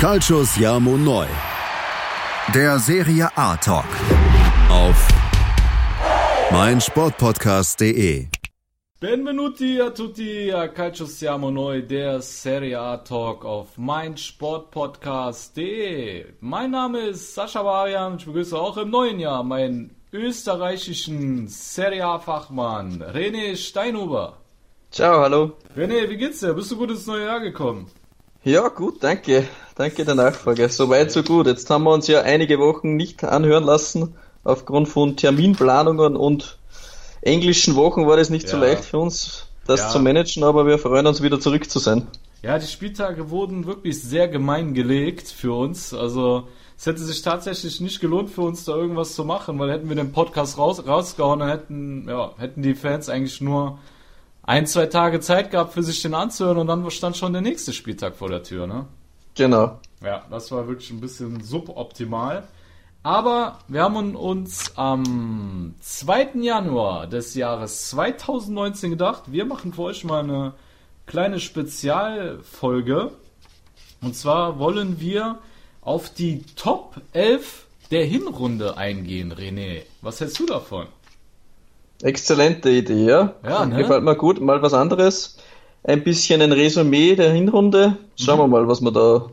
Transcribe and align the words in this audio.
Calcius 0.00 0.56
Jamo 0.56 0.96
Neu. 0.96 1.28
Der 2.54 2.78
Serie 2.78 3.28
A 3.36 3.54
Talk. 3.56 3.84
Auf 4.70 5.08
meinsportpodcast.de. 6.50 8.28
Benvenuti 8.98 9.78
a 9.78 9.90
tutti 9.90 10.50
a 10.50 10.68
Calcio 10.68 11.04
Siamo 11.04 11.50
Noi, 11.50 11.82
der 11.82 12.22
Serie 12.22 12.78
A 12.78 12.96
Talk 12.96 13.44
auf 13.44 13.76
meinsportpodcast.de. 13.76 16.24
Mein 16.40 16.70
Name 16.70 17.10
ist 17.10 17.34
Sascha 17.34 17.62
Varian 17.62 18.16
ich 18.16 18.24
begrüße 18.24 18.58
auch 18.58 18.78
im 18.78 18.88
neuen 18.88 19.20
Jahr 19.20 19.44
meinen 19.44 19.94
österreichischen 20.14 21.46
Serie 21.46 22.06
A 22.06 22.18
Fachmann 22.18 23.02
René 23.02 23.54
Steinhuber. 23.54 24.38
Ciao, 24.90 25.20
hallo. 25.20 25.58
René, 25.76 26.08
wie 26.08 26.16
geht's 26.16 26.40
dir? 26.40 26.54
Bist 26.54 26.70
du 26.70 26.78
gut 26.78 26.90
ins 26.90 27.06
neue 27.06 27.26
Jahr 27.26 27.40
gekommen? 27.40 27.90
Ja, 28.42 28.68
gut, 28.68 29.04
danke. 29.04 29.46
Danke 29.76 30.04
der 30.04 30.14
Nachfrage. 30.14 30.68
Soweit, 30.68 31.10
so 31.12 31.22
gut. 31.22 31.46
Jetzt 31.46 31.68
haben 31.70 31.84
wir 31.84 31.92
uns 31.92 32.06
ja 32.06 32.22
einige 32.22 32.58
Wochen 32.58 32.96
nicht 32.96 33.24
anhören 33.24 33.64
lassen. 33.64 34.14
Aufgrund 34.44 34.88
von 34.88 35.16
Terminplanungen 35.16 36.16
und 36.16 36.58
englischen 37.22 37.76
Wochen 37.76 38.06
war 38.06 38.16
das 38.16 38.30
nicht 38.30 38.44
ja. 38.44 38.50
so 38.50 38.56
leicht 38.56 38.84
für 38.84 38.98
uns, 38.98 39.46
das 39.66 39.80
ja. 39.80 39.88
zu 39.90 40.00
managen, 40.00 40.44
aber 40.44 40.66
wir 40.66 40.78
freuen 40.78 41.06
uns 41.06 41.22
wieder 41.22 41.38
zurück 41.40 41.70
zu 41.70 41.78
sein. 41.78 42.06
Ja, 42.42 42.58
die 42.58 42.66
Spieltage 42.66 43.30
wurden 43.30 43.66
wirklich 43.66 44.02
sehr 44.02 44.26
gemein 44.26 44.72
gelegt 44.72 45.28
für 45.28 45.52
uns. 45.52 45.92
Also 45.92 46.48
es 46.78 46.86
hätte 46.86 47.00
sich 47.00 47.20
tatsächlich 47.20 47.80
nicht 47.82 48.00
gelohnt 48.00 48.30
für 48.30 48.40
uns 48.40 48.64
da 48.64 48.74
irgendwas 48.74 49.14
zu 49.14 49.24
machen, 49.24 49.58
weil 49.58 49.70
hätten 49.70 49.90
wir 49.90 49.96
den 49.96 50.12
Podcast 50.12 50.56
raus, 50.56 50.86
rausgehauen, 50.86 51.40
dann 51.40 51.50
hätten, 51.50 52.08
ja, 52.08 52.32
hätten 52.38 52.62
die 52.62 52.74
Fans 52.74 53.10
eigentlich 53.10 53.42
nur 53.42 53.78
ein, 54.42 54.66
zwei 54.66 54.86
Tage 54.86 55.20
Zeit 55.20 55.50
gehabt, 55.50 55.74
für 55.74 55.82
sich 55.82 56.00
den 56.00 56.14
anzuhören 56.14 56.56
und 56.56 56.66
dann 56.66 56.90
stand 56.90 57.18
schon 57.18 57.34
der 57.34 57.42
nächste 57.42 57.74
Spieltag 57.74 58.16
vor 58.16 58.30
der 58.30 58.42
Tür, 58.42 58.66
ne? 58.66 58.86
Genau. 59.34 59.78
Ja, 60.02 60.24
das 60.30 60.50
war 60.50 60.66
wirklich 60.66 60.90
ein 60.90 61.00
bisschen 61.00 61.42
suboptimal. 61.42 62.44
Aber 63.02 63.58
wir 63.68 63.82
haben 63.82 64.14
uns 64.14 64.76
am 64.76 65.74
2. 65.80 66.30
Januar 66.40 67.06
des 67.06 67.34
Jahres 67.34 67.88
2019 67.88 68.90
gedacht, 68.90 69.22
wir 69.26 69.46
machen 69.46 69.72
für 69.72 69.82
euch 69.82 70.04
mal 70.04 70.22
eine 70.22 70.52
kleine 71.06 71.40
Spezialfolge. 71.40 73.12
Und 74.02 74.16
zwar 74.16 74.58
wollen 74.58 75.00
wir 75.00 75.38
auf 75.80 76.10
die 76.10 76.44
Top 76.56 77.00
11 77.12 77.66
der 77.90 78.04
Hinrunde 78.04 78.76
eingehen, 78.76 79.32
René. 79.32 79.82
Was 80.02 80.20
hältst 80.20 80.38
du 80.38 80.46
davon? 80.46 80.86
Exzellente 82.02 82.70
Idee, 82.70 83.06
ja. 83.06 83.34
ja 83.42 83.66
ne? 83.66 83.76
Gefällt 83.78 84.04
mir 84.04 84.16
gut. 84.16 84.40
Mal 84.40 84.62
was 84.62 84.74
anderes. 84.74 85.38
Ein 85.82 86.04
bisschen 86.04 86.42
ein 86.42 86.52
Resümee 86.52 87.16
der 87.16 87.32
Hinrunde. 87.32 87.96
Schauen 88.16 88.36
mhm. 88.36 88.42
wir 88.42 88.48
mal, 88.48 88.68
was 88.68 88.80
wir 88.80 88.92
da, 88.92 89.30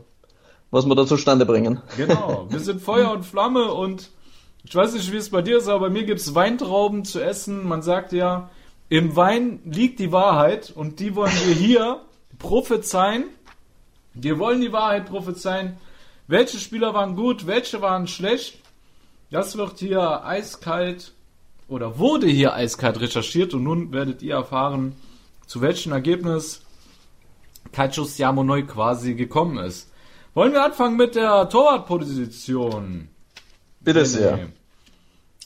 was 0.71 0.85
wir 0.85 0.95
da 0.95 1.05
zustande 1.05 1.45
bringen. 1.45 1.81
Genau. 1.97 2.47
Wir 2.49 2.59
sind 2.59 2.81
Feuer 2.81 3.11
und 3.11 3.25
Flamme 3.25 3.73
und 3.73 4.09
ich 4.63 4.75
weiß 4.75 4.93
nicht, 4.93 5.11
wie 5.13 5.17
es 5.17 5.29
bei 5.29 5.41
dir 5.41 5.57
ist, 5.57 5.69
aber 5.69 5.87
bei 5.87 5.89
mir 5.89 6.03
gibt 6.03 6.19
es 6.19 6.35
Weintrauben 6.35 7.05
zu 7.05 7.21
essen. 7.21 7.65
Man 7.65 7.81
sagt 7.81 8.11
ja, 8.11 8.49
im 8.89 9.15
Wein 9.15 9.59
liegt 9.63 9.99
die 9.99 10.11
Wahrheit 10.11 10.71
und 10.75 10.99
die 10.99 11.15
wollen 11.15 11.31
wir 11.45 11.55
hier 11.55 12.01
prophezeien. 12.39 13.25
Wir 14.13 14.39
wollen 14.39 14.59
die 14.59 14.73
Wahrheit 14.73 15.05
prophezeien. 15.05 15.77
Welche 16.27 16.57
Spieler 16.57 16.93
waren 16.93 17.15
gut, 17.15 17.47
welche 17.47 17.81
waren 17.81 18.07
schlecht? 18.07 18.59
Das 19.31 19.57
wird 19.57 19.79
hier 19.79 20.25
eiskalt 20.25 21.13
oder 21.69 21.99
wurde 21.99 22.27
hier 22.27 22.53
eiskalt 22.53 22.99
recherchiert 22.99 23.53
und 23.53 23.63
nun 23.63 23.91
werdet 23.91 24.21
ihr 24.21 24.35
erfahren, 24.35 24.95
zu 25.47 25.61
welchem 25.61 25.93
Ergebnis 25.93 26.61
Kaichus 27.71 28.17
Yamonoi 28.17 28.63
quasi 28.63 29.15
gekommen 29.15 29.57
ist. 29.57 29.89
Wollen 30.33 30.53
wir 30.53 30.63
anfangen 30.63 30.97
mit 30.97 31.15
der 31.15 31.49
Torwartposition? 31.49 33.09
Bitte 33.79 34.05
sehr. 34.05 34.49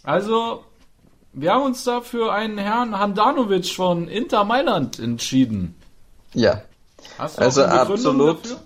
Also, 0.03 0.65
wir 1.33 1.53
haben 1.53 1.63
uns 1.63 1.83
da 1.83 2.01
für 2.01 2.33
einen 2.33 2.57
Herrn 2.57 2.97
Handanovic 2.97 3.67
von 3.67 4.07
Inter 4.07 4.43
Mailand 4.43 4.99
entschieden. 4.99 5.75
Ja. 6.33 6.63
also 7.17 7.63
absolut. 7.63 8.43
Dafür? 8.43 8.59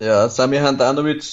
Ja, 0.00 0.28
Sami 0.28 0.58
Handanovic 0.58 1.24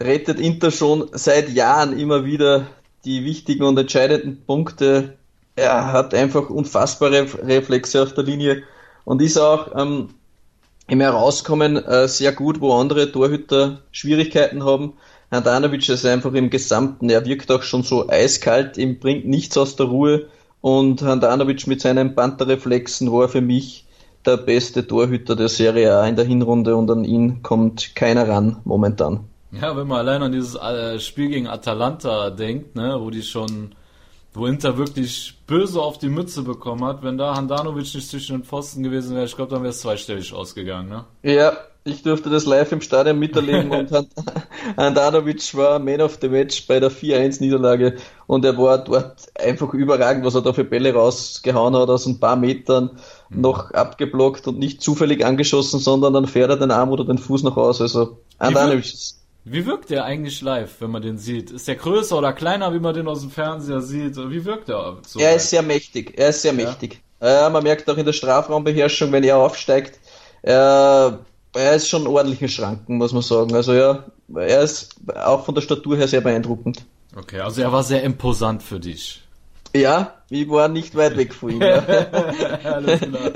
rettet 0.00 0.38
Inter 0.38 0.70
schon 0.70 1.08
seit 1.12 1.50
Jahren 1.50 1.98
immer 1.98 2.24
wieder 2.24 2.66
die 3.04 3.24
wichtigen 3.24 3.64
und 3.64 3.78
entscheidenden 3.78 4.44
Punkte. 4.44 5.18
Er 5.56 5.92
hat 5.92 6.14
einfach 6.14 6.50
unfassbare 6.50 7.26
Reflexe 7.46 8.02
auf 8.02 8.14
der 8.14 8.24
Linie 8.24 8.62
und 9.04 9.22
ist 9.22 9.38
auch 9.38 9.74
ähm, 9.76 10.10
im 10.88 11.00
Herauskommen 11.00 11.76
äh, 11.76 12.08
sehr 12.08 12.32
gut, 12.32 12.60
wo 12.60 12.74
andere 12.74 13.10
Torhüter 13.12 13.80
Schwierigkeiten 13.92 14.64
haben. 14.64 14.94
Handanovic 15.30 15.88
ist 15.88 16.04
einfach 16.04 16.32
im 16.32 16.50
Gesamten, 16.50 17.08
er 17.10 17.24
wirkt 17.24 17.50
auch 17.50 17.62
schon 17.62 17.82
so 17.82 18.08
eiskalt, 18.08 18.76
ihm 18.76 18.98
bringt 18.98 19.26
nichts 19.26 19.56
aus 19.56 19.76
der 19.76 19.86
Ruhe 19.86 20.26
und 20.60 21.02
Handanovic 21.02 21.66
mit 21.66 21.80
seinen 21.80 22.14
Pantherreflexen 22.14 23.10
war 23.12 23.28
für 23.28 23.40
mich 23.40 23.84
der 24.24 24.36
beste 24.36 24.86
Torhüter 24.86 25.36
der 25.36 25.48
Serie 25.48 25.94
A 25.94 26.06
in 26.06 26.16
der 26.16 26.24
Hinrunde 26.24 26.76
und 26.76 26.90
an 26.90 27.04
ihn 27.04 27.42
kommt 27.42 27.94
keiner 27.94 28.28
ran 28.28 28.56
momentan. 28.64 29.20
Ja, 29.52 29.76
wenn 29.76 29.86
man 29.86 29.98
allein 29.98 30.22
an 30.22 30.32
dieses 30.32 30.56
äh, 30.56 30.98
Spiel 30.98 31.28
gegen 31.28 31.46
Atalanta 31.46 32.30
denkt, 32.30 32.74
ne, 32.74 32.96
wo 32.98 33.10
die 33.10 33.22
schon, 33.22 33.74
wo 34.34 34.46
Inter 34.46 34.76
wirklich 34.76 35.38
böse 35.46 35.80
auf 35.80 35.98
die 35.98 36.08
Mütze 36.08 36.42
bekommen 36.42 36.84
hat, 36.84 37.02
wenn 37.04 37.16
da 37.16 37.36
Handanovic 37.36 37.94
nicht 37.94 38.10
zwischen 38.10 38.38
den 38.38 38.44
Pfosten 38.44 38.82
gewesen 38.82 39.14
wäre, 39.14 39.24
ich 39.24 39.36
glaube, 39.36 39.52
dann 39.52 39.62
wäre 39.62 39.70
es 39.70 39.80
zweistellig 39.80 40.32
ausgegangen, 40.34 40.88
ne? 40.88 41.04
Ja, 41.22 41.56
ich 41.84 42.02
durfte 42.02 42.30
das 42.30 42.44
live 42.44 42.72
im 42.72 42.80
Stadion 42.80 43.18
miterleben 43.18 43.70
und 43.70 43.90
Handanovic 44.76 45.54
war 45.54 45.78
Man 45.78 46.00
of 46.00 46.18
the 46.20 46.28
Match 46.28 46.66
bei 46.66 46.80
der 46.80 46.90
4-1-Niederlage 46.90 47.96
und 48.26 48.44
er 48.44 48.58
war 48.58 48.78
dort 48.78 49.28
einfach 49.38 49.72
überragend, 49.72 50.24
was 50.24 50.34
er 50.34 50.42
da 50.42 50.52
für 50.52 50.64
Bälle 50.64 50.94
rausgehauen 50.94 51.76
hat, 51.76 51.88
aus 51.88 52.06
ein 52.06 52.18
paar 52.18 52.36
Metern 52.36 52.90
mhm. 53.28 53.40
noch 53.40 53.70
abgeblockt 53.70 54.48
und 54.48 54.58
nicht 54.58 54.82
zufällig 54.82 55.24
angeschossen, 55.24 55.78
sondern 55.78 56.12
dann 56.12 56.26
fährt 56.26 56.50
er 56.50 56.56
den 56.56 56.72
Arm 56.72 56.90
oder 56.90 57.04
den 57.04 57.18
Fuß 57.18 57.44
noch 57.44 57.56
aus. 57.56 57.80
Also 57.80 58.18
Handanovic 58.40 58.92
ist 58.92 59.23
wie 59.44 59.66
wirkt 59.66 59.90
der 59.90 60.04
eigentlich 60.04 60.40
live, 60.40 60.80
wenn 60.80 60.90
man 60.90 61.02
den 61.02 61.18
sieht? 61.18 61.50
Ist 61.50 61.68
der 61.68 61.76
größer 61.76 62.16
oder 62.16 62.32
kleiner, 62.32 62.72
wie 62.72 62.78
man 62.78 62.94
den 62.94 63.06
aus 63.06 63.20
dem 63.20 63.30
Fernseher 63.30 63.82
sieht? 63.82 64.16
Wie 64.16 64.44
wirkt 64.44 64.70
er? 64.70 64.98
So 65.06 65.20
er 65.20 65.36
ist 65.36 65.50
sehr 65.50 65.62
mächtig. 65.62 66.14
Er 66.16 66.30
ist 66.30 66.42
sehr 66.42 66.54
ja. 66.54 66.64
mächtig. 66.64 67.02
Äh, 67.20 67.50
man 67.50 67.62
merkt 67.62 67.88
auch 67.90 67.96
in 67.96 68.06
der 68.06 68.12
Strafraumbeherrschung, 68.12 69.12
wenn 69.12 69.22
er 69.22 69.36
aufsteigt, 69.36 69.98
äh, 70.42 70.50
er 70.50 71.74
ist 71.74 71.88
schon 71.88 72.06
ordentlichen 72.06 72.48
Schranken, 72.48 72.96
muss 72.96 73.12
man 73.12 73.22
sagen. 73.22 73.54
Also 73.54 73.74
ja, 73.74 74.04
er 74.34 74.62
ist 74.62 74.96
auch 75.14 75.44
von 75.44 75.54
der 75.54 75.62
Statur 75.62 75.96
her 75.96 76.08
sehr 76.08 76.20
beeindruckend. 76.20 76.84
Okay, 77.16 77.40
also 77.40 77.62
er 77.62 77.72
war 77.72 77.82
sehr 77.82 78.02
imposant 78.02 78.62
für 78.62 78.80
dich. 78.80 79.23
Ja, 79.74 80.14
ich 80.30 80.48
war 80.48 80.68
nicht 80.68 80.94
weit 80.94 81.16
weg 81.16 81.34
von 81.34 81.50
ihm. 81.50 81.62
Alles 81.62 83.00
klar. 83.00 83.32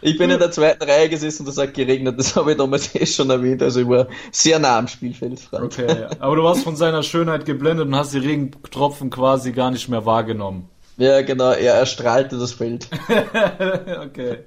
Ich 0.00 0.18
bin 0.18 0.30
in 0.30 0.38
der 0.38 0.50
zweiten 0.50 0.82
Reihe 0.82 1.08
gesessen 1.08 1.44
und 1.44 1.50
es 1.50 1.58
hat 1.58 1.74
geregnet, 1.74 2.18
das 2.18 2.34
habe 2.34 2.52
ich 2.52 2.58
damals 2.58 2.94
eh 2.94 3.06
schon 3.06 3.30
erwähnt, 3.30 3.62
also 3.62 3.80
ich 3.80 3.88
war 3.88 4.08
sehr 4.30 4.58
nah 4.58 4.78
am 4.78 4.88
Spielfeld. 4.88 5.48
Okay, 5.52 6.06
aber 6.18 6.36
du 6.36 6.42
warst 6.42 6.64
von 6.64 6.74
seiner 6.74 7.02
Schönheit 7.02 7.44
geblendet 7.44 7.86
und 7.86 7.94
hast 7.94 8.14
die 8.14 8.18
Regentropfen 8.18 9.10
quasi 9.10 9.52
gar 9.52 9.70
nicht 9.70 9.88
mehr 9.88 10.04
wahrgenommen. 10.04 10.68
Ja, 10.96 11.22
genau, 11.22 11.52
er 11.52 11.74
erstrahlte 11.74 12.38
das 12.38 12.52
Feld. 12.52 12.88
okay. 13.08 14.38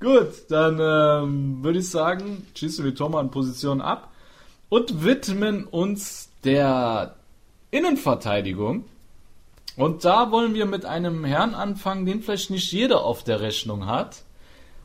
Gut, 0.00 0.28
dann 0.48 0.78
ähm, 0.80 1.62
würde 1.62 1.78
ich 1.78 1.90
sagen, 1.90 2.46
schießen 2.54 2.84
wir 2.84 2.94
Thomas 2.94 3.22
in 3.22 3.30
Position 3.30 3.80
ab 3.80 4.10
und 4.70 5.04
widmen 5.04 5.64
uns 5.64 6.30
der 6.44 7.14
Innenverteidigung. 7.70 8.84
Und 9.80 10.04
da 10.04 10.30
wollen 10.30 10.52
wir 10.52 10.66
mit 10.66 10.84
einem 10.84 11.24
Herrn 11.24 11.54
anfangen, 11.54 12.04
den 12.04 12.20
vielleicht 12.20 12.50
nicht 12.50 12.70
jeder 12.70 13.02
auf 13.02 13.24
der 13.24 13.40
Rechnung 13.40 13.86
hat. 13.86 14.24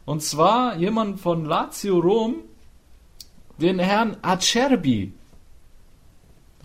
Und 0.05 0.23
zwar 0.23 0.77
jemand 0.77 1.19
von 1.19 1.43
Lazio 1.43 1.99
Rom, 1.99 2.35
den 3.57 3.77
Herrn 3.79 4.15
Acerbi. 4.21 5.11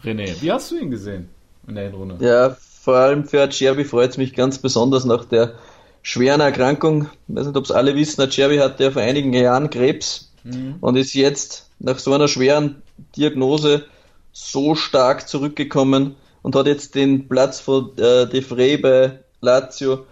René, 0.04 0.40
wie 0.40 0.52
hast 0.52 0.70
du 0.70 0.78
ihn 0.78 0.92
gesehen 0.92 1.28
in 1.66 1.74
der 1.74 1.90
Hinrunde? 1.90 2.24
Ja, 2.24 2.50
vor 2.50 2.94
allem 2.96 3.24
für 3.24 3.42
Acerbi 3.42 3.84
freut 3.84 4.10
es 4.10 4.16
mich 4.16 4.32
ganz 4.32 4.58
besonders 4.58 5.04
nach 5.04 5.24
der 5.24 5.54
schweren 6.02 6.40
Erkrankung. 6.40 7.08
Ich 7.26 7.34
weiß 7.34 7.46
nicht, 7.48 7.56
ob 7.56 7.64
es 7.64 7.72
alle 7.72 7.96
wissen, 7.96 8.20
Acerbi 8.20 8.58
hatte 8.58 8.84
ja 8.84 8.90
vor 8.92 9.02
einigen 9.02 9.32
Jahren 9.32 9.70
Krebs 9.70 10.32
mhm. 10.44 10.76
und 10.80 10.94
ist 10.94 11.14
jetzt 11.14 11.68
nach 11.80 11.98
so 11.98 12.12
einer 12.12 12.28
schweren 12.28 12.82
Diagnose 13.16 13.86
so 14.32 14.76
stark 14.76 15.28
zurückgekommen 15.28 16.14
und 16.42 16.56
hat 16.56 16.66
jetzt 16.66 16.94
den 16.94 17.28
Platz 17.28 17.60
von 17.60 17.96
äh, 17.98 18.26
De 18.28 18.42
Frey 18.42 18.76
bei 18.76 19.20
Lazio 19.40 20.06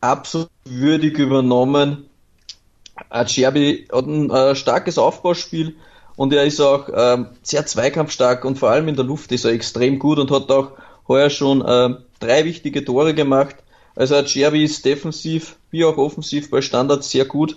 absolut 0.00 0.50
würdig 0.64 1.18
übernommen 1.18 2.08
Acerbi 3.10 3.86
hat 3.92 4.06
ein 4.06 4.30
äh, 4.30 4.54
starkes 4.54 4.98
Aufbauspiel 4.98 5.76
und 6.16 6.32
er 6.32 6.44
ist 6.44 6.60
auch 6.60 6.88
äh, 6.88 7.24
sehr 7.42 7.66
zweikampfstark 7.66 8.44
und 8.44 8.58
vor 8.58 8.70
allem 8.70 8.88
in 8.88 8.96
der 8.96 9.04
Luft 9.04 9.32
ist 9.32 9.44
er 9.44 9.52
extrem 9.52 9.98
gut 9.98 10.18
und 10.18 10.30
hat 10.30 10.50
auch 10.50 10.72
heuer 11.08 11.30
schon 11.30 11.62
äh, 11.62 11.94
drei 12.20 12.44
wichtige 12.44 12.84
Tore 12.84 13.14
gemacht. 13.14 13.56
Also 13.94 14.16
Acerbi 14.16 14.64
ist 14.64 14.84
defensiv 14.84 15.56
wie 15.70 15.84
auch 15.84 15.96
offensiv 15.98 16.50
bei 16.50 16.60
Standards 16.60 17.10
sehr 17.10 17.24
gut 17.24 17.56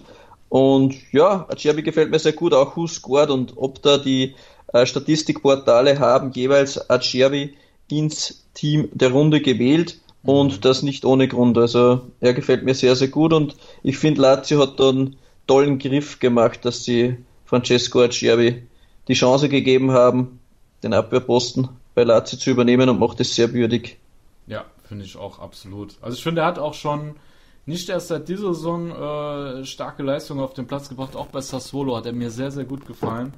Und 0.49 0.95
ja, 1.11 1.45
Acerbi 1.49 1.83
gefällt 1.83 2.11
mir 2.11 2.19
sehr 2.19 2.33
gut, 2.33 2.53
auch 2.53 2.75
Who 2.75 2.87
scored 2.87 3.29
und 3.29 3.53
ob 3.55 3.81
da 3.81 3.97
die 3.97 4.35
äh, 4.73 4.85
Statistikportale 4.85 5.99
haben 5.99 6.31
jeweils 6.31 6.89
Acerbi 6.89 7.55
ins 7.91 8.45
Team 8.53 8.89
der 8.93 9.11
Runde 9.11 9.41
gewählt 9.41 9.99
und 10.23 10.57
mhm. 10.57 10.61
das 10.61 10.83
nicht 10.83 11.05
ohne 11.05 11.27
Grund. 11.27 11.57
Also 11.57 12.01
er 12.19 12.33
gefällt 12.33 12.63
mir 12.63 12.73
sehr, 12.73 12.95
sehr 12.95 13.07
gut 13.07 13.33
und 13.33 13.55
ich 13.83 13.97
finde 13.97 14.21
Lazio 14.21 14.61
hat 14.61 14.79
da 14.79 14.89
einen 14.89 15.15
tollen 15.47 15.79
Griff 15.79 16.19
gemacht, 16.19 16.65
dass 16.65 16.83
sie 16.83 17.17
Francesco 17.45 18.01
Acerbi 18.01 18.63
die 19.07 19.13
Chance 19.13 19.49
gegeben 19.49 19.91
haben, 19.91 20.39
den 20.83 20.93
Abwehrposten 20.93 21.69
bei 21.95 22.03
Lazio 22.03 22.37
zu 22.37 22.51
übernehmen 22.51 22.89
und 22.89 22.99
macht 22.99 23.19
es 23.19 23.33
sehr 23.35 23.53
würdig. 23.53 23.97
Ja, 24.47 24.65
finde 24.83 25.05
ich 25.05 25.17
auch 25.17 25.39
absolut. 25.39 25.95
Also 26.01 26.17
ich 26.17 26.23
finde, 26.23 26.41
er 26.41 26.47
hat 26.47 26.59
auch 26.59 26.73
schon 26.73 27.15
nicht 27.65 27.89
erst 27.89 28.07
seit 28.07 28.27
dieser 28.27 28.53
Saison 28.53 28.91
äh, 28.91 29.65
starke 29.65 30.03
Leistungen 30.03 30.41
auf 30.41 30.53
den 30.53 30.67
Platz 30.67 30.89
gebracht, 30.89 31.15
auch 31.15 31.27
bei 31.27 31.41
Sassuolo 31.41 31.95
hat 31.95 32.05
er 32.05 32.13
mir 32.13 32.31
sehr, 32.31 32.51
sehr 32.51 32.65
gut 32.65 32.85
gefallen. 32.85 33.33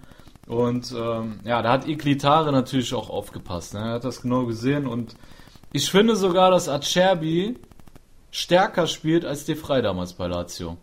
Und 0.52 0.92
ähm, 0.92 1.40
ja, 1.46 1.62
da 1.62 1.72
hat 1.72 1.88
Iglitare 1.88 2.52
natürlich 2.52 2.94
auch 2.94 3.10
aufgepasst. 3.10 3.74
Ne? 3.74 3.80
Er 3.80 3.94
hat 3.94 4.04
das 4.04 4.22
genau 4.22 4.46
gesehen 4.46 4.86
und 4.86 5.16
ich 5.72 5.90
finde 5.90 6.18
sogar, 6.18 6.52
dass 6.52 6.68
Acerbi 6.68 7.56
stärker 8.32 8.86
spielt 8.88 9.24
als 9.24 9.46
De 9.46 9.56
Frey 9.56 9.82
damals 9.82 10.12
bei 10.12 10.28
Lazio. 10.28 10.76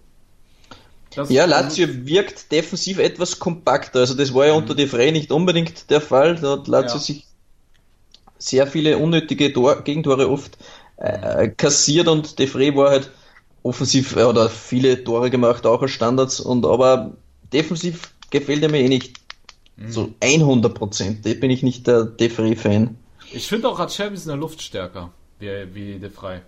Das 1.14 1.28
ja, 1.28 1.44
Lazio 1.44 1.86
wirkt 2.06 2.50
defensiv 2.50 2.98
etwas 2.98 3.38
kompakter. 3.38 4.00
Also 4.00 4.14
das 4.14 4.32
war 4.32 4.46
ja 4.46 4.54
mhm. 4.54 4.60
unter 4.60 4.74
De 4.74 4.86
Frey 4.86 5.12
nicht 5.12 5.30
unbedingt 5.30 5.90
der 5.90 6.00
Fall. 6.00 6.36
Da 6.36 6.52
hat 6.52 6.66
Lazio 6.66 6.96
ja. 6.96 7.02
sich 7.02 7.26
sehr 8.38 8.66
viele 8.66 8.96
unnötige 8.96 9.52
Tor 9.52 9.82
Gegentore 9.82 10.30
oft 10.30 10.56
äh, 10.96 11.48
kassiert 11.48 12.08
und 12.08 12.38
De 12.38 12.46
Frey 12.46 12.74
war 12.74 12.88
halt 12.88 13.10
offensiv 13.62 14.16
äh, 14.16 14.22
oder 14.22 14.48
viele 14.48 15.04
Tore 15.04 15.28
gemacht, 15.28 15.66
auch 15.66 15.82
als 15.82 15.90
Standards. 15.90 16.40
Und 16.40 16.64
aber 16.64 17.18
defensiv 17.52 18.14
gefällt 18.30 18.62
er 18.62 18.70
mir 18.70 18.80
eh 18.80 18.88
nicht 18.88 19.27
mhm. 19.78 19.90
so 19.90 20.14
100 20.20 20.75
Prozent. 20.75 21.26
Da 21.26 21.32
bin 21.34 21.50
ich 21.50 21.62
nicht 21.62 21.86
der 21.86 22.04
De 22.04 22.28
Frey-Fan. 22.28 22.96
Ich 23.32 23.46
finde 23.46 23.69
auch 23.69 23.78
Acerbi 23.78 24.16
in 24.16 24.26
der 24.26 24.36
Luft 24.36 24.62
stärker, 24.62 25.10
wie, 25.38 25.75
wie 25.75 25.98
De 25.98 26.10
Frey. 26.10 26.40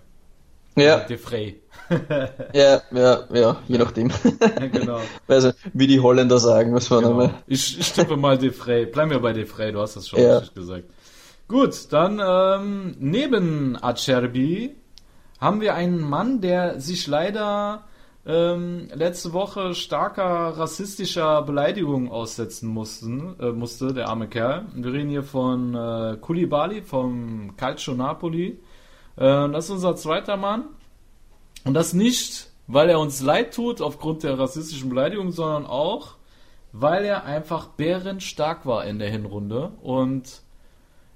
Ja. 0.76 1.00
De 1.00 1.18
Frey. 1.18 1.60
ja, 2.52 2.80
ja, 2.92 3.24
ja, 3.32 3.56
je 3.66 3.78
nachdem. 3.78 4.10
genau. 4.72 5.00
Also, 5.26 5.52
wie 5.72 5.86
die 5.86 6.00
Holländer 6.00 6.38
sagen, 6.38 6.72
was 6.74 6.88
man 6.90 7.02
genau. 7.02 7.30
Ich, 7.46 7.78
ich 7.78 7.92
tippe 7.92 8.16
mal 8.16 8.38
De 8.38 8.50
Frey. 8.50 8.86
Bleib 8.86 9.08
mir 9.08 9.20
bei 9.20 9.32
De 9.32 9.46
Frey, 9.46 9.72
du 9.72 9.80
hast 9.80 9.96
das 9.96 10.08
schon 10.08 10.20
ja. 10.20 10.38
richtig 10.38 10.54
gesagt. 10.54 10.84
Gut, 11.48 11.74
dann 11.90 12.20
ähm, 12.24 12.94
neben 12.98 13.76
Acerbi 13.82 14.76
haben 15.40 15.60
wir 15.60 15.74
einen 15.74 16.00
Mann, 16.00 16.40
der 16.40 16.80
sich 16.80 17.06
leider 17.06 17.84
ähm, 18.26 18.88
letzte 18.94 19.32
Woche 19.32 19.74
starker 19.74 20.58
rassistischer 20.58 21.42
Beleidigung 21.42 22.10
aussetzen 22.10 22.68
mussten, 22.68 23.34
äh, 23.40 23.50
musste, 23.52 23.94
der 23.94 24.08
arme 24.08 24.28
Kerl. 24.28 24.66
Wir 24.74 24.92
reden 24.92 25.08
hier 25.08 25.22
von 25.22 25.74
äh, 25.74 26.18
Koulibaly 26.20 26.82
vom 26.82 27.56
Calcio 27.56 27.94
Napoli. 27.94 28.58
Äh, 29.16 29.48
das 29.48 29.66
ist 29.66 29.70
unser 29.70 29.96
zweiter 29.96 30.36
Mann. 30.36 30.64
Und 31.64 31.74
das 31.74 31.94
nicht, 31.94 32.50
weil 32.66 32.90
er 32.90 33.00
uns 33.00 33.22
leid 33.22 33.54
tut 33.54 33.80
aufgrund 33.80 34.22
der 34.22 34.38
rassistischen 34.38 34.90
Beleidigung, 34.90 35.30
sondern 35.30 35.66
auch, 35.66 36.16
weil 36.72 37.04
er 37.04 37.24
einfach 37.24 37.68
bärenstark 37.68 38.66
war 38.66 38.84
in 38.84 38.98
der 38.98 39.10
Hinrunde 39.10 39.72
und 39.82 40.42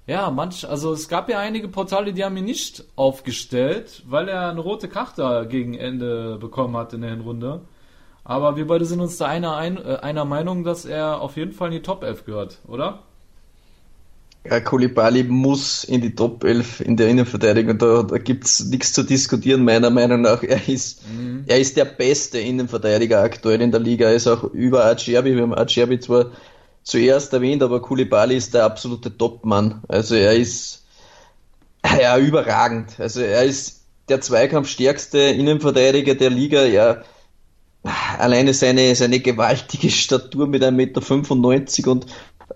ja, 0.06 0.30
manch, 0.30 0.68
also 0.68 0.92
es 0.92 1.08
gab 1.08 1.28
ja 1.30 1.38
einige 1.38 1.68
Portale, 1.68 2.12
die 2.12 2.24
haben 2.24 2.36
ihn 2.36 2.44
nicht 2.44 2.84
aufgestellt, 2.94 4.02
weil 4.06 4.28
er 4.28 4.50
eine 4.50 4.60
rote 4.60 4.88
Karte 4.88 5.46
gegen 5.48 5.74
Ende 5.74 6.36
bekommen 6.38 6.76
hat 6.76 6.92
in 6.92 7.00
der 7.00 7.10
Hinrunde. 7.10 7.62
Aber 8.22 8.56
wir 8.56 8.66
beide 8.66 8.84
sind 8.84 9.00
uns 9.00 9.16
da 9.18 9.26
einer, 9.26 9.56
ein, 9.56 9.76
äh, 9.76 9.98
einer 10.02 10.24
Meinung, 10.24 10.64
dass 10.64 10.84
er 10.84 11.20
auf 11.20 11.36
jeden 11.36 11.52
Fall 11.52 11.68
in 11.68 11.74
die 11.74 11.82
Top 11.82 12.02
11 12.02 12.24
gehört, 12.24 12.58
oder? 12.66 13.02
Ja, 14.46 14.60
Koulibaly 14.60 15.24
muss 15.24 15.84
in 15.84 16.02
die 16.02 16.14
Top 16.14 16.44
11 16.44 16.80
in 16.80 16.98
der 16.98 17.08
Innenverteidigung. 17.08 17.78
Da, 17.78 18.02
da 18.02 18.18
gibt 18.18 18.44
es 18.44 18.62
nichts 18.66 18.92
zu 18.92 19.02
diskutieren, 19.02 19.64
meiner 19.64 19.88
Meinung 19.88 20.20
nach. 20.20 20.42
Er 20.42 20.68
ist, 20.68 21.00
mhm. 21.08 21.44
er 21.46 21.58
ist 21.58 21.78
der 21.78 21.86
beste 21.86 22.38
Innenverteidiger 22.40 23.22
aktuell 23.22 23.62
in 23.62 23.70
der 23.70 23.80
Liga. 23.80 24.08
Er 24.08 24.14
ist 24.14 24.26
auch 24.26 24.44
über 24.44 24.84
Acerbi. 24.84 25.34
Wir 25.34 25.42
haben 25.42 25.54
Acerbi 25.54 25.98
zwar 25.98 26.26
zuerst 26.84 27.32
erwähnt, 27.32 27.62
aber 27.62 27.82
Koulibaly 27.82 28.36
ist 28.36 28.54
der 28.54 28.64
absolute 28.64 29.16
Topmann. 29.16 29.82
Also 29.88 30.14
er 30.14 30.34
ist 30.34 30.84
ja 31.82 32.16
überragend. 32.18 33.00
Also 33.00 33.22
er 33.22 33.42
ist 33.42 33.82
der 34.08 34.20
zweikampfstärkste 34.20 35.18
Innenverteidiger 35.18 36.14
der 36.14 36.30
Liga. 36.30 36.64
Ja, 36.64 37.02
alleine 38.18 38.54
seine, 38.54 38.94
seine 38.94 39.20
gewaltige 39.20 39.90
Statur 39.90 40.46
mit 40.46 40.62
1,95 40.62 40.70
Meter 40.72 41.90
und 41.90 42.06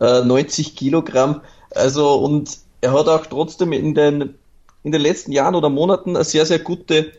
äh, 0.00 0.24
90 0.24 0.76
Kilogramm. 0.76 1.40
Also 1.70 2.16
und 2.16 2.58
er 2.80 2.92
hat 2.92 3.08
auch 3.08 3.26
trotzdem 3.26 3.72
in 3.72 3.94
den, 3.94 4.34
in 4.84 4.92
den 4.92 5.00
letzten 5.00 5.32
Jahren 5.32 5.54
oder 5.54 5.68
Monaten 5.68 6.16
eine 6.16 6.24
sehr, 6.24 6.46
sehr 6.46 6.58
gute 6.58 7.12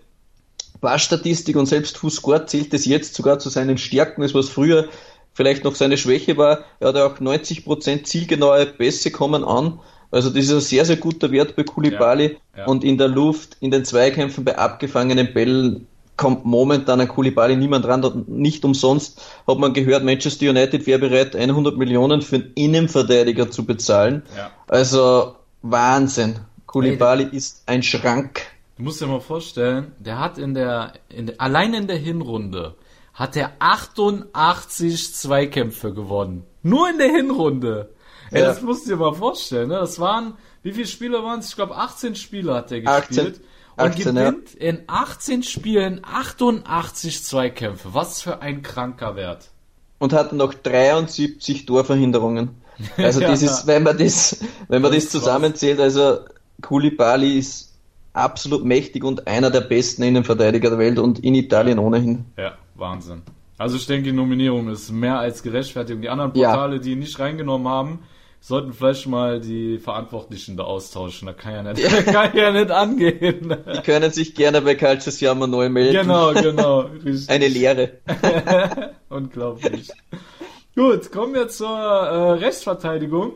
Passstatistik 0.79 1.55
und 1.57 1.65
selbst 1.65 1.97
Fußscore 1.97 2.45
zählt 2.45 2.73
es 2.73 2.85
jetzt 2.85 3.15
sogar 3.15 3.39
zu 3.39 3.50
seinen 3.50 3.77
Stärken, 3.77 4.21
das 4.21 4.33
was 4.33 4.47
früher 4.47 4.88
vielleicht 5.33 5.63
noch 5.63 5.75
seine 5.75 5.97
Schwäche 5.97 6.37
war. 6.37 6.65
Er 6.79 6.89
hat 6.89 6.95
ja 6.95 7.05
auch 7.05 7.19
90% 7.19 8.03
zielgenaue 8.03 8.65
Pässe 8.65 9.11
kommen 9.11 9.43
an. 9.43 9.79
Also 10.11 10.29
das 10.29 10.45
ist 10.45 10.51
ein 10.51 10.61
sehr, 10.61 10.85
sehr 10.85 10.97
guter 10.97 11.31
Wert 11.31 11.55
bei 11.55 11.63
Kulibali. 11.63 12.37
Ja, 12.55 12.59
ja. 12.59 12.65
Und 12.65 12.83
in 12.83 12.97
der 12.97 13.07
Luft, 13.07 13.57
in 13.59 13.71
den 13.71 13.85
Zweikämpfen 13.85 14.43
bei 14.43 14.57
abgefangenen 14.57 15.33
Bällen 15.33 15.87
kommt 16.17 16.43
momentan 16.43 16.99
an 16.99 17.07
Kulibali 17.07 17.55
niemand 17.55 17.87
ran. 17.87 18.25
Nicht 18.27 18.65
umsonst 18.65 19.21
hat 19.47 19.57
man 19.57 19.73
gehört, 19.73 20.03
Manchester 20.03 20.49
United 20.49 20.85
wäre 20.85 20.99
bereit, 20.99 21.35
100 21.35 21.77
Millionen 21.77 22.21
für 22.21 22.35
einen 22.35 22.51
Innenverteidiger 22.55 23.49
zu 23.49 23.65
bezahlen. 23.65 24.23
Ja. 24.35 24.51
Also 24.67 25.35
Wahnsinn. 25.61 26.39
Kulibali 26.65 27.23
hey, 27.23 27.37
ist 27.37 27.63
ein 27.67 27.83
Schrank. 27.83 28.41
Du 28.77 28.83
musst 28.83 29.01
dir 29.01 29.07
mal 29.07 29.21
vorstellen, 29.21 29.93
der 29.99 30.19
hat 30.19 30.37
in 30.37 30.53
der, 30.53 30.93
in 31.09 31.27
der 31.27 31.41
allein 31.41 31.73
in 31.73 31.87
der 31.87 31.97
Hinrunde 31.97 32.75
hat 33.19 33.36
er 33.36 33.51
88 33.60 35.13
Zweikämpfe 35.13 35.94
gewonnen. 35.94 36.45
Nur 36.63 36.89
in 36.89 36.98
der 36.98 37.10
Hinrunde. 37.10 37.89
Ey, 38.31 38.42
ja. 38.42 38.48
das 38.48 38.62
musst 38.62 38.86
du 38.86 38.92
dir 38.92 38.95
mal 38.95 39.13
vorstellen. 39.13 39.68
Ne? 39.68 39.75
Das 39.75 40.00
waren, 40.00 40.36
wie 40.63 40.71
viele 40.71 40.88
Spiele 40.88 41.21
waren 41.21 41.42
es? 41.42 41.50
Ich 41.50 41.56
glaube, 41.57 41.75
18 41.75 42.16
Spiele 42.16 42.54
hat 42.54 42.71
er 42.71 42.80
gespielt. 42.80 43.42
18, 43.42 43.44
und 43.75 43.86
18, 43.86 44.16
gewinnt 44.16 44.54
ja. 44.54 44.69
in 44.69 44.83
18 44.88 45.44
Spielen 45.44 46.00
88 46.01 47.21
Zweikämpfe. 47.25 47.94
Was 47.94 48.21
für 48.21 48.42
ein 48.42 48.62
kranker 48.62 49.18
Wert. 49.18 49.50
Und 49.98 50.13
hat 50.13 50.31
noch 50.31 50.54
73 50.54 51.65
Torverhinderungen. 51.65 52.51
Also 52.96 53.20
das 53.20 53.41
ja. 53.41 53.51
ist, 53.51 53.67
wenn 53.67 53.84
man 53.84 53.98
das, 53.98 54.39
wenn 54.70 54.82
man 54.82 54.93
das, 54.93 55.03
das 55.03 55.12
zusammenzählt, 55.12 55.82
also 55.82 56.20
Koulibaly 56.62 57.38
ist 57.38 57.74
absolut 58.13 58.63
mächtig 58.63 59.03
und 59.03 59.27
einer 59.27 59.50
der 59.51 59.60
besten 59.60 60.03
Innenverteidiger 60.03 60.70
der 60.70 60.79
Welt 60.79 60.98
und 60.98 61.20
in 61.20 61.36
Italien 61.36 61.77
ohnehin. 61.77 62.24
Ja. 62.38 62.58
Wahnsinn. 62.79 63.21
Also 63.57 63.75
ich 63.75 63.86
denke, 63.86 64.03
die 64.03 64.15
Nominierung 64.15 64.69
ist 64.69 64.89
mehr 64.91 65.19
als 65.19 65.43
gerechtfertigt. 65.43 66.01
Die 66.01 66.09
anderen 66.09 66.31
Portale, 66.31 66.75
ja. 66.77 66.81
die 66.81 66.91
ihn 66.93 67.00
nicht 67.00 67.19
reingenommen 67.19 67.67
haben, 67.67 68.00
sollten 68.39 68.71
vielleicht 68.71 69.05
mal 69.07 69.41
die 69.41 69.77
Verantwortlichen 69.79 70.55
da 70.55 70.63
austauschen. 70.63 71.25
Da 71.25 71.33
kann 71.33 71.53
ja 71.53 71.74
nicht, 71.74 71.91
ja. 71.91 72.01
kann 72.03 72.38
ja 72.38 72.51
nicht 72.51 72.71
angehen. 72.71 73.55
Die 73.75 73.81
können 73.81 74.12
sich 74.12 74.33
gerne 74.33 74.62
bei 74.62 74.75
Calcius 74.75 75.19
Jammer 75.19 75.48
neu 75.48 75.69
melden. 75.69 76.01
Genau, 76.01 76.33
genau. 76.33 76.79
Richtig. 77.05 77.29
Eine 77.29 77.48
Lehre. 77.48 78.00
Unglaublich. 79.09 79.89
Gut, 80.75 81.12
kommen 81.12 81.33
wir 81.33 81.50
zur 81.50 81.69
äh, 81.69 82.31
Rechtsverteidigung. 82.31 83.33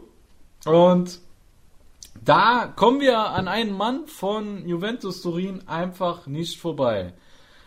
Und 0.66 1.20
da 2.24 2.72
kommen 2.74 3.02
wir 3.02 3.20
an 3.20 3.50
einen 3.50 3.74
Mann 3.74 4.08
von 4.08 4.66
Juventus 4.66 5.22
Turin 5.22 5.68
einfach 5.68 6.28
nicht 6.28 6.60
vorbei. 6.60 7.14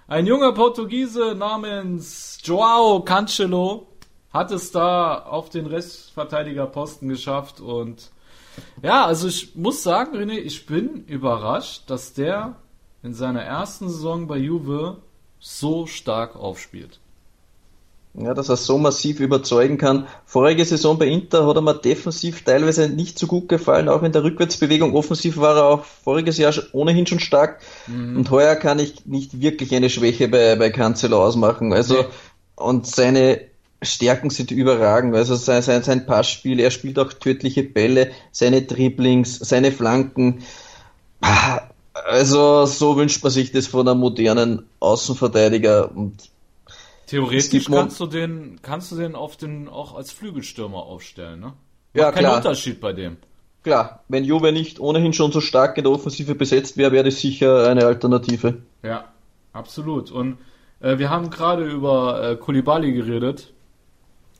Ein 0.08 0.28
junger 0.28 0.52
Portugiese 0.52 1.34
namens 1.34 2.38
Joao 2.44 3.00
Cancelo 3.00 3.88
hat 4.32 4.52
es 4.52 4.70
da 4.70 5.18
auf 5.18 5.50
den 5.50 5.66
Restverteidigerposten 5.66 7.08
geschafft 7.08 7.60
und 7.60 8.12
ja, 8.84 9.04
also 9.04 9.26
ich 9.26 9.56
muss 9.56 9.82
sagen, 9.82 10.16
René, 10.16 10.38
ich 10.38 10.64
bin 10.64 11.04
überrascht, 11.06 11.90
dass 11.90 12.14
der 12.14 12.54
in 13.02 13.14
seiner 13.14 13.42
ersten 13.42 13.88
Saison 13.88 14.28
bei 14.28 14.36
Juve 14.36 14.98
so 15.40 15.86
stark 15.86 16.36
aufspielt. 16.36 17.00
Ja, 18.18 18.32
dass 18.32 18.48
er 18.48 18.56
so 18.56 18.78
massiv 18.78 19.20
überzeugen 19.20 19.76
kann. 19.76 20.06
Vorige 20.24 20.64
Saison 20.64 20.98
bei 20.98 21.06
Inter 21.06 21.46
hat 21.46 21.56
er 21.56 21.60
mir 21.60 21.74
defensiv 21.74 22.44
teilweise 22.44 22.88
nicht 22.88 23.18
so 23.18 23.26
gut 23.26 23.48
gefallen, 23.48 23.90
auch 23.90 24.02
in 24.02 24.12
der 24.12 24.24
Rückwärtsbewegung. 24.24 24.94
Offensiv 24.94 25.36
war 25.36 25.56
er 25.56 25.64
auch 25.64 25.84
voriges 25.84 26.38
Jahr 26.38 26.54
ohnehin 26.72 27.06
schon 27.06 27.20
stark. 27.20 27.60
Mhm. 27.86 28.16
Und 28.16 28.30
heuer 28.30 28.56
kann 28.56 28.78
ich 28.78 29.04
nicht 29.04 29.40
wirklich 29.40 29.74
eine 29.74 29.90
Schwäche 29.90 30.28
bei, 30.28 30.56
bei 30.56 30.70
Cancelo 30.70 31.22
ausmachen. 31.22 31.74
Also, 31.74 31.94
nee. 31.94 32.06
und 32.56 32.86
seine 32.86 33.42
Stärken 33.82 34.30
sind 34.30 34.50
überragend. 34.50 35.14
Also 35.14 35.34
sein, 35.34 35.60
sein, 35.60 35.82
sein 35.82 36.06
Passspiel, 36.06 36.58
er 36.58 36.70
spielt 36.70 36.98
auch 36.98 37.12
tödliche 37.12 37.64
Bälle, 37.64 38.12
seine 38.32 38.62
Dribblings, 38.62 39.38
seine 39.40 39.72
Flanken. 39.72 40.42
Also, 41.92 42.64
so 42.64 42.96
wünscht 42.96 43.22
man 43.22 43.32
sich 43.32 43.52
das 43.52 43.66
von 43.66 43.86
einem 43.86 44.00
modernen 44.00 44.62
Außenverteidiger 44.80 45.94
und 45.94 46.30
Theoretisch 47.06 47.66
kannst 47.66 48.00
du 48.00 48.06
den, 48.06 48.58
kannst 48.62 48.90
du 48.90 48.96
den 48.96 49.14
auf 49.14 49.36
den 49.36 49.68
auch 49.68 49.94
als 49.94 50.10
Flügelstürmer 50.10 50.82
aufstellen, 50.82 51.40
ne? 51.40 51.46
Macht 51.46 51.56
ja, 51.94 52.12
keinen 52.12 52.24
klar. 52.24 52.36
Unterschied 52.36 52.80
bei 52.80 52.92
dem. 52.92 53.16
Klar, 53.62 54.04
wenn 54.08 54.24
Juve 54.24 54.52
nicht 54.52 54.78
ohnehin 54.80 55.12
schon 55.12 55.32
so 55.32 55.40
stark 55.40 55.76
in 55.78 55.84
der 55.84 55.92
Offensive 55.92 56.34
besetzt 56.34 56.76
wäre, 56.76 56.92
wäre 56.92 57.04
das 57.04 57.20
sicher 57.20 57.68
eine 57.68 57.86
Alternative. 57.86 58.62
Ja, 58.82 59.06
absolut. 59.52 60.10
Und 60.10 60.38
äh, 60.80 60.98
wir 60.98 61.10
haben 61.10 61.30
gerade 61.30 61.64
über 61.64 62.22
äh, 62.22 62.36
Kulibali 62.36 62.92
geredet, 62.92 63.52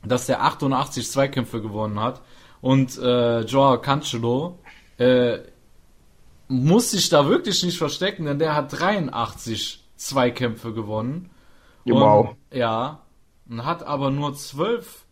dass 0.05 0.27
der 0.27 0.43
88 0.43 1.09
Zweikämpfe 1.09 1.61
gewonnen 1.61 1.99
hat. 1.99 2.21
Und 2.61 2.97
äh, 2.97 3.41
Joao 3.41 3.81
Cancelo 3.81 4.59
äh, 4.97 5.39
muss 6.47 6.91
sich 6.91 7.09
da 7.09 7.27
wirklich 7.27 7.63
nicht 7.63 7.77
verstecken, 7.77 8.25
denn 8.25 8.39
der 8.39 8.55
hat 8.55 8.79
83 8.79 9.83
Zweikämpfe 9.95 10.73
gewonnen. 10.73 11.29
Wow. 11.93 12.29
Und, 12.29 12.57
ja, 12.57 13.01
und 13.49 13.65
hat 13.65 13.83
aber 13.83 14.11
nur 14.11 14.33
zwölf 14.35 15.05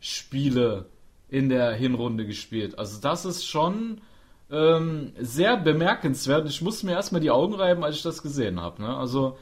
Spiele 0.00 0.86
in 1.28 1.48
der 1.48 1.72
Hinrunde 1.72 2.26
gespielt. 2.26 2.78
Also 2.78 3.00
das 3.00 3.24
ist 3.24 3.46
schon 3.46 4.00
ähm, 4.50 5.12
sehr 5.18 5.56
bemerkenswert. 5.56 6.48
Ich 6.48 6.60
musste 6.60 6.86
mir 6.86 6.92
erstmal 6.92 7.20
die 7.20 7.30
Augen 7.30 7.54
reiben, 7.54 7.84
als 7.84 7.96
ich 7.96 8.02
das 8.02 8.22
gesehen 8.22 8.60
habe. 8.60 8.82
Ne? 8.82 8.96
Also 8.96 9.38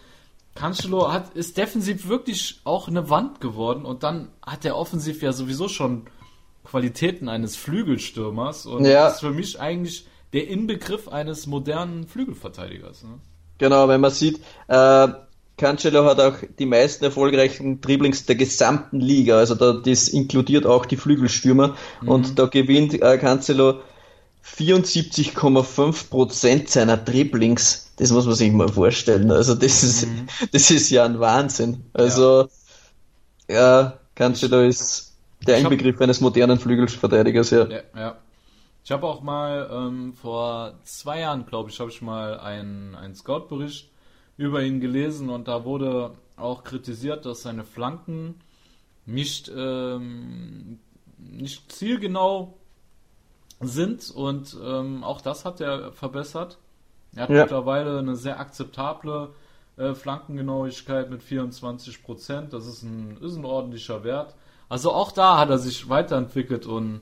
Cancelo 0.55 1.13
hat, 1.13 1.35
ist 1.35 1.57
defensiv 1.57 2.09
wirklich 2.09 2.61
auch 2.65 2.89
eine 2.89 3.09
Wand 3.09 3.41
geworden 3.41 3.85
und 3.85 4.03
dann 4.03 4.29
hat 4.45 4.65
er 4.65 4.77
offensiv 4.77 5.23
ja 5.23 5.33
sowieso 5.33 5.69
schon 5.69 6.07
Qualitäten 6.65 7.29
eines 7.29 7.57
Flügelstürmers 7.57 8.67
und 8.67 8.85
ja. 8.85 9.09
ist 9.09 9.21
für 9.21 9.31
mich 9.31 9.61
eigentlich 9.61 10.07
der 10.35 10.49
Inbegriff 10.49 11.09
eines 11.09 11.47
modernen 11.47 12.07
Flügelverteidigers. 12.07 13.05
Ne? 13.05 13.19
Genau, 13.57 13.89
wenn 13.89 14.01
man 14.01 14.11
sieht, 14.11 14.41
äh, 14.67 15.09
Cancelo 15.59 16.05
hat 16.05 16.21
auch 16.21 16.37
die 16.59 16.67
meisten 16.67 17.05
erfolgreichen 17.05 17.81
Dribblings 17.81 18.27
der 18.27 18.37
gesamten 18.37 19.01
Liga, 19.01 19.39
also 19.39 19.57
da, 19.57 19.73
das 19.73 20.07
inkludiert 20.09 20.65
auch 20.65 20.87
die 20.87 20.97
Flügelstürmer 20.97 21.75
mhm. 22.01 22.09
und 22.09 22.39
da 22.39 22.47
gewinnt 22.47 23.03
äh, 23.03 23.19
Cancelo 23.19 23.81
74,5% 24.57 26.69
seiner 26.69 26.97
Dribblings. 26.97 27.93
Das 27.97 28.13
muss 28.13 28.25
man 28.25 28.37
sich 28.37 28.51
mal 28.53 28.69
vorstellen. 28.69 29.31
Also 29.31 29.55
das 29.55 29.83
ist, 29.83 30.07
mhm. 30.07 30.29
das 30.53 30.71
ist 30.71 30.89
ja 30.91 31.05
ein 31.05 31.21
Wahnsinn. 31.21 31.85
Also 31.93 32.49
ja, 33.49 33.83
ja 33.83 33.99
Cancelo 34.15 34.63
ist 34.63 35.13
der 35.47 35.59
Inbegriff 35.59 36.01
eines 36.01 36.21
modernen 36.21 36.59
Flügelverteidigers, 36.59 37.51
ja. 37.51 37.67
ja, 37.67 37.81
ja. 37.97 38.17
Ich 38.85 38.93
habe 38.93 39.07
auch 39.07 39.23
mal 39.23 39.69
ähm, 39.71 40.15
vor 40.15 40.73
zwei 40.85 41.21
Jahren, 41.21 41.45
glaube 41.47 41.69
ich, 41.69 41.79
habe 41.79 41.91
ich 41.91 42.01
mal 42.01 42.41
einen, 42.41 42.95
einen 42.95 43.15
Scout-Bericht 43.15 43.91
über 44.39 44.63
ihn 44.63 44.81
gelesen 44.81 45.29
und 45.29 45.49
da 45.49 45.65
wurde 45.65 46.13
auch 46.37 46.65
kritisiert, 46.65 47.27
dass 47.27 47.43
seine 47.43 47.65
Flanken 47.65 48.37
nicht, 49.05 49.51
ähm, 49.55 50.79
nicht 51.19 51.71
zielgenau 51.71 52.55
sind 53.61 54.11
und 54.11 54.57
ähm, 54.65 55.03
auch 55.03 55.21
das 55.21 55.45
hat 55.45 55.61
er 55.61 55.93
verbessert. 55.93 56.57
Er 57.17 57.25
hat 57.25 57.31
ja. 57.31 57.43
mittlerweile 57.43 57.99
eine 57.99 58.15
sehr 58.15 58.39
akzeptable 58.39 59.31
äh, 59.77 59.95
Flankengenauigkeit 59.95 61.11
mit 61.11 61.23
24 61.23 62.05
Prozent. 62.05 62.53
Das 62.53 62.67
ist 62.67 62.85
ein, 62.85 63.19
ist 63.21 63.35
ein 63.35 63.45
ordentlicher 63.45 64.05
Wert. 64.05 64.37
Also 64.69 64.93
auch 64.93 65.11
da 65.11 65.39
hat 65.39 65.51
er 65.51 65.59
sich 65.59 65.89
weiterentwickelt 65.89 66.65
und 66.67 67.01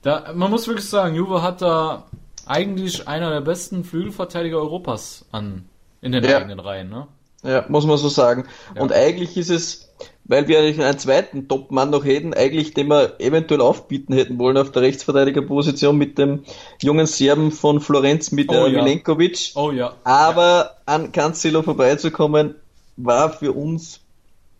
da, 0.00 0.32
man 0.34 0.50
muss 0.50 0.66
wirklich 0.66 0.88
sagen, 0.88 1.14
Juve 1.14 1.42
hat 1.42 1.60
da 1.60 2.06
eigentlich 2.46 3.06
einer 3.06 3.30
der 3.30 3.42
besten 3.42 3.84
Flügelverteidiger 3.84 4.56
Europas 4.56 5.26
an 5.32 5.68
in 6.02 6.12
den 6.12 6.24
ja. 6.24 6.38
eigenen 6.38 6.60
Reihen, 6.60 6.90
ne? 6.90 7.06
Ja, 7.44 7.64
muss 7.68 7.86
man 7.86 7.96
so 7.96 8.08
sagen. 8.08 8.44
Ja. 8.76 8.82
Und 8.82 8.92
eigentlich 8.92 9.36
ist 9.36 9.50
es, 9.50 9.88
weil 10.24 10.46
wir 10.46 10.60
einen 10.60 10.98
zweiten 10.98 11.48
Top-Mann 11.48 11.90
noch 11.90 12.04
hätten, 12.04 12.34
eigentlich 12.34 12.74
den 12.74 12.88
wir 12.88 13.18
eventuell 13.18 13.60
aufbieten 13.60 14.12
hätten 14.12 14.38
wollen 14.38 14.56
auf 14.56 14.70
der 14.70 14.82
Rechtsverteidigerposition 14.82 15.96
mit 15.96 16.18
dem 16.18 16.44
jungen 16.80 17.06
Serben 17.06 17.50
von 17.50 17.80
Florenz 17.80 18.30
mit 18.30 18.48
oh, 18.50 18.66
ja. 18.66 18.82
Milenkovic. 18.82 19.52
Oh 19.54 19.72
ja. 19.72 19.94
Aber 20.04 20.42
ja. 20.42 20.70
an 20.86 21.10
Cancelo 21.10 21.62
vorbeizukommen, 21.62 22.54
war 22.96 23.32
für 23.32 23.52
uns 23.52 24.00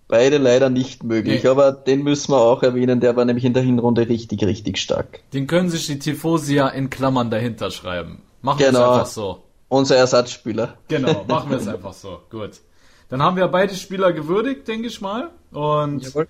beide 0.09 0.39
leider 0.39 0.69
nicht 0.69 1.05
möglich. 1.05 1.45
Nee. 1.45 1.49
Aber 1.49 1.71
den 1.71 2.03
müssen 2.03 2.33
wir 2.33 2.41
auch 2.41 2.63
erwähnen, 2.65 3.01
der 3.01 3.15
war 3.15 3.25
nämlich 3.25 3.45
in 3.45 3.55
der 3.55 3.63
Hinrunde 3.63 4.09
richtig, 4.09 4.45
richtig 4.45 4.79
stark. 4.79 5.21
Den 5.33 5.47
können 5.47 5.71
sich 5.71 5.87
die 5.87 5.99
Tifosi 5.99 6.57
ja 6.57 6.69
in 6.69 6.91
Klammern 6.91 7.31
dahinter 7.31 7.71
schreiben. 7.71 8.23
Machen 8.43 8.59
wir 8.59 8.67
genau. 8.67 8.81
es 8.81 8.99
einfach 8.99 9.07
so. 9.07 9.43
Unser 9.73 9.97
Ersatzspieler. 9.97 10.75
Genau, 10.89 11.25
machen 11.29 11.49
wir 11.49 11.57
es 11.57 11.67
einfach 11.67 11.95
so. 11.95 12.21
Gut. 12.29 12.61
Dann 13.09 13.23
haben 13.23 13.39
wir 13.39 13.49
beide 13.49 13.75
Spieler 13.75 14.13
gewürdigt, 14.13 14.69
denke 14.69 14.89
ich 14.89 15.01
mal. 15.01 15.31
Und 15.51 16.03
Jawohl. 16.03 16.29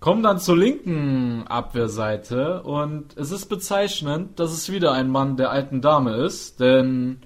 kommen 0.00 0.22
dann 0.22 0.38
zur 0.38 0.56
linken 0.56 1.44
Abwehrseite. 1.46 2.62
Und 2.62 3.14
es 3.18 3.32
ist 3.32 3.50
bezeichnend, 3.50 4.40
dass 4.40 4.52
es 4.52 4.72
wieder 4.72 4.92
ein 4.92 5.10
Mann 5.10 5.36
der 5.36 5.50
alten 5.50 5.82
Dame 5.82 6.16
ist. 6.24 6.58
Denn 6.58 7.20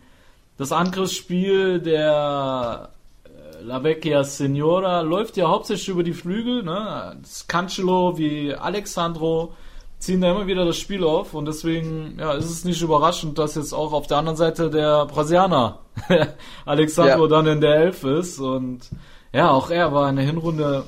das 0.57 0.73
Angriffsspiel 0.73 1.79
der 1.79 2.89
äh, 3.25 3.63
La 3.63 3.85
Vecchia 3.85 4.25
Signora 4.25 5.03
läuft 5.03 5.37
ja 5.37 5.49
hauptsächlich 5.49 5.89
über 5.89 6.03
die 6.03 6.15
Flügel. 6.15 6.65
Ne? 6.65 7.17
Das 7.23 7.47
Cancelo 7.47 8.19
wie 8.19 8.53
Alexandro 8.53 9.55
ziehen 9.99 10.21
da 10.21 10.31
immer 10.31 10.47
wieder 10.47 10.65
das 10.65 10.77
Spiel 10.77 11.05
auf 11.05 11.35
und 11.35 11.47
deswegen 11.47 12.17
ja, 12.19 12.33
ist 12.33 12.51
es 12.51 12.65
nicht 12.65 12.83
überraschend, 12.83 13.39
dass 13.39 13.55
jetzt 13.55 13.73
auch 13.73 13.93
auf 13.93 14.07
der 14.07 14.19
anderen 14.19 14.37
Seite 14.37 14.71
der 14.71 15.07
Brasilianer 15.07 15.81
Alexandro 16.65 17.25
ja. 17.25 17.29
dann 17.29 17.47
in 17.47 17.61
der 17.61 17.77
Elf 17.77 18.05
ist 18.05 18.39
und 18.39 18.91
ja, 19.33 19.51
auch 19.51 19.71
er 19.71 19.93
war 19.93 20.09
in 20.09 20.17
der 20.17 20.25
Hinrunde 20.25 20.85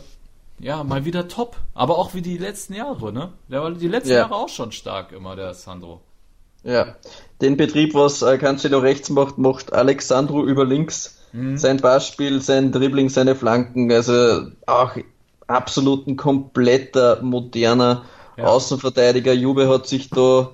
ja 0.58 0.84
mal 0.84 1.04
wieder 1.04 1.28
top, 1.28 1.56
aber 1.74 1.98
auch 1.98 2.14
wie 2.14 2.22
die 2.22 2.38
letzten 2.38 2.74
Jahre, 2.74 3.12
ne? 3.12 3.32
Der 3.48 3.62
war 3.62 3.70
die 3.72 3.88
letzten 3.88 4.12
ja. 4.12 4.18
Jahre 4.18 4.36
auch 4.36 4.48
schon 4.48 4.72
stark 4.72 5.12
immer 5.12 5.36
der 5.36 5.54
Sandro. 5.54 6.00
Ja, 6.62 6.96
den 7.40 7.56
Betrieb, 7.56 7.94
was 7.94 8.22
äh, 8.22 8.38
Cancelo 8.38 8.78
rechts 8.78 9.10
macht, 9.10 9.38
macht 9.38 9.72
Alexandro 9.72 10.44
über 10.44 10.64
links. 10.64 11.18
Mhm. 11.32 11.58
Sein 11.58 11.78
Passspiel, 11.78 12.40
sein 12.40 12.72
Dribbling, 12.72 13.08
seine 13.08 13.34
Flanken, 13.34 13.92
also 13.92 14.48
auch 14.66 14.92
absolut 15.46 16.06
ein 16.06 16.16
kompletter 16.16 17.22
moderner 17.22 18.04
ja. 18.36 18.44
Außenverteidiger 18.44 19.32
Jube 19.32 19.68
hat 19.68 19.86
sich 19.86 20.10
da 20.10 20.50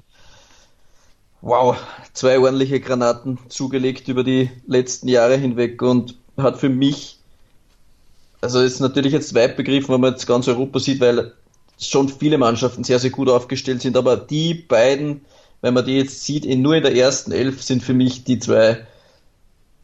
wow, 1.42 1.76
zwei 2.12 2.38
ordentliche 2.38 2.80
Granaten 2.80 3.38
zugelegt 3.48 4.08
über 4.08 4.24
die 4.24 4.50
letzten 4.66 5.08
Jahre 5.08 5.36
hinweg 5.36 5.82
und 5.82 6.16
hat 6.36 6.58
für 6.58 6.68
mich, 6.68 7.18
also 8.40 8.60
ist 8.60 8.80
natürlich 8.80 9.12
jetzt 9.12 9.34
weit 9.34 9.56
begriffen, 9.56 9.92
wenn 9.92 10.00
man 10.00 10.12
jetzt 10.12 10.26
ganz 10.26 10.48
Europa 10.48 10.78
sieht, 10.78 11.00
weil 11.00 11.32
schon 11.78 12.08
viele 12.08 12.38
Mannschaften 12.38 12.84
sehr, 12.84 13.00
sehr 13.00 13.10
gut 13.10 13.28
aufgestellt 13.28 13.82
sind, 13.82 13.96
aber 13.96 14.16
die 14.16 14.54
beiden, 14.54 15.22
wenn 15.60 15.74
man 15.74 15.84
die 15.84 15.96
jetzt 15.96 16.24
sieht, 16.24 16.44
in, 16.44 16.62
nur 16.62 16.76
in 16.76 16.84
der 16.84 16.94
ersten 16.94 17.32
Elf 17.32 17.62
sind 17.62 17.82
für 17.82 17.94
mich 17.94 18.22
die 18.22 18.38
zwei, 18.38 18.86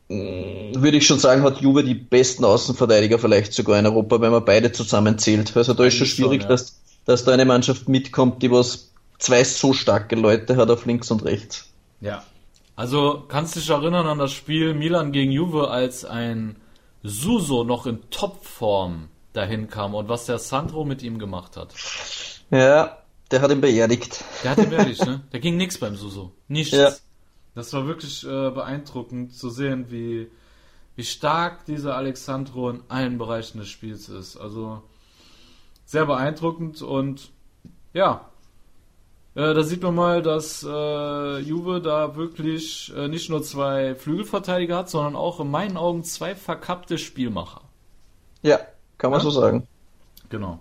mm, 0.08 0.76
würde 0.76 0.96
ich 0.96 1.06
schon 1.06 1.18
sagen, 1.18 1.42
hat 1.42 1.60
Juve 1.60 1.82
die 1.82 1.94
besten 1.94 2.44
Außenverteidiger 2.44 3.18
vielleicht 3.18 3.52
sogar 3.52 3.78
in 3.80 3.86
Europa, 3.86 4.20
wenn 4.20 4.30
man 4.30 4.44
beide 4.44 4.70
zusammenzählt. 4.70 5.56
Also 5.56 5.74
da 5.74 5.84
ist 5.84 5.94
schon 5.94 6.06
schwierig, 6.06 6.42
schon, 6.42 6.50
ja. 6.50 6.56
dass 6.56 6.78
dass 7.08 7.24
da 7.24 7.32
eine 7.32 7.46
Mannschaft 7.46 7.88
mitkommt, 7.88 8.42
die 8.42 8.50
was 8.50 8.92
zwei 9.18 9.42
so 9.42 9.72
starke 9.72 10.14
Leute 10.14 10.56
hat 10.58 10.68
auf 10.70 10.84
links 10.84 11.10
und 11.10 11.24
rechts. 11.24 11.72
Ja. 12.02 12.22
Also 12.76 13.24
kannst 13.26 13.56
du 13.56 13.60
dich 13.60 13.70
erinnern 13.70 14.06
an 14.06 14.18
das 14.18 14.30
Spiel 14.30 14.74
Milan 14.74 15.10
gegen 15.10 15.32
Juve, 15.32 15.70
als 15.70 16.04
ein 16.04 16.56
Suso 17.02 17.64
noch 17.64 17.86
in 17.86 18.10
Topform 18.10 19.08
dahin 19.32 19.70
kam 19.70 19.94
und 19.94 20.10
was 20.10 20.26
der 20.26 20.38
Sandro 20.38 20.84
mit 20.84 21.02
ihm 21.02 21.18
gemacht 21.18 21.56
hat. 21.56 21.72
Ja, 22.50 22.98
der 23.30 23.40
hat 23.40 23.52
ihn 23.52 23.62
beerdigt. 23.62 24.22
Der 24.44 24.50
hat 24.50 24.58
ihn 24.58 24.68
beerdigt, 24.68 25.06
ne? 25.06 25.22
Da 25.30 25.38
ging 25.38 25.56
nichts 25.56 25.78
beim 25.78 25.96
Suso. 25.96 26.32
Nichts. 26.46 26.76
Ja. 26.76 26.92
Das 27.54 27.72
war 27.72 27.86
wirklich 27.86 28.22
äh, 28.24 28.50
beeindruckend 28.50 29.34
zu 29.34 29.48
sehen, 29.48 29.86
wie, 29.88 30.30
wie 30.94 31.04
stark 31.04 31.64
dieser 31.64 31.96
Alexandro 31.96 32.68
in 32.68 32.82
allen 32.88 33.16
Bereichen 33.16 33.60
des 33.60 33.70
Spiels 33.70 34.10
ist. 34.10 34.36
Also 34.36 34.82
sehr 35.88 36.04
beeindruckend 36.04 36.82
und 36.82 37.30
ja, 37.94 38.28
äh, 39.34 39.54
da 39.54 39.62
sieht 39.62 39.82
man 39.82 39.94
mal, 39.94 40.20
dass 40.20 40.62
äh, 40.62 41.38
Juve 41.38 41.80
da 41.80 42.14
wirklich 42.14 42.92
äh, 42.94 43.08
nicht 43.08 43.30
nur 43.30 43.42
zwei 43.42 43.94
Flügelverteidiger 43.94 44.76
hat, 44.76 44.90
sondern 44.90 45.16
auch 45.16 45.40
in 45.40 45.50
meinen 45.50 45.78
Augen 45.78 46.04
zwei 46.04 46.34
verkappte 46.34 46.98
Spielmacher. 46.98 47.62
Ja, 48.42 48.58
kann 48.98 49.10
man 49.10 49.20
ja? 49.20 49.24
so 49.24 49.30
sagen. 49.30 49.66
Genau. 50.28 50.58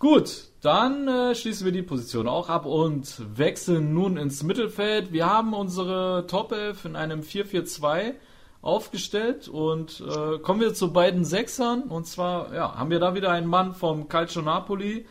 Gut, 0.00 0.48
dann 0.60 1.06
äh, 1.06 1.36
schließen 1.36 1.64
wir 1.64 1.72
die 1.72 1.82
Position 1.82 2.26
auch 2.26 2.48
ab 2.48 2.66
und 2.66 3.22
wechseln 3.38 3.94
nun 3.94 4.16
ins 4.16 4.42
Mittelfeld. 4.42 5.12
Wir 5.12 5.30
haben 5.30 5.54
unsere 5.54 6.26
Top 6.26 6.50
11 6.50 6.86
in 6.86 6.96
einem 6.96 7.20
4-4-2 7.20 8.14
aufgestellt 8.62 9.48
und 9.48 10.00
äh, 10.00 10.38
kommen 10.38 10.60
wir 10.60 10.72
zu 10.72 10.92
beiden 10.92 11.24
Sechsern 11.24 11.82
und 11.82 12.06
zwar 12.06 12.54
ja, 12.54 12.76
haben 12.76 12.90
wir 12.90 13.00
da 13.00 13.14
wieder 13.14 13.30
einen 13.30 13.48
Mann 13.48 13.74
vom 13.74 14.08
Calcio 14.08 14.40
Napoli, 14.40 15.04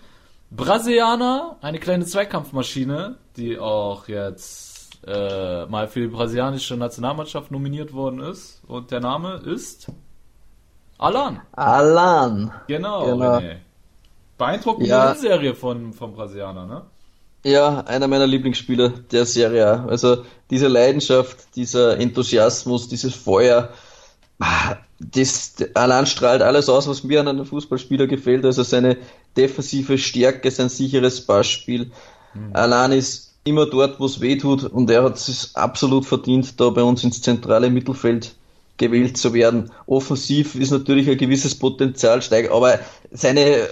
Brasilianer, 0.50 1.58
eine 1.62 1.80
kleine 1.80 2.06
Zweikampfmaschine, 2.06 3.18
die 3.36 3.60
auch 3.60 4.08
jetzt 4.08 5.00
äh, 5.06 5.66
mal 5.66 5.88
für 5.88 6.00
die 6.00 6.08
brasilianische 6.08 6.78
Nationalmannschaft 6.78 7.52
nominiert 7.52 7.94
worden 7.94 8.20
ist 8.22 8.62
und 8.68 8.92
der 8.92 9.02
Name 9.02 9.36
ist 9.36 9.92
Alan. 10.98 11.42
Alan. 11.52 12.52
Genau, 12.68 13.06
genau. 13.06 13.38
René. 13.38 13.58
Beeindruckende 14.38 14.90
ja. 14.90 15.14
Serie 15.16 15.56
von, 15.56 15.94
vom 15.94 16.14
Brasilianer, 16.14 16.66
ne? 16.66 16.84
Ja, 17.44 17.82
einer 17.82 18.08
meiner 18.08 18.28
Lieblingsspieler 18.28 18.90
der 19.12 19.26
Serie. 19.26 19.84
Also 19.88 20.26
diese 20.50 20.68
Leidenschaft, 20.68 21.56
dieser 21.56 22.00
Enthusiasmus, 22.00 22.88
dieses 22.88 23.16
Feuer, 23.16 23.70
ah, 24.40 24.76
das 25.00 25.56
Alan 25.74 26.06
strahlt 26.06 26.44
alles 26.44 26.70
aus, 26.70 26.88
was 26.88 27.04
mir 27.04 27.20
an 27.20 27.28
einem 27.28 27.46
Fußballspieler 27.46 28.08
gefällt. 28.08 28.46
Also 28.46 28.64
seine 28.64 28.98
defensive 29.36 29.98
Stärke, 29.98 30.52
sein 30.52 30.70
sicheres 30.70 31.26
Passspiel. 31.26 31.92
Mhm. 32.34 32.50
Alan 32.54 32.92
ist 32.92 33.34
immer 33.44 33.66
dort, 33.66 34.00
wo 34.00 34.06
es 34.06 34.22
weh 34.22 34.38
tut 34.38 34.64
und 34.64 34.90
er 34.90 35.04
hat 35.04 35.18
es 35.18 35.56
absolut 35.56 36.06
verdient, 36.06 36.60
da 36.60 36.70
bei 36.70 36.84
uns 36.84 37.04
ins 37.04 37.22
zentrale 37.22 37.70
Mittelfeld 37.70 38.36
gewählt 38.78 39.18
zu 39.18 39.34
werden. 39.34 39.72
Offensiv 39.88 40.56
ist 40.56 40.72
natürlich 40.72 41.10
ein 41.10 41.18
gewisses 41.18 41.56
Potenzial 41.56 42.22
steigt, 42.22 42.52
aber 42.52 42.80
seine 43.12 43.42
äh, 43.42 43.68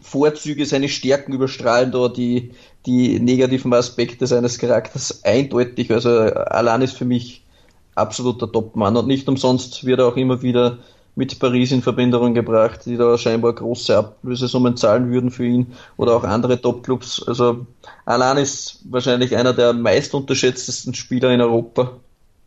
Vorzüge, 0.00 0.66
seine 0.66 0.88
Stärken 0.88 1.32
überstrahlen 1.32 1.92
da 1.92 2.08
die, 2.08 2.52
die 2.86 3.20
negativen 3.20 3.72
Aspekte 3.74 4.26
seines 4.26 4.58
Charakters 4.58 5.24
eindeutig. 5.24 5.90
Also 5.90 6.10
Alan 6.10 6.82
ist 6.82 6.96
für 6.96 7.04
mich 7.04 7.44
absoluter 7.94 8.50
Topmann 8.50 8.96
und 8.96 9.06
nicht 9.06 9.28
umsonst 9.28 9.84
wird 9.84 10.00
er 10.00 10.06
auch 10.06 10.16
immer 10.16 10.42
wieder 10.42 10.78
mit 11.18 11.40
Paris 11.40 11.72
in 11.72 11.82
Verbindung 11.82 12.32
gebracht, 12.32 12.86
die 12.86 12.96
da 12.96 13.18
scheinbar 13.18 13.52
große 13.52 13.96
Ablösesummen 13.96 14.76
zahlen 14.76 15.10
würden 15.10 15.32
für 15.32 15.44
ihn 15.44 15.74
oder 15.96 16.14
auch 16.14 16.22
andere 16.22 16.60
Topclubs. 16.60 17.26
Also 17.26 17.66
Alan 18.04 18.38
ist 18.38 18.78
wahrscheinlich 18.88 19.36
einer 19.36 19.52
der 19.52 19.72
meist 19.72 20.14
unterschätztesten 20.14 20.94
Spieler 20.94 21.32
in 21.32 21.40
Europa. 21.40 21.90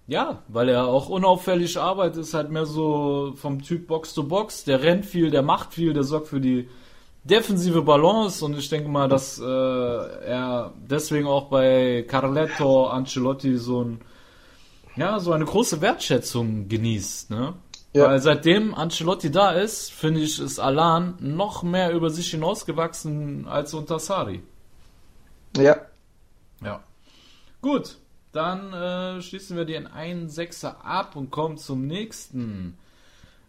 Ja, 0.08 0.40
weil 0.48 0.70
er 0.70 0.88
auch 0.88 1.10
unauffällig 1.10 1.78
arbeitet, 1.78 2.22
ist 2.22 2.34
halt 2.34 2.50
mehr 2.50 2.66
so 2.66 3.34
vom 3.36 3.62
Typ 3.62 3.88
Box 3.88 4.14
to 4.14 4.24
Box. 4.24 4.64
Der 4.64 4.82
rennt 4.82 5.06
viel, 5.06 5.32
der 5.32 5.42
macht 5.42 5.74
viel, 5.74 5.94
der 5.94 6.04
sorgt 6.04 6.28
für 6.28 6.40
die 6.40 6.70
defensive 7.24 7.82
Balance 7.82 8.44
und 8.44 8.58
ich 8.58 8.70
denke 8.70 8.90
mal, 8.90 9.08
dass 9.08 9.40
äh, 9.40 9.44
er 9.44 10.74
deswegen 10.78 11.28
auch 11.28 11.50
bei 11.50 12.06
Carletto 12.08 12.88
Ancelotti 12.88 13.58
so 13.58 13.84
ein 13.84 14.02
ja, 14.98 15.20
so 15.20 15.32
eine 15.32 15.46
große 15.46 15.80
Wertschätzung 15.80 16.68
genießt, 16.68 17.30
ne? 17.30 17.54
Ja. 17.94 18.08
Weil 18.08 18.22
seitdem 18.22 18.74
Ancelotti 18.74 19.32
da 19.32 19.52
ist, 19.52 19.92
finde 19.92 20.22
ich, 20.22 20.40
ist 20.40 20.60
Alan 20.60 21.16
noch 21.20 21.64
mehr 21.64 21.92
über 21.92 22.10
sich 22.10 22.32
hinausgewachsen 22.32 23.48
als 23.48 23.74
unter 23.74 24.00
Sari. 24.00 24.42
Ja. 25.58 25.78
Ja. 26.64 26.82
Gut, 27.62 27.98
dann 28.32 28.74
äh, 28.74 29.22
schließen 29.22 29.58
wir 29.58 29.66
den 29.66 29.88
1-6er 29.88 30.82
ab 30.84 31.16
und 31.16 31.32
kommen 31.32 31.58
zum 31.58 31.86
nächsten. 31.86 32.78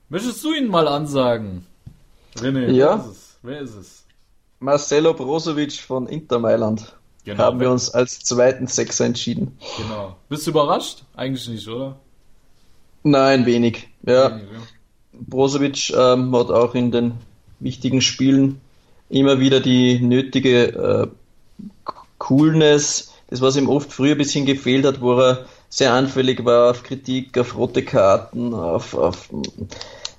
Möchtest 0.08 0.42
du 0.42 0.52
ihn 0.52 0.68
mal 0.68 0.88
ansagen? 0.88 1.66
René, 2.36 2.70
ja. 2.72 2.98
wer 2.98 3.04
ist 3.04 3.10
es? 3.10 3.31
Wer 3.42 3.60
ist 3.60 3.74
es? 3.74 4.04
Marcelo 4.60 5.14
Brozovic 5.14 5.72
von 5.72 6.06
Inter 6.06 6.38
Mailand. 6.38 6.94
Genau. 7.24 7.42
Haben 7.42 7.60
wir 7.60 7.70
uns 7.70 7.90
als 7.90 8.20
zweiten 8.20 8.68
Sechser 8.68 9.04
entschieden. 9.04 9.58
Genau. 9.76 10.16
Bist 10.28 10.46
du 10.46 10.50
überrascht? 10.50 11.02
Eigentlich 11.16 11.48
nicht, 11.48 11.66
oder? 11.66 11.98
Nein, 13.02 13.44
wenig. 13.46 13.88
Ja. 14.06 14.30
Wenig, 14.30 14.44
ja. 14.52 14.60
Brozovic 15.12 15.90
ähm, 15.90 16.34
hat 16.36 16.50
auch 16.50 16.74
in 16.74 16.92
den 16.92 17.14
wichtigen 17.58 18.00
Spielen 18.00 18.60
immer 19.08 19.40
wieder 19.40 19.60
die 19.60 19.98
nötige 20.00 20.66
äh, 20.68 21.06
Coolness, 22.18 23.12
das 23.28 23.40
was 23.40 23.56
ihm 23.56 23.68
oft 23.68 23.92
früher 23.92 24.12
ein 24.12 24.18
bisschen 24.18 24.46
gefehlt 24.46 24.86
hat, 24.86 25.00
wo 25.00 25.18
er 25.18 25.46
sehr 25.68 25.92
anfällig 25.92 26.44
war 26.44 26.70
auf 26.70 26.82
Kritik, 26.82 27.36
auf 27.36 27.56
rote 27.56 27.84
Karten, 27.84 28.54
auf, 28.54 28.94
auf 28.94 29.28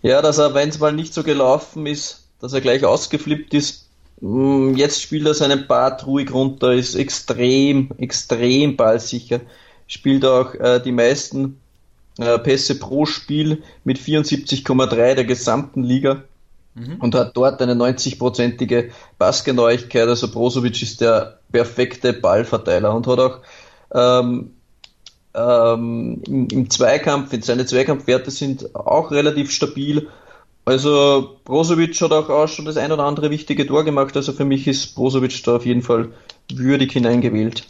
ja, 0.02 0.22
dass 0.22 0.38
er, 0.38 0.54
wenn 0.54 0.70
es 0.70 0.80
mal 0.80 0.92
nicht 0.92 1.14
so 1.14 1.24
gelaufen 1.24 1.86
ist, 1.86 2.23
dass 2.44 2.54
er 2.54 2.62
gleich 2.62 2.86
ausgeflippt 2.86 3.54
ist, 3.54 3.84
Mm, 4.24 4.76
jetzt 4.76 5.02
spielt 5.02 5.26
er 5.26 5.34
seinen 5.34 5.68
Part 5.68 6.08
ruhig 6.08 6.34
runter, 6.34 6.72
ist 6.72 6.96
extrem, 6.96 7.92
extrem 7.98 8.78
ballsicher. 8.78 9.42
Spielt 9.86 10.24
auch 10.24 10.56
äh, 10.56 10.80
die 10.80 10.94
meisten 10.94 11.60
äh, 12.18 12.40
Pässe 12.40 12.80
pro 12.80 13.06
Spiel 13.06 13.64
mit 13.84 14.00
74,3 14.00 15.16
der 15.16 15.26
gesamten 15.26 15.84
Liga 15.84 16.24
mhm. 16.74 16.98
und 17.02 17.16
hat 17.16 17.36
dort 17.36 17.62
eine 17.62 17.74
90-prozentige 17.74 18.92
Passgenauigkeit. 19.20 20.08
Also 20.08 20.32
Brozovic 20.32 20.82
ist 20.82 21.02
der 21.02 21.40
perfekte 21.52 22.14
Ballverteiler 22.14 22.96
und 22.96 23.06
hat 23.08 23.20
auch 23.20 23.40
ähm, 23.94 24.52
ähm, 25.36 26.22
im, 26.26 26.48
im 26.48 26.70
Zweikampf, 26.70 27.36
seine 27.42 27.66
Zweikampfwerte 27.66 28.32
sind 28.32 28.74
auch 28.74 29.12
relativ 29.12 29.52
stabil 29.52 30.08
also 30.66 31.40
Brozovic 31.44 32.00
hat 32.02 32.12
auch, 32.12 32.30
auch 32.30 32.48
schon 32.48 32.66
das 32.66 32.78
ein 32.78 32.92
oder 32.92 33.04
andere 33.04 33.30
wichtige 33.30 33.68
Tor 33.68 33.84
gemacht, 33.84 34.16
also 34.16 34.32
für 34.32 34.46
mich 34.46 34.68
ist 34.68 34.96
Brozovic 34.96 35.44
da 35.44 35.58
auf 35.58 35.66
jeden 35.66 35.82
Fall 35.82 36.14
würdig 36.54 36.92
hineingewählt. 36.94 37.66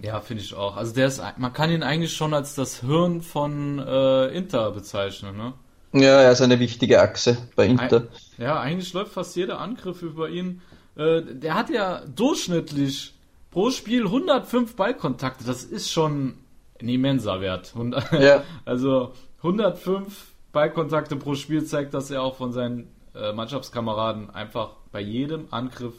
Ja, 0.00 0.20
finde 0.20 0.42
ich 0.42 0.54
auch. 0.54 0.76
Also 0.76 0.94
der 0.94 1.06
ist, 1.06 1.22
man 1.38 1.52
kann 1.52 1.70
ihn 1.70 1.82
eigentlich 1.82 2.14
schon 2.14 2.34
als 2.34 2.54
das 2.54 2.80
Hirn 2.80 3.22
von 3.22 3.78
äh, 3.78 4.26
Inter 4.28 4.70
bezeichnen, 4.70 5.36
ne? 5.36 5.54
Ja, 5.92 6.20
er 6.20 6.32
ist 6.32 6.42
eine 6.42 6.60
wichtige 6.60 7.00
Achse 7.00 7.38
bei 7.56 7.66
Inter. 7.66 8.02
Ein, 8.02 8.08
ja, 8.38 8.60
eigentlich 8.60 8.92
läuft 8.92 9.12
fast 9.12 9.34
jeder 9.36 9.60
Angriff 9.60 10.02
über 10.02 10.28
ihn. 10.28 10.60
Äh, 10.96 11.22
der 11.22 11.54
hat 11.54 11.70
ja 11.70 12.02
durchschnittlich 12.14 13.14
pro 13.50 13.70
Spiel 13.70 14.04
105 14.04 14.76
Ballkontakte. 14.76 15.44
Das 15.44 15.64
ist 15.64 15.90
schon 15.90 16.34
ein 16.80 16.88
immenser 16.88 17.40
Wert. 17.40 17.72
Ja. 18.12 18.42
Also 18.66 19.12
105 19.38 20.35
Ballkontakte 20.56 21.16
pro 21.16 21.34
Spiel 21.34 21.66
zeigt, 21.66 21.92
dass 21.92 22.10
er 22.10 22.22
auch 22.22 22.36
von 22.36 22.50
seinen 22.50 22.88
äh, 23.14 23.34
Mannschaftskameraden 23.34 24.30
einfach 24.30 24.70
bei 24.90 25.02
jedem 25.02 25.48
Angriff 25.50 25.92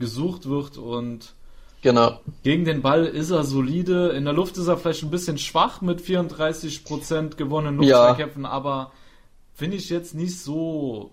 gesucht 0.00 0.48
wird 0.48 0.76
und 0.76 1.34
genau. 1.82 2.18
gegen 2.42 2.64
den 2.64 2.82
Ball 2.82 3.06
ist 3.06 3.30
er 3.30 3.44
solide. 3.44 4.08
In 4.08 4.24
der 4.24 4.34
Luft 4.34 4.56
ist 4.56 4.66
er 4.66 4.76
vielleicht 4.76 5.04
ein 5.04 5.12
bisschen 5.12 5.38
schwach 5.38 5.82
mit 5.82 6.00
34% 6.00 7.36
gewonnenen 7.36 7.76
Luftzweikämpfen, 7.76 8.42
ja. 8.42 8.50
aber 8.50 8.90
finde 9.54 9.76
ich 9.76 9.88
jetzt 9.88 10.16
nicht 10.16 10.40
so 10.40 11.12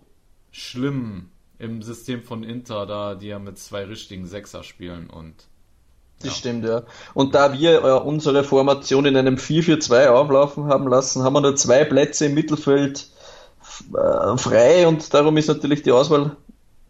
schlimm 0.49 1.29
im 1.59 1.83
System 1.83 2.23
von 2.23 2.41
Inter, 2.41 2.87
da 2.87 3.13
die 3.13 3.27
ja 3.27 3.37
mit 3.37 3.59
zwei 3.59 3.83
richtigen 3.83 4.25
Sechser 4.25 4.63
spielen 4.63 5.11
und 5.11 5.48
das 6.21 6.31
ja. 6.31 6.37
stimmt, 6.37 6.65
ja. 6.65 6.83
Und 7.13 7.33
da 7.33 7.53
wir 7.53 7.83
äh, 7.83 7.91
unsere 7.93 8.43
Formation 8.43 9.05
in 9.05 9.15
einem 9.15 9.35
4-4-2 9.35 10.07
auflaufen 10.07 10.65
haben 10.65 10.87
lassen, 10.87 11.23
haben 11.23 11.33
wir 11.33 11.41
nur 11.41 11.55
zwei 11.55 11.85
Plätze 11.85 12.25
im 12.25 12.33
Mittelfeld 12.33 13.07
äh, 13.93 14.37
frei 14.37 14.87
und 14.87 15.13
darum 15.13 15.37
ist 15.37 15.47
natürlich 15.47 15.81
die 15.83 15.91
Auswahl 15.91 16.35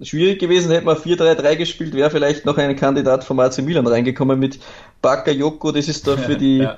schwierig 0.02 0.40
gewesen. 0.40 0.72
Hätten 0.72 0.88
wir 0.88 0.98
4-3-3 0.98 1.56
gespielt, 1.58 1.94
wäre 1.94 2.10
vielleicht 2.10 2.46
noch 2.46 2.58
ein 2.58 2.76
Kandidat 2.76 3.24
vom 3.24 3.40
AC 3.40 3.60
Milan 3.60 3.86
reingekommen 3.86 4.40
mit 4.40 4.60
Bakayoko. 5.02 5.72
Das 5.72 5.88
ist 5.88 6.08
da 6.08 6.18
für 6.18 6.36
die 6.38 6.60
ja. 6.60 6.78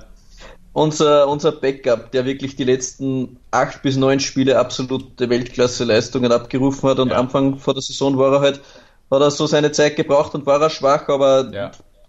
unser, 0.73 1.29
unser 1.29 1.53
Backup, 1.53 2.11
der 2.11 2.25
wirklich 2.25 2.57
die 2.57 2.65
letzten 2.65 3.37
acht 3.51 3.81
bis 3.81 3.95
neun 3.95 4.19
Spiele 4.19 4.59
absolute 4.59 5.29
Weltklasse-Leistungen 5.29 6.31
abgerufen 6.31 6.89
hat 6.89 6.99
und 6.99 7.11
ja. 7.11 7.17
Anfang 7.17 7.57
vor 7.57 7.73
der 7.73 7.83
Saison 7.83 8.17
war 8.17 8.33
er 8.33 8.41
halt, 8.41 8.61
hat 9.09 9.21
er 9.21 9.31
so 9.31 9.45
seine 9.45 9.71
Zeit 9.71 9.95
gebraucht 9.95 10.35
und 10.35 10.45
war 10.45 10.61
er 10.61 10.69
schwach, 10.69 11.07
aber 11.07 11.49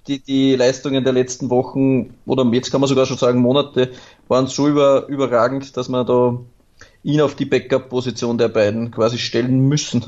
die, 0.07 0.19
die 0.21 0.57
Leistungen 0.57 1.05
der 1.05 1.13
letzten 1.13 1.51
Wochen 1.51 2.15
oder 2.27 2.45
jetzt 2.53 2.71
kann 2.71 2.81
man 2.81 2.89
sogar 2.89 3.07
schon 3.07 3.19
sagen 3.19 3.41
Monate 3.41 3.93
waren 4.29 4.47
so 4.47 4.69
über, 4.69 5.07
überragend, 5.09 5.77
dass 5.77 5.89
man 5.89 6.07
da 6.07 6.39
ihn 7.03 7.21
auf 7.21 7.35
die 7.35 7.45
Backup-Position 7.45 8.39
der 8.39 8.49
beiden 8.49 8.91
quasi 8.91 9.19
stellen 9.19 9.69
müssen. 9.69 10.05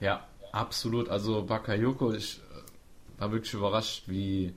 Ja, 0.00 0.24
absolut. 0.52 1.08
Also 1.08 1.44
Bakayoko, 1.44 2.12
ich 2.12 2.40
äh, 2.52 3.20
war 3.20 3.32
wirklich 3.32 3.54
überrascht, 3.54 4.04
wie, 4.06 4.54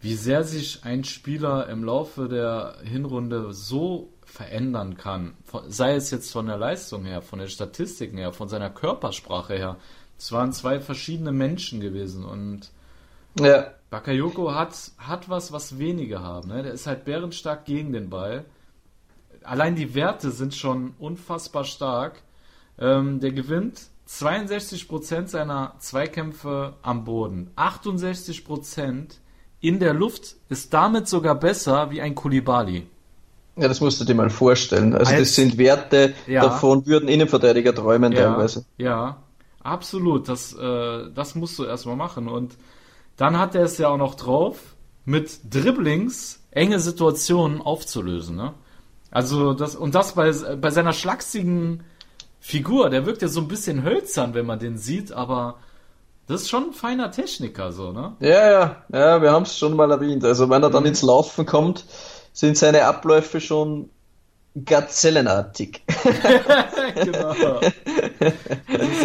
wie 0.00 0.14
sehr 0.14 0.44
sich 0.44 0.84
ein 0.84 1.04
Spieler 1.04 1.68
im 1.68 1.84
Laufe 1.84 2.28
der 2.28 2.76
Hinrunde 2.82 3.52
so 3.52 4.08
verändern 4.24 4.96
kann. 4.96 5.34
Sei 5.68 5.94
es 5.94 6.10
jetzt 6.10 6.30
von 6.30 6.46
der 6.46 6.56
Leistung 6.56 7.04
her, 7.04 7.20
von 7.20 7.38
den 7.38 7.48
Statistiken 7.48 8.16
her, 8.16 8.32
von 8.32 8.48
seiner 8.48 8.70
Körpersprache 8.70 9.54
her. 9.54 9.76
Es 10.18 10.32
waren 10.32 10.52
zwei 10.52 10.80
verschiedene 10.80 11.32
Menschen 11.32 11.80
gewesen 11.80 12.24
und 12.24 12.70
ja. 13.44 13.66
Bakayoko 13.90 14.54
hat, 14.54 14.74
hat 14.98 15.28
was, 15.28 15.52
was 15.52 15.78
wenige 15.78 16.20
haben. 16.20 16.48
Ne? 16.48 16.62
Der 16.62 16.72
ist 16.72 16.86
halt 16.86 17.04
bärenstark 17.04 17.64
gegen 17.64 17.92
den 17.92 18.08
Ball. 18.08 18.44
Allein 19.42 19.74
die 19.74 19.94
Werte 19.94 20.30
sind 20.30 20.54
schon 20.54 20.94
unfassbar 20.98 21.64
stark. 21.64 22.22
Ähm, 22.78 23.20
der 23.20 23.32
gewinnt 23.32 23.80
62% 24.08 25.26
seiner 25.26 25.74
Zweikämpfe 25.78 26.74
am 26.82 27.04
Boden. 27.04 27.50
68% 27.56 29.18
in 29.60 29.78
der 29.78 29.92
Luft 29.92 30.36
ist 30.48 30.72
damit 30.72 31.08
sogar 31.08 31.34
besser 31.34 31.90
wie 31.90 32.00
ein 32.00 32.14
Kulibali. 32.14 32.86
Ja, 33.56 33.68
das 33.68 33.80
musst 33.80 34.00
du 34.00 34.04
dir 34.04 34.14
mal 34.14 34.30
vorstellen. 34.30 34.94
Also 34.94 35.12
Als, 35.12 35.20
das 35.20 35.34
sind 35.34 35.58
Werte, 35.58 36.14
ja, 36.26 36.42
davon 36.42 36.86
würden 36.86 37.08
Innenverteidiger 37.08 37.74
träumen 37.74 38.12
ja, 38.12 38.30
teilweise. 38.30 38.64
Ja, 38.78 39.18
absolut. 39.62 40.28
Das, 40.28 40.54
äh, 40.54 41.10
das 41.14 41.34
musst 41.34 41.58
du 41.58 41.64
erstmal 41.64 41.96
machen. 41.96 42.28
Und 42.28 42.56
dann 43.20 43.38
hat 43.38 43.54
er 43.54 43.64
es 43.64 43.76
ja 43.76 43.88
auch 43.88 43.98
noch 43.98 44.14
drauf, 44.14 44.56
mit 45.04 45.40
Dribblings 45.54 46.42
enge 46.52 46.80
Situationen 46.80 47.60
aufzulösen. 47.60 48.34
Ne? 48.34 48.54
Also 49.10 49.52
das 49.52 49.76
und 49.76 49.94
das 49.94 50.14
bei, 50.14 50.32
bei 50.32 50.70
seiner 50.70 50.94
schlachsigen 50.94 51.84
Figur, 52.40 52.88
der 52.88 53.04
wirkt 53.04 53.20
ja 53.20 53.28
so 53.28 53.40
ein 53.40 53.48
bisschen 53.48 53.84
hölzern, 53.84 54.32
wenn 54.32 54.46
man 54.46 54.58
den 54.58 54.78
sieht, 54.78 55.12
aber 55.12 55.58
das 56.28 56.42
ist 56.42 56.48
schon 56.48 56.68
ein 56.68 56.72
feiner 56.72 57.10
Techniker, 57.10 57.72
so, 57.72 57.92
ne? 57.92 58.16
Ja, 58.20 58.50
ja, 58.50 58.76
ja, 58.90 59.20
wir 59.20 59.32
haben 59.32 59.42
es 59.42 59.58
schon 59.58 59.76
mal 59.76 59.90
erwähnt. 59.90 60.24
Also 60.24 60.48
wenn 60.48 60.62
er 60.62 60.70
dann 60.70 60.84
mhm. 60.84 60.90
ins 60.90 61.02
Laufen 61.02 61.44
kommt, 61.44 61.84
sind 62.32 62.56
seine 62.56 62.86
Abläufe 62.86 63.42
schon 63.42 63.90
gazellenartig. 64.64 65.82
genau. 66.94 67.34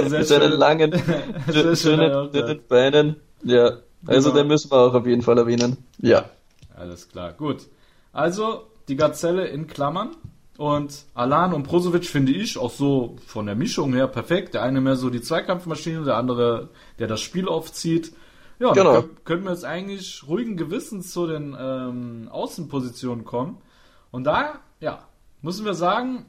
Mit 0.10 0.28
seinen 0.28 0.54
langen, 0.54 0.93
schönen, 1.75 2.32
dünnen 2.32 2.62
Beinen. 2.69 3.17
Ja, 3.43 3.73
also 4.08 4.30
genau. 4.30 4.41
den 4.41 4.48
müssen 4.48 4.72
wir 4.72 4.78
auch 4.78 4.94
auf 4.94 5.06
jeden 5.06 5.22
Fall 5.22 5.38
erwähnen. 5.38 5.78
Ja. 6.00 6.30
Alles 6.76 7.10
klar, 7.10 7.34
gut. 7.34 7.68
Also 8.12 8.68
die 8.88 8.96
Gazelle 8.96 9.48
in 9.48 9.68
Klammern. 9.68 10.15
Und 10.58 11.04
Alan 11.15 11.54
und 11.54 11.63
Prosovic 11.63 12.06
finde 12.06 12.32
ich 12.32 12.58
auch 12.58 12.72
so 12.72 13.18
von 13.26 13.46
der 13.46 13.56
Mischung 13.56 13.94
her 13.94 14.08
perfekt. 14.08 14.54
Der 14.54 14.63
eine 14.63 14.80
mehr 14.80 14.96
so 14.96 15.10
die 15.10 15.22
Zweikampfmaschine, 15.22 16.06
der 16.06 16.15
andere, 16.15 16.70
der 16.98 17.08
das 17.08 17.20
Spiel 17.20 17.50
aufzieht. 17.50 18.13
Ja, 18.60 18.72
genau. 18.72 19.02
dann 19.02 19.10
können 19.26 19.44
wir 19.44 19.52
jetzt 19.52 19.65
eigentlich 19.65 20.24
ruhigen 20.28 20.56
Gewissens 20.56 21.12
zu 21.12 21.28
den 21.28 21.58
ähm, 21.60 22.30
Außenpositionen 22.32 23.26
kommen. 23.26 23.58
Und 24.12 24.24
da, 24.24 24.60
ja, 24.80 25.00
müssen 25.41 25.65
wir 25.65 25.74
sagen, 25.74 26.26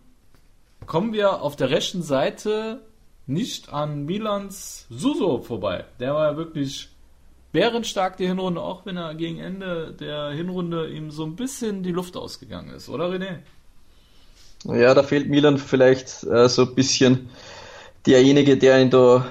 kommen 0.87 1.13
wir 1.13 1.41
auf 1.41 1.55
der 1.55 1.71
rechten 1.71 2.03
Seite 2.03 2.81
nicht 3.27 3.73
an 3.73 4.07
Milans 4.07 4.87
Suso 4.91 5.39
vorbei. 5.39 5.85
Der 6.01 6.15
war 6.15 6.33
ja 6.33 6.37
wirklich 6.37 6.91
bärenstark 7.57 8.19
die 8.19 8.27
Hinrunde, 8.27 8.61
auch 8.61 8.85
wenn 8.85 8.99
er 8.99 9.15
gegen 9.15 9.39
Ende 9.39 9.97
der 9.99 10.29
Hinrunde 10.29 10.91
ihm 10.91 11.11
so 11.11 11.25
ein 11.25 11.37
bisschen 11.37 11.83
die 11.83 11.91
Luft 11.91 12.15
ausgegangen 12.15 12.75
ist, 12.75 12.91
oder 12.91 13.11
René? 13.11 13.39
Ja, 14.65 14.93
da 14.93 15.03
fehlt 15.03 15.31
Milan 15.31 15.57
vielleicht 15.57 16.23
äh, 16.25 16.51
so 16.51 16.63
ein 16.63 16.75
bisschen 16.75 17.31
derjenige, 18.05 18.59
der 18.59 18.83
ihn 18.83 18.91
da 18.91 19.27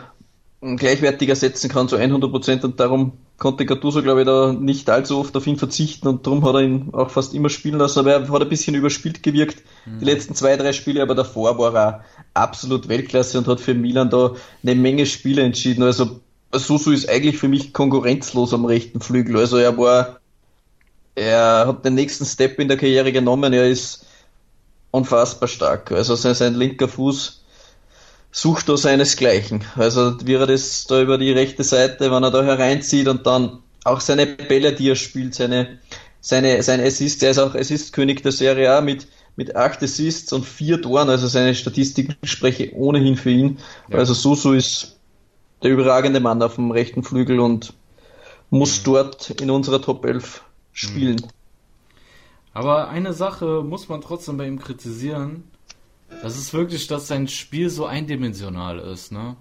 gleichwertiger 0.61 1.35
setzen 1.35 1.69
kann, 1.69 1.87
so 1.87 1.97
100 1.97 2.31
Prozent. 2.31 2.63
Und 2.63 2.79
darum 2.79 3.13
konnte 3.37 3.67
Gattuso, 3.67 4.01
glaube 4.01 4.21
ich, 4.21 4.25
da 4.25 4.53
nicht 4.53 4.89
allzu 4.89 5.19
oft 5.19 5.37
auf 5.37 5.45
ihn 5.45 5.57
verzichten 5.57 6.07
und 6.07 6.25
darum 6.25 6.43
hat 6.45 6.55
er 6.55 6.61
ihn 6.61 6.89
auch 6.93 7.11
fast 7.11 7.35
immer 7.35 7.49
spielen 7.49 7.77
lassen. 7.77 7.99
Aber 7.99 8.13
er 8.13 8.27
hat 8.27 8.41
ein 8.41 8.49
bisschen 8.49 8.73
überspielt 8.73 9.21
gewirkt, 9.21 9.61
mhm. 9.85 9.99
die 9.99 10.05
letzten 10.05 10.33
zwei, 10.33 10.57
drei 10.57 10.73
Spiele, 10.73 11.03
aber 11.03 11.13
davor 11.13 11.59
war 11.59 11.75
er 11.75 12.05
absolut 12.33 12.87
Weltklasse 12.87 13.37
und 13.37 13.47
hat 13.47 13.59
für 13.59 13.75
Milan 13.75 14.09
da 14.09 14.31
eine 14.63 14.73
Menge 14.73 15.05
Spiele 15.05 15.43
entschieden. 15.43 15.83
Also 15.83 16.21
Susu 16.59 16.91
ist 16.91 17.09
eigentlich 17.09 17.37
für 17.37 17.47
mich 17.47 17.73
konkurrenzlos 17.73 18.53
am 18.53 18.65
rechten 18.65 19.01
Flügel. 19.01 19.37
Also 19.37 19.57
er 19.57 19.77
war, 19.77 20.19
er 21.15 21.65
hat 21.67 21.85
den 21.85 21.95
nächsten 21.95 22.25
Step 22.25 22.59
in 22.59 22.67
der 22.67 22.77
Karriere 22.77 23.11
genommen. 23.11 23.53
Er 23.53 23.67
ist 23.69 24.05
unfassbar 24.91 25.47
stark. 25.47 25.91
Also 25.91 26.15
sein, 26.15 26.35
sein 26.35 26.55
linker 26.55 26.87
Fuß 26.87 27.43
sucht 28.31 28.67
da 28.67 28.75
seinesgleichen. 28.75 29.63
Also 29.75 30.17
wie 30.25 30.33
er 30.33 30.45
das 30.45 30.87
da 30.87 31.01
über 31.01 31.17
die 31.17 31.31
rechte 31.31 31.63
Seite, 31.63 32.11
wenn 32.11 32.23
er 32.23 32.31
da 32.31 32.43
hereinzieht 32.43 33.07
und 33.07 33.25
dann 33.25 33.59
auch 33.85 34.01
seine 34.01 34.25
Bälle, 34.25 34.73
die 34.73 34.89
er 34.89 34.95
spielt, 34.95 35.35
seine, 35.35 35.79
seine, 36.19 36.61
seine 36.63 36.83
Assists, 36.83 37.23
er 37.23 37.31
ist 37.31 37.39
auch 37.39 37.55
Assist-König 37.55 38.23
der 38.23 38.31
Serie 38.31 38.73
A 38.73 38.81
mit, 38.81 39.07
mit 39.35 39.55
acht 39.55 39.81
Assists 39.83 40.33
und 40.33 40.45
vier 40.45 40.81
Toren, 40.81 41.09
also 41.09 41.27
seine 41.27 41.55
Statistiken 41.55 42.15
spreche 42.23 42.73
ohnehin 42.75 43.15
für 43.15 43.29
ihn. 43.29 43.59
Ja. 43.89 43.99
Also 43.99 44.13
Susu 44.13 44.53
ist 44.53 44.97
der 45.65 45.73
überragende 45.73 46.19
Mann 46.19 46.43
auf 46.43 46.55
dem 46.55 46.69
rechten 46.69 47.01
Flügel 47.01 47.39
und 47.39 47.73
muss 48.51 48.79
mhm. 48.79 48.83
dort 48.83 49.31
in 49.31 49.49
unserer 49.49 49.81
Top 49.81 50.05
11 50.05 50.43
spielen. 50.73 51.15
Mhm. 51.15 51.29
Aber 52.53 52.89
eine 52.89 53.13
Sache 53.13 53.63
muss 53.63 53.89
man 53.89 54.01
trotzdem 54.01 54.37
bei 54.37 54.45
ihm 54.45 54.59
kritisieren. 54.59 55.45
Das 56.21 56.37
ist 56.37 56.53
wirklich, 56.53 56.85
dass 56.85 57.07
sein 57.07 57.27
Spiel 57.27 57.71
so 57.71 57.87
eindimensional 57.87 58.77
ist, 58.77 59.11
ne? 59.11 59.37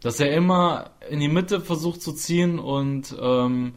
Dass 0.00 0.18
er 0.18 0.32
immer 0.32 0.92
in 1.10 1.20
die 1.20 1.28
Mitte 1.28 1.60
versucht 1.60 2.00
zu 2.00 2.14
ziehen 2.14 2.58
und 2.58 3.14
ähm, 3.20 3.74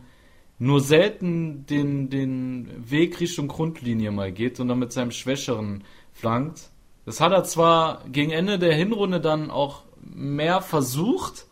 nur 0.60 0.80
selten 0.80 1.66
den, 1.66 2.10
den 2.10 2.90
Weg 2.90 3.20
Richtung 3.20 3.50
Grundlinie 3.50 4.12
mal 4.12 4.32
geht 4.32 4.62
und 4.62 4.70
dann 4.70 4.80
mit 4.80 4.94
seinem 4.94 5.12
Schwächeren 5.12 5.84
flankt. 6.14 6.70
Das 7.06 7.20
hat 7.20 7.34
er 7.34 7.44
zwar 7.44 8.06
gegen 8.10 8.32
Ende 8.32 8.58
der 8.58 8.74
Hinrunde 8.74 9.20
dann 9.20 9.52
auch 9.52 9.84
mehr 10.02 10.62
versucht, 10.62 11.47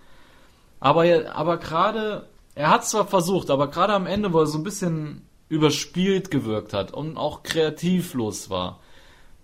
aber, 0.79 1.05
aber 1.33 1.57
gerade, 1.57 2.27
er 2.55 2.69
hat 2.69 2.85
zwar 2.85 3.07
versucht, 3.07 3.49
aber 3.49 3.67
gerade 3.67 3.93
am 3.93 4.07
Ende, 4.07 4.33
wo 4.33 4.39
er 4.39 4.47
so 4.47 4.57
ein 4.57 4.63
bisschen 4.63 5.21
überspielt 5.49 6.31
gewirkt 6.31 6.73
hat 6.73 6.93
und 6.93 7.17
auch 7.17 7.43
kreativlos 7.43 8.49
war, 8.49 8.79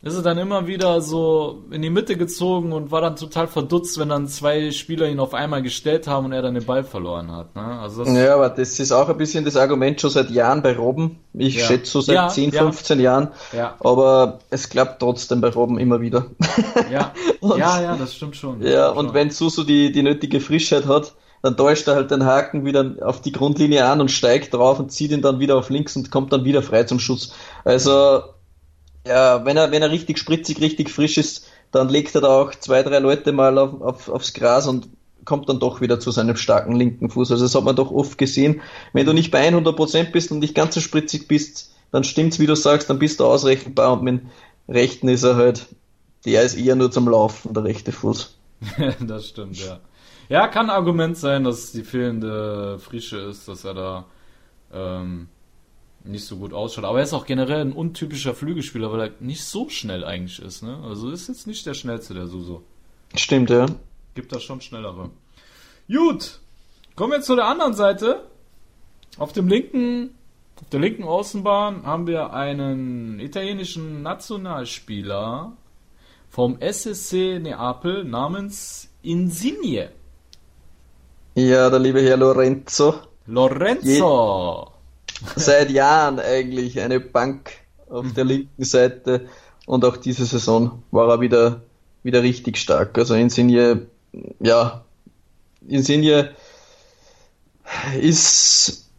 ist 0.04 0.16
er 0.16 0.24
dann 0.24 0.40
immer 0.40 0.66
wieder 0.66 1.00
so 1.00 1.64
in 1.70 1.84
die 1.84 1.92
Mitte 1.92 2.18
gezogen 2.18 2.72
und 2.74 2.90
war 2.90 3.02
dann 3.02 3.16
total 3.16 3.48
verdutzt, 3.48 4.00
wenn 4.00 4.10
dann 4.10 4.28
zwei 4.28 4.72
Spieler 4.72 5.08
ihn 5.08 5.20
auf 5.20 5.36
einmal 5.36 5.62
gestellt 5.62 6.08
haben 6.08 6.26
und 6.26 6.32
er 6.32 6.42
dann 6.42 6.56
den 6.56 6.66
Ball 6.66 6.84
verloren 6.84 7.32
hat. 7.32 7.56
Ne? 7.56 7.62
Also 7.62 8.04
ja, 8.06 8.34
aber 8.34 8.50
das 8.50 8.80
ist 8.80 8.92
auch 8.92 9.10
ein 9.10 9.18
bisschen 9.18 9.46
das 9.46 9.56
Argument 9.56 10.02
schon 10.02 10.10
seit 10.10 10.32
Jahren 10.32 10.64
bei 10.64 10.76
Robben. 10.76 11.20
Ich 11.34 11.56
ja. 11.56 11.68
schätze 11.68 11.92
so 11.92 12.02
seit 12.02 12.16
ja, 12.16 12.28
10, 12.30 12.52
15 12.52 12.98
ja. 12.98 13.04
Jahren. 13.04 13.28
Ja. 13.56 13.76
Aber 13.80 14.40
es 14.50 14.70
klappt 14.70 15.02
trotzdem 15.02 15.40
bei 15.40 15.50
Robben 15.50 15.78
immer 15.78 16.02
wieder. 16.02 16.26
Ja, 16.92 17.14
und, 17.40 17.60
ja, 17.60 17.80
ja, 17.80 17.96
das 17.96 18.16
stimmt 18.16 18.36
schon. 18.36 18.60
Das 18.60 18.72
ja, 18.72 18.86
stimmt 18.86 18.98
und 18.98 19.06
schon. 19.08 19.14
wenn 19.14 19.30
Susu 19.30 19.64
die, 19.64 19.92
die 19.92 20.02
nötige 20.02 20.40
Frischheit 20.40 20.88
hat, 20.88 21.14
dann 21.42 21.58
täuscht 21.58 21.88
er 21.88 21.96
halt 21.96 22.12
den 22.12 22.26
Haken 22.26 22.66
wieder 22.66 22.96
auf 23.02 23.22
die 23.22 23.32
Grundlinie 23.32 23.86
an 23.86 24.02
und 24.02 24.12
steigt 24.12 24.54
drauf 24.54 24.80
und 24.80 24.92
zieht 24.92 25.12
ihn 25.12 25.22
dann 25.22 25.40
wieder 25.40 25.58
auf 25.58 25.70
links 25.70 25.96
und 25.96 26.12
kommt 26.12 26.32
dann 26.34 26.46
wieder 26.46 26.62
frei 26.62 26.84
zum 26.84 27.00
Schuss. 27.00 27.34
Also, 27.64 28.22
ja, 29.08 29.44
wenn 29.46 29.58
er, 29.58 29.72
wenn 29.72 29.82
er 29.82 29.92
richtig 29.92 30.20
spritzig, 30.20 30.62
richtig 30.62 30.90
frisch 30.90 31.18
ist, 31.18 31.48
dann 31.72 31.90
legt 31.90 32.14
er 32.16 32.22
da 32.22 32.42
auch 32.42 32.54
zwei, 32.54 32.84
drei 32.84 33.00
Leute 33.00 33.32
mal 33.32 33.58
auf, 33.58 33.82
auf, 33.82 34.10
aufs 34.10 34.34
Gras 34.34 34.68
und 34.68 34.90
kommt 35.26 35.50
dann 35.50 35.60
doch 35.60 35.82
wieder 35.82 36.00
zu 36.00 36.12
seinem 36.12 36.36
starken 36.36 36.76
linken 36.76 37.10
Fuß. 37.10 37.32
Also 37.32 37.46
das 37.46 37.56
hat 37.56 37.64
man 37.64 37.76
doch 37.76 37.92
oft 37.92 38.18
gesehen. 38.18 38.62
Wenn 38.94 39.06
du 39.06 39.14
nicht 39.14 39.32
bei 39.32 39.48
100% 39.48 40.12
bist 40.12 40.32
und 40.32 40.40
nicht 40.40 40.56
ganz 40.56 40.76
so 40.76 40.82
spritzig 40.82 41.28
bist, 41.28 41.72
dann 41.92 42.04
stimmt's, 42.04 42.40
wie 42.40 42.48
du 42.48 42.56
sagst, 42.56 42.90
dann 42.90 43.00
bist 43.00 43.20
du 43.20 43.26
ausrechenbar 43.26 43.94
und 43.94 44.04
mit 44.04 44.22
dem 44.22 44.30
rechten 44.68 45.10
ist 45.10 45.24
er 45.24 45.36
halt, 45.36 45.68
der 46.26 46.44
ist 46.44 46.56
eher 46.56 46.76
nur 46.76 46.92
zum 46.92 47.08
Laufen, 47.08 47.54
der 47.54 47.64
rechte 47.64 47.92
Fuß. 47.92 48.36
das 49.00 49.28
stimmt, 49.28 49.58
ja. 49.60 49.80
Ja, 50.32 50.48
kann 50.48 50.70
ein 50.70 50.76
Argument 50.78 51.18
sein, 51.18 51.44
dass 51.44 51.74
die 51.74 51.84
fehlende 51.84 52.80
Frische 52.80 53.18
ist, 53.18 53.50
dass 53.50 53.66
er 53.66 53.74
da 53.74 54.06
ähm, 54.72 55.28
nicht 56.06 56.24
so 56.24 56.38
gut 56.38 56.54
ausschaut. 56.54 56.86
Aber 56.86 57.00
er 57.00 57.04
ist 57.04 57.12
auch 57.12 57.26
generell 57.26 57.60
ein 57.60 57.74
untypischer 57.74 58.34
Flügelspieler, 58.34 58.94
weil 58.94 59.02
er 59.02 59.12
nicht 59.20 59.44
so 59.44 59.68
schnell 59.68 60.06
eigentlich 60.06 60.42
ist. 60.42 60.64
Ne? 60.64 60.82
Also 60.86 61.10
ist 61.10 61.28
jetzt 61.28 61.48
nicht 61.48 61.66
der 61.66 61.74
schnellste, 61.74 62.14
der 62.14 62.28
Suso. 62.28 62.64
Stimmt, 63.14 63.50
ja. 63.50 63.66
Gibt 64.16 64.34
da 64.34 64.40
schon 64.40 64.62
schnellere. 64.62 65.10
Gut, 65.90 66.40
kommen 66.96 67.12
wir 67.12 67.22
zu 67.22 67.36
der 67.36 67.48
anderen 67.48 67.74
Seite. 67.74 68.24
Auf 69.18 69.34
dem 69.34 69.50
linken, 69.50 70.12
auf 70.62 70.70
der 70.70 70.80
linken 70.80 71.04
Außenbahn 71.04 71.86
haben 71.86 72.08
wir 72.08 72.32
einen 72.32 73.20
italienischen 73.20 74.02
Nationalspieler 74.02 75.58
vom 76.30 76.58
SSC 76.62 77.40
Neapel 77.40 78.06
namens 78.06 78.90
Insigne. 79.02 79.92
Ja, 81.34 81.70
der 81.70 81.80
liebe 81.80 82.02
Herr 82.02 82.18
Lorenzo. 82.18 82.96
Lorenzo! 83.26 84.68
Je 84.68 84.82
seit 85.36 85.70
Jahren 85.72 86.20
eigentlich 86.20 86.80
eine 86.80 87.00
Bank 87.00 87.52
auf 87.90 88.12
der 88.14 88.26
linken 88.26 88.64
Seite 88.64 89.28
und 89.66 89.86
auch 89.86 89.98
diese 89.98 90.26
Saison 90.26 90.84
war 90.92 91.10
er 91.10 91.22
wieder, 91.22 91.62
wieder 92.04 92.22
richtig 92.24 92.58
stark. 92.58 92.98
Also 92.98 93.14
Insigne, 93.16 93.88
ja, 94.40 94.84
Insigne 95.68 96.32
ist 98.00 98.90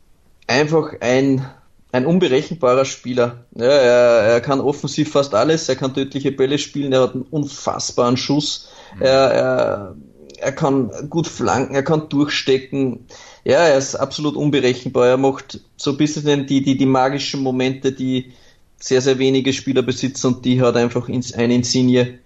einfach 0.47 0.95
ein, 1.01 1.45
ein 1.91 2.07
unberechenbarer 2.07 2.85
Spieler. 2.87 3.45
Ja, 3.55 3.67
er, 3.67 4.23
er 4.23 4.41
kann 4.41 4.61
offensiv 4.61 5.13
fast 5.13 5.35
alles, 5.35 5.69
er 5.69 5.77
kann 5.77 5.93
tödliche 5.93 6.33
Bälle 6.33 6.59
spielen, 6.59 6.93
er 6.93 7.03
hat 7.03 7.15
einen 7.15 7.27
unfassbaren 7.31 8.17
Schuss. 8.17 8.71
Mhm. 8.97 9.03
Er, 9.03 9.31
er 9.31 9.97
er 10.43 10.53
kann 10.53 10.91
gut 11.09 11.27
flanken, 11.27 11.75
er 11.75 11.83
kann 11.83 12.09
durchstecken. 12.09 13.07
Ja, 13.45 13.59
er 13.59 13.79
ist 13.79 13.95
absolut 13.95 14.35
unberechenbar. 14.35 15.07
Er 15.07 15.17
macht 15.17 15.61
so 15.77 15.93
ein 15.93 15.97
bisschen 15.97 16.47
die, 16.47 16.63
die, 16.63 16.77
die 16.77 16.87
magischen 16.87 17.43
Momente, 17.43 17.93
die 17.93 18.33
sehr, 18.77 19.01
sehr 19.01 19.19
wenige 19.19 19.53
Spieler 19.53 19.83
besitzen 19.83 20.27
und 20.27 20.45
die 20.45 20.61
hat 20.61 20.77
einfach 20.77 21.09
ein 21.09 21.51
Insigne. 21.51 22.19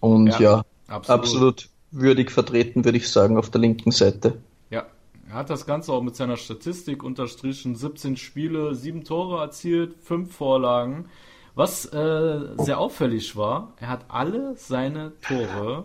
Und 0.00 0.26
ja, 0.26 0.40
ja 0.40 0.64
absolut. 0.88 1.20
absolut 1.20 1.68
würdig 1.92 2.30
vertreten, 2.32 2.84
würde 2.84 2.98
ich 2.98 3.08
sagen, 3.08 3.38
auf 3.38 3.50
der 3.50 3.60
linken 3.60 3.92
Seite. 3.92 4.38
Ja, 4.70 4.84
er 5.28 5.34
hat 5.34 5.50
das 5.50 5.64
Ganze 5.64 5.92
auch 5.92 6.02
mit 6.02 6.16
seiner 6.16 6.36
Statistik 6.36 7.04
unterstrichen. 7.04 7.76
17 7.76 8.16
Spiele, 8.16 8.74
7 8.74 9.04
Tore 9.04 9.40
erzielt, 9.40 9.94
5 10.02 10.34
Vorlagen. 10.34 11.06
Was 11.54 11.86
äh, 11.86 12.40
sehr 12.58 12.80
auffällig 12.80 13.36
war, 13.36 13.74
er 13.78 13.88
hat 13.88 14.06
alle 14.08 14.56
seine 14.56 15.12
Tore 15.20 15.84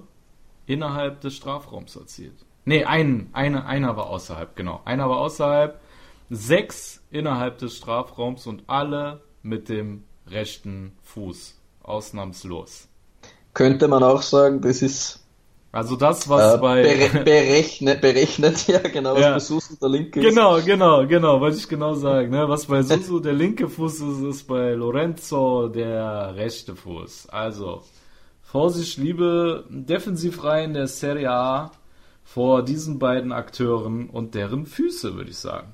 innerhalb 0.70 1.22
des 1.22 1.36
Strafraums 1.36 1.96
erzielt. 1.96 2.46
Nee, 2.64 2.86
ein, 2.86 3.30
eine, 3.34 3.66
einer 3.66 3.98
war 3.98 4.08
außerhalb, 4.08 4.56
genau. 4.56 4.82
Einer 4.86 5.10
war 5.10 5.18
außerhalb, 5.18 5.82
sechs 6.30 7.02
innerhalb 7.10 7.58
des 7.58 7.76
Strafraums 7.76 8.46
und 8.46 8.64
alle 8.68 9.22
mit 9.42 9.68
dem 9.68 10.04
rechten 10.28 10.94
Fuß. 11.02 11.56
Ausnahmslos. 11.82 12.88
könnte 13.56 13.88
man 13.88 14.04
auch 14.04 14.22
sagen, 14.22 14.62
das 14.62 14.84
ist 14.84 15.26
also 15.72 15.96
das, 15.96 16.28
was 16.30 16.56
äh, 16.56 16.58
bei... 16.58 16.82
Bere 16.82 17.24
berechnet, 17.24 18.02
berechnet, 18.02 18.68
ja 18.68 18.80
genau, 18.80 19.14
was 19.16 19.22
ja. 19.22 19.34
bei 19.34 19.40
Susu 19.40 19.76
der 19.76 19.90
linke 19.90 20.20
ist. 20.20 20.30
Genau, 20.30 20.62
genau, 20.62 21.06
genau, 21.06 21.40
wollte 21.42 21.58
ich 21.58 21.68
genau 21.68 21.94
sagen. 21.94 22.32
Ne? 22.32 22.48
Was 22.50 22.66
bei 22.66 22.82
Susu 22.82 23.20
der 23.20 23.34
linke 23.34 23.68
Fuß 23.68 24.02
ist, 24.02 24.22
ist 24.24 24.48
bei 24.48 24.72
Lorenzo 24.74 25.68
der 25.68 26.36
rechte 26.36 26.76
Fuß. 26.76 27.30
Also, 27.30 27.84
Vorsicht, 28.52 28.98
liebe 28.98 29.64
Defensivreihen 29.70 30.74
der 30.74 30.88
Serie 30.88 31.30
A 31.30 31.72
vor 32.24 32.64
diesen 32.64 32.98
beiden 32.98 33.32
Akteuren 33.32 34.10
und 34.10 34.34
deren 34.34 34.66
Füße, 34.66 35.14
würde 35.14 35.30
ich 35.30 35.38
sagen. 35.38 35.68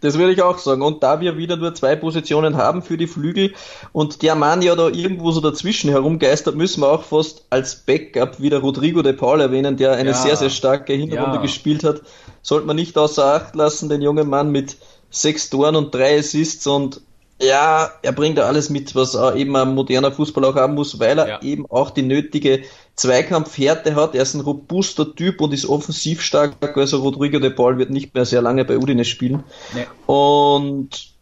Das 0.00 0.16
würde 0.16 0.32
ich 0.32 0.40
auch 0.40 0.58
sagen. 0.58 0.82
Und 0.82 1.02
da 1.02 1.20
wir 1.20 1.36
wieder 1.36 1.56
nur 1.56 1.74
zwei 1.74 1.96
Positionen 1.96 2.56
haben 2.56 2.82
für 2.82 2.96
die 2.96 3.08
Flügel 3.08 3.52
und 3.90 4.22
der 4.22 4.36
Mann 4.36 4.62
ja 4.62 4.76
da 4.76 4.86
irgendwo 4.86 5.32
so 5.32 5.40
dazwischen 5.40 5.90
herumgeistert, 5.90 6.54
müssen 6.54 6.82
wir 6.82 6.92
auch 6.92 7.02
fast 7.02 7.46
als 7.50 7.74
Backup 7.74 8.40
wieder 8.40 8.60
Rodrigo 8.60 9.02
de 9.02 9.12
Paul 9.12 9.40
erwähnen, 9.40 9.76
der 9.76 9.94
eine 9.94 10.10
ja. 10.10 10.14
sehr, 10.16 10.36
sehr 10.36 10.50
starke 10.50 10.92
Hinrunde 10.92 11.36
ja. 11.36 11.42
gespielt 11.42 11.82
hat. 11.82 12.02
Sollte 12.42 12.68
man 12.68 12.76
nicht 12.76 12.96
außer 12.96 13.24
Acht 13.24 13.56
lassen, 13.56 13.88
den 13.88 14.02
jungen 14.02 14.28
Mann 14.28 14.52
mit 14.52 14.76
sechs 15.10 15.50
Toren 15.50 15.74
und 15.74 15.92
drei 15.92 16.20
Assists 16.20 16.68
und 16.68 17.00
ja, 17.40 17.90
er 18.02 18.12
bringt 18.12 18.38
da 18.38 18.46
alles 18.46 18.70
mit, 18.70 18.94
was 18.94 19.14
eben 19.34 19.56
ein 19.56 19.74
moderner 19.74 20.12
Fußball 20.12 20.44
auch 20.44 20.56
haben 20.56 20.74
muss, 20.74 20.98
weil 20.98 21.18
er 21.18 21.28
ja. 21.28 21.42
eben 21.42 21.66
auch 21.70 21.90
die 21.90 22.02
nötige 22.02 22.62
Zweikampfhärte 22.96 23.94
hat. 23.94 24.14
Er 24.14 24.22
ist 24.22 24.34
ein 24.34 24.42
robuster 24.42 25.14
Typ 25.14 25.40
und 25.40 25.52
ist 25.52 25.66
offensiv 25.66 26.20
stark. 26.20 26.56
Also 26.76 26.98
Rodrigo 26.98 27.38
de 27.38 27.50
Paul 27.50 27.78
wird 27.78 27.90
nicht 27.90 28.14
mehr 28.14 28.26
sehr 28.26 28.42
lange 28.42 28.64
bei 28.64 28.76
Udine 28.76 29.04
spielen. 29.04 29.44
Nee. 29.74 29.86
Und 30.06 31.14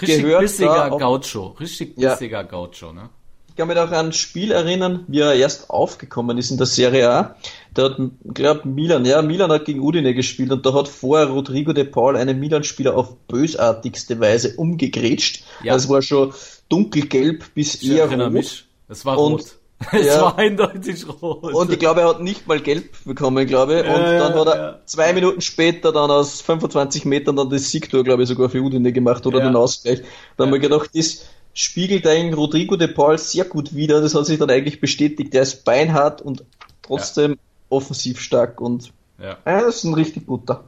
richtig 0.00 0.38
bissiger 0.38 0.90
Gaucho, 0.90 1.56
richtig 1.58 1.96
bissiger 1.96 2.38
ja. 2.38 2.42
Gaucho, 2.42 2.92
ne? 2.92 3.08
Ich 3.50 3.56
kann 3.56 3.66
mich 3.66 3.76
auch 3.76 3.90
an 3.90 4.06
ein 4.06 4.12
Spiel 4.12 4.52
erinnern, 4.52 5.04
wie 5.08 5.18
er 5.18 5.34
erst 5.34 5.70
aufgekommen 5.70 6.38
ist 6.38 6.52
in 6.52 6.56
der 6.56 6.66
Serie 6.66 7.10
A. 7.10 7.34
Da 7.74 7.84
hat, 7.84 7.96
glaube 8.32 8.68
Milan, 8.68 9.04
ja, 9.04 9.20
Milan 9.22 9.50
hat 9.50 9.64
gegen 9.64 9.80
Udine 9.80 10.14
gespielt 10.14 10.52
und 10.52 10.64
da 10.64 10.72
hat 10.72 10.86
vorher 10.86 11.26
Rodrigo 11.26 11.72
de 11.72 11.82
Paul 11.82 12.16
einen 12.16 12.38
Milan-Spieler 12.38 12.96
auf 12.96 13.16
bösartigste 13.26 14.20
Weise 14.20 14.54
umgegrätscht. 14.56 15.42
Ja. 15.64 15.74
Das 15.74 15.88
war 15.88 16.00
schon 16.00 16.32
dunkelgelb 16.68 17.52
bis 17.54 17.82
ich 17.82 17.90
eher 17.90 18.08
rot. 18.08 18.32
Mich. 18.32 18.66
Es 18.88 19.04
war 19.04 19.18
und, 19.18 19.32
rot. 19.32 19.46
Es 19.92 20.06
ja. 20.06 20.20
war 20.20 20.38
eindeutig 20.38 21.06
rot. 21.08 21.54
Und 21.54 21.72
ich 21.72 21.78
glaube, 21.78 22.02
er 22.02 22.10
hat 22.10 22.20
nicht 22.20 22.46
mal 22.46 22.60
gelb 22.60 23.04
bekommen, 23.04 23.46
glaube 23.46 23.80
ich. 23.80 23.84
Ja, 23.84 23.94
und 23.94 24.02
dann 24.02 24.34
hat 24.34 24.46
er 24.46 24.56
ja. 24.56 24.78
zwei 24.84 25.12
Minuten 25.12 25.40
später 25.40 25.90
dann 25.90 26.10
aus 26.10 26.40
25 26.42 27.04
Metern 27.04 27.34
dann 27.34 27.50
das 27.50 27.70
Siegtor, 27.70 28.04
glaube 28.04 28.22
ich, 28.22 28.28
sogar 28.28 28.48
für 28.48 28.60
Udine 28.60 28.92
gemacht 28.92 29.26
oder 29.26 29.40
den 29.40 29.56
Ausgleich. 29.56 30.02
Da 30.36 30.44
haben 30.44 30.52
wir 30.52 30.60
gedacht, 30.60 30.90
das 30.94 31.24
spiegelt 31.54 32.06
eigentlich 32.06 32.36
Rodrigo 32.36 32.76
de 32.76 32.88
Paul 32.88 33.18
sehr 33.18 33.44
gut 33.44 33.74
wider. 33.74 34.00
Das 34.00 34.14
hat 34.14 34.26
sich 34.26 34.38
dann 34.38 34.50
eigentlich 34.50 34.80
bestätigt. 34.80 35.34
Der 35.34 35.42
ist 35.42 35.64
beinhart 35.64 36.22
und 36.22 36.44
trotzdem 36.82 37.38
offensiv 37.68 38.20
stark 38.20 38.60
und 38.60 38.92
ja. 39.20 39.38
er 39.44 39.66
ist 39.66 39.84
ein 39.84 39.94
richtig 39.94 40.26
guter. 40.26 40.64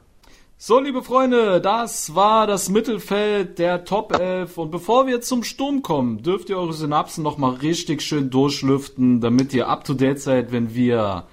So, 0.64 0.78
liebe 0.78 1.02
Freunde, 1.02 1.60
das 1.60 2.14
war 2.14 2.46
das 2.46 2.68
Mittelfeld 2.68 3.58
der 3.58 3.84
Top 3.84 4.16
11. 4.16 4.56
Und 4.58 4.70
bevor 4.70 5.08
wir 5.08 5.20
zum 5.20 5.42
Sturm 5.42 5.82
kommen, 5.82 6.22
dürft 6.22 6.50
ihr 6.50 6.56
eure 6.56 6.72
Synapsen 6.72 7.24
nochmal 7.24 7.54
richtig 7.54 8.00
schön 8.00 8.30
durchlüften, 8.30 9.20
damit 9.20 9.52
ihr 9.54 9.66
up 9.66 9.82
to 9.82 9.94
date 9.94 10.20
seid, 10.20 10.52
wenn 10.52 10.72
wir 10.72 11.24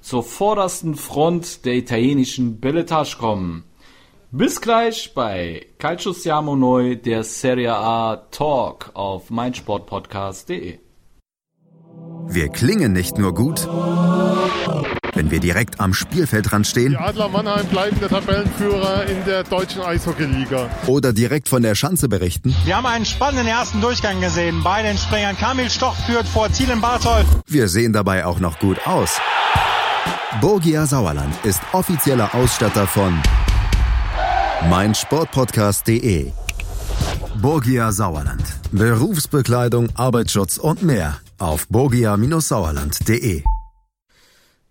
zur 0.00 0.22
vordersten 0.22 0.94
Front 0.94 1.66
der 1.66 1.74
italienischen 1.74 2.60
Belletage 2.60 3.18
kommen. 3.18 3.64
Bis 4.30 4.60
gleich 4.60 5.14
bei 5.14 5.64
Calcio 5.78 6.12
Siamo 6.12 6.54
Neu, 6.54 6.96
der 6.96 7.24
Serie 7.24 7.74
A 7.74 8.16
Talk 8.30 8.90
auf 8.92 9.30
meinsportpodcast.de. 9.30 10.80
Wir 12.26 12.48
klingen 12.50 12.92
nicht 12.92 13.16
nur 13.16 13.32
gut, 13.32 13.66
wenn 15.14 15.30
wir 15.30 15.40
direkt 15.40 15.80
am 15.80 15.94
Spielfeldrand 15.94 16.66
stehen. 16.66 16.90
Die 16.90 16.98
Adler 16.98 17.30
Mannheim 17.30 17.64
bleiben 17.68 17.98
der 18.00 18.10
Tabellenführer 18.10 19.06
in 19.06 19.24
der 19.24 19.44
deutschen 19.44 19.80
Eishockeyliga. 19.80 20.68
Oder 20.86 21.14
direkt 21.14 21.48
von 21.48 21.62
der 21.62 21.74
Schanze 21.74 22.10
berichten. 22.10 22.54
Wir 22.66 22.76
haben 22.76 22.84
einen 22.84 23.06
spannenden 23.06 23.46
ersten 23.46 23.80
Durchgang 23.80 24.20
gesehen. 24.20 24.62
Bei 24.62 24.82
den 24.82 24.98
Springern 24.98 25.38
Kamil 25.38 25.70
Stoch 25.70 25.96
führt 26.04 26.28
vor 26.28 26.52
Zielen 26.52 26.82
Barthold. 26.82 27.24
Wir 27.46 27.66
sehen 27.68 27.94
dabei 27.94 28.26
auch 28.26 28.40
noch 28.40 28.58
gut 28.58 28.86
aus. 28.86 29.18
Borgia 30.42 30.84
Sauerland 30.84 31.34
ist 31.46 31.62
offizieller 31.72 32.34
Ausstatter 32.34 32.86
von 32.86 33.22
meinsportpodcast.de. 34.66 36.32
Borgia 37.40 37.92
Sauerland. 37.92 38.42
Berufsbekleidung, 38.72 39.88
Arbeitsschutz 39.94 40.58
und 40.58 40.82
mehr 40.82 41.20
auf 41.38 41.68
borgia-sauerland.de. 41.68 43.44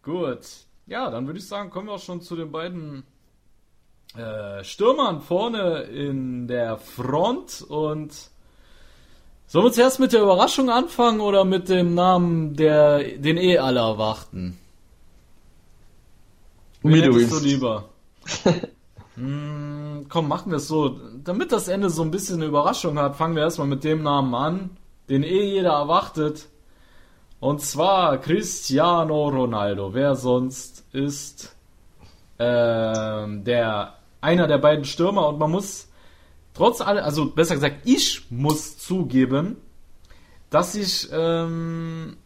Gut. 0.04 0.40
Ja, 0.86 1.10
dann 1.10 1.26
würde 1.26 1.40
ich 1.40 1.48
sagen, 1.48 1.70
kommen 1.70 1.88
wir 1.88 1.94
auch 1.94 2.02
schon 2.02 2.22
zu 2.22 2.36
den 2.36 2.52
beiden 2.52 3.04
äh, 4.16 4.64
Stürmern 4.64 5.22
vorne 5.22 5.84
in 5.84 6.48
der 6.48 6.78
Front 6.78 7.62
und 7.62 8.14
sollen 9.48 9.66
wir 9.66 9.72
zuerst 9.72 10.00
mit 10.00 10.12
der 10.12 10.22
Überraschung 10.22 10.70
anfangen 10.70 11.22
oder 11.22 11.46
mit 11.46 11.70
dem 11.70 11.94
Namen, 11.94 12.56
der 12.56 13.18
den 13.18 13.38
eh 13.38 13.58
alle 13.58 13.80
erwarten? 13.80 14.58
Wie 16.84 17.02
du 17.02 17.16
willst. 17.16 17.32
du 17.32 17.40
lieber? 17.40 17.90
hm, 19.18 20.06
komm, 20.10 20.28
machen 20.28 20.52
wir 20.52 20.58
es 20.58 20.68
so. 20.68 21.00
Damit 21.24 21.52
das 21.52 21.68
Ende 21.68 21.90
so 21.90 22.04
ein 22.04 22.12
bisschen 22.12 22.36
eine 22.36 22.46
Überraschung 22.46 23.00
hat, 23.00 23.16
fangen 23.16 23.36
wir 23.36 23.42
erstmal 23.42 23.68
mit 23.68 23.84
dem 23.84 24.04
Namen 24.04 24.36
an, 24.36 24.70
den 25.10 25.24
eh 25.24 25.44
jeder 25.44 25.72
erwartet. 25.72 26.48
Und 27.40 27.62
zwar 27.62 28.20
Cristiano 28.20 29.30
Ronaldo. 29.30 29.96
Wer 29.96 30.16
sonst 30.16 30.86
ist 30.94 31.56
ähm, 32.38 33.44
der 33.44 33.96
einer 34.22 34.48
der 34.48 34.60
beiden 34.60 34.86
Stürmer 34.86 35.28
und 35.30 35.40
man 35.40 35.50
muss 35.50 35.90
trotz 36.54 36.82
allem, 36.82 37.04
also 37.04 37.32
besser 37.32 37.56
gesagt, 37.56 37.82
ich 37.86 38.30
muss 38.30 38.78
zugeben, 38.78 39.58
dass 40.52 40.76
ich 40.76 41.10
ähm, 41.12 42.18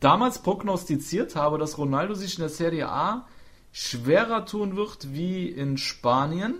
damals 0.00 0.38
prognostiziert 0.38 1.36
habe, 1.36 1.58
dass 1.58 1.76
Ronaldo 1.76 2.14
sich 2.14 2.36
in 2.36 2.40
der 2.40 2.48
Serie 2.48 2.88
A 2.88 3.26
schwerer 3.72 4.46
tun 4.46 4.76
wird 4.76 5.12
wie 5.12 5.48
in 5.48 5.78
Spanien. 5.78 6.54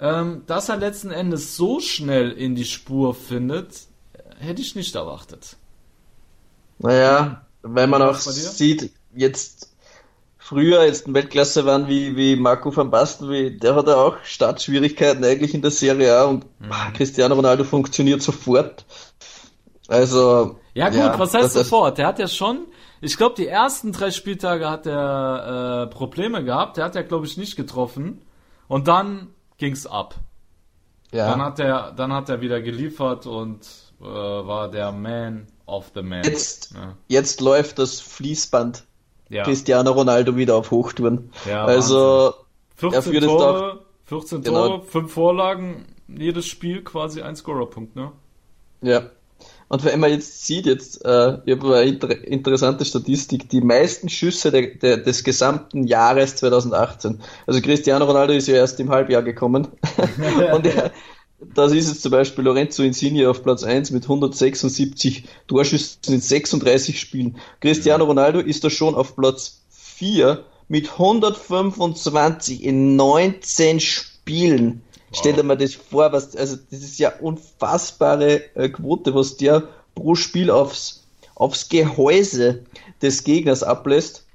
Ähm, 0.00 0.42
dass 0.46 0.68
er 0.68 0.76
letzten 0.76 1.10
Endes 1.10 1.56
so 1.56 1.80
schnell 1.80 2.30
in 2.30 2.54
die 2.54 2.64
Spur 2.64 3.14
findet, 3.14 3.88
hätte 4.38 4.62
ich 4.62 4.76
nicht 4.76 4.94
erwartet. 4.94 5.56
Naja, 6.78 7.44
weil 7.62 7.88
man 7.88 8.02
auch 8.02 8.14
sieht, 8.14 8.92
jetzt 9.14 9.72
früher 10.48 10.84
jetzt 10.84 11.06
in 11.06 11.14
Weltklasse 11.14 11.66
waren 11.66 11.88
wie, 11.88 12.16
wie 12.16 12.36
Marco 12.36 12.74
van 12.74 12.90
Basten, 12.90 13.28
wie, 13.28 13.58
der 13.58 13.74
hat 13.74 13.86
ja 13.86 13.96
auch 13.96 14.16
Startschwierigkeiten 14.22 15.24
eigentlich 15.24 15.52
in 15.52 15.60
der 15.60 15.70
Serie 15.70 16.16
A 16.16 16.24
und 16.24 16.44
mhm. 16.60 16.70
Cristiano 16.96 17.34
Ronaldo 17.34 17.64
funktioniert 17.64 18.22
sofort. 18.22 18.84
Also. 19.88 20.58
Ja 20.74 20.88
gut, 20.88 20.98
ja, 20.98 21.18
was 21.18 21.34
heißt 21.34 21.54
sofort? 21.54 21.98
Der 21.98 22.06
hat 22.06 22.18
ja 22.18 22.28
schon, 22.28 22.66
ich 23.00 23.16
glaube, 23.16 23.34
die 23.36 23.46
ersten 23.46 23.92
drei 23.92 24.10
Spieltage 24.10 24.68
hat 24.68 24.86
er 24.86 25.84
äh, 25.84 25.94
Probleme 25.94 26.44
gehabt. 26.44 26.76
Der 26.76 26.84
hat 26.84 26.94
ja, 26.94 27.02
glaube 27.02 27.26
ich, 27.26 27.36
nicht 27.36 27.56
getroffen. 27.56 28.22
Und 28.66 28.88
dann 28.88 29.28
ging's 29.56 29.86
ab. 29.86 30.16
Ja. 31.12 31.30
Dann 31.30 31.42
hat 31.42 31.58
er, 31.58 31.92
dann 31.92 32.12
hat 32.12 32.28
er 32.28 32.40
wieder 32.40 32.60
geliefert 32.60 33.26
und 33.26 33.66
äh, 34.00 34.04
war 34.04 34.70
der 34.70 34.92
Man 34.92 35.46
of 35.66 35.92
the 35.94 36.02
Man. 36.02 36.24
Jetzt, 36.24 36.74
ja. 36.74 36.94
jetzt 37.08 37.40
läuft 37.40 37.78
das 37.78 38.00
Fließband 38.00 38.84
ja. 39.28 39.44
Cristiano 39.44 39.92
Ronaldo 39.92 40.36
wieder 40.36 40.56
auf 40.56 40.70
Hochtouren. 40.70 41.30
Ja, 41.46 41.64
also 41.64 42.34
14 42.76 43.20
Tore, 43.20 43.72
auch, 43.72 43.78
14 44.06 44.42
genau. 44.42 44.68
Tore, 44.68 44.82
5 44.82 45.12
Vorlagen, 45.12 45.86
jedes 46.08 46.46
Spiel 46.46 46.82
quasi 46.82 47.22
ein 47.22 47.36
Scorerpunkt, 47.36 47.96
ne? 47.96 48.12
Ja. 48.80 49.10
Und 49.68 49.84
wenn 49.84 50.00
man 50.00 50.10
jetzt 50.10 50.46
sieht, 50.46 50.66
jetzt, 50.66 51.04
äh, 51.04 51.38
ich 51.44 51.56
habe 51.56 51.76
eine 51.76 51.88
inter 51.88 52.24
interessante 52.26 52.84
Statistik, 52.84 53.50
die 53.50 53.60
meisten 53.60 54.08
Schüsse 54.08 54.50
de, 54.50 54.78
de, 54.78 55.02
des 55.02 55.24
gesamten 55.24 55.84
Jahres 55.84 56.36
2018. 56.36 57.20
Also 57.46 57.60
Cristiano 57.60 58.06
Ronaldo 58.06 58.32
ist 58.32 58.48
ja 58.48 58.54
erst 58.54 58.80
im 58.80 58.90
Halbjahr 58.90 59.22
gekommen. 59.22 59.68
und 60.54 60.66
er, 60.66 60.90
das 61.54 61.72
ist 61.72 61.88
jetzt 61.88 62.02
zum 62.02 62.12
Beispiel 62.12 62.44
Lorenzo 62.44 62.82
Insigne 62.82 63.28
auf 63.28 63.42
Platz 63.42 63.62
1 63.62 63.90
mit 63.90 64.04
176 64.04 65.24
Torschüssen 65.46 66.14
in 66.14 66.20
36 66.20 66.98
Spielen. 66.98 67.36
Cristiano 67.60 68.04
Ronaldo 68.04 68.40
ist 68.40 68.64
da 68.64 68.70
schon 68.70 68.94
auf 68.94 69.16
Platz 69.16 69.60
4 69.70 70.44
mit 70.68 70.92
125 70.92 72.64
in 72.64 72.96
19 72.96 73.80
Spielen. 73.80 74.82
Wow. 75.10 75.18
Stell 75.18 75.32
dir 75.34 75.42
mal 75.42 75.56
das 75.56 75.74
vor, 75.74 76.12
was, 76.12 76.36
also 76.36 76.56
das 76.70 76.80
ist 76.80 76.98
ja 76.98 77.12
unfassbare 77.20 78.54
äh, 78.54 78.68
Quote, 78.68 79.14
was 79.14 79.36
der 79.36 79.64
pro 79.94 80.14
Spiel 80.14 80.50
aufs, 80.50 81.06
aufs 81.34 81.68
Gehäuse 81.68 82.64
des 83.00 83.24
Gegners 83.24 83.62
ablässt. 83.62 84.26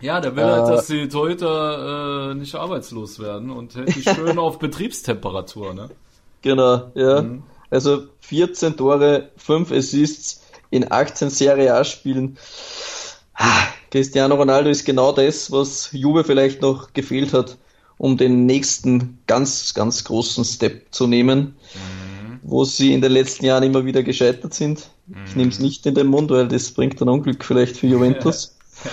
Ja, 0.00 0.20
der 0.20 0.36
will 0.36 0.44
halt, 0.44 0.64
äh, 0.64 0.66
halt, 0.66 0.78
dass 0.78 0.86
die 0.86 1.08
Torhüter 1.08 2.30
äh, 2.30 2.34
nicht 2.34 2.54
arbeitslos 2.54 3.20
werden 3.20 3.50
und 3.50 3.74
hält 3.74 3.94
die 3.94 4.02
schön 4.02 4.38
auf 4.40 4.58
Betriebstemperatur, 4.58 5.74
ne? 5.74 5.90
Genau, 6.42 6.90
ja. 6.94 7.22
Mhm. 7.22 7.42
Also 7.70 8.04
14 8.20 8.76
Tore, 8.76 9.30
5 9.36 9.72
Assists 9.72 10.42
in 10.70 10.90
18 10.90 11.30
Serie 11.30 11.74
A-Spielen. 11.74 12.36
Ah, 13.34 13.66
Cristiano 13.90 14.34
Ronaldo 14.34 14.70
ist 14.70 14.84
genau 14.84 15.12
das, 15.12 15.50
was 15.50 15.90
Juve 15.92 16.24
vielleicht 16.24 16.62
noch 16.62 16.92
gefehlt 16.92 17.32
hat, 17.32 17.56
um 17.98 18.16
den 18.16 18.46
nächsten 18.46 19.18
ganz, 19.26 19.74
ganz 19.74 20.04
großen 20.04 20.44
Step 20.44 20.86
zu 20.92 21.06
nehmen, 21.06 21.56
mhm. 21.74 22.40
wo 22.42 22.64
sie 22.64 22.92
in 22.92 23.00
den 23.00 23.12
letzten 23.12 23.44
Jahren 23.44 23.62
immer 23.62 23.84
wieder 23.84 24.02
gescheitert 24.02 24.54
sind. 24.54 24.88
Mhm. 25.06 25.16
Ich 25.26 25.36
nehme 25.36 25.50
es 25.50 25.58
nicht 25.58 25.86
in 25.86 25.94
den 25.94 26.08
Mund, 26.08 26.30
weil 26.30 26.48
das 26.48 26.70
bringt 26.72 27.00
ein 27.00 27.08
Unglück 27.08 27.44
vielleicht 27.44 27.76
für 27.76 27.86
Juventus. 27.86 28.56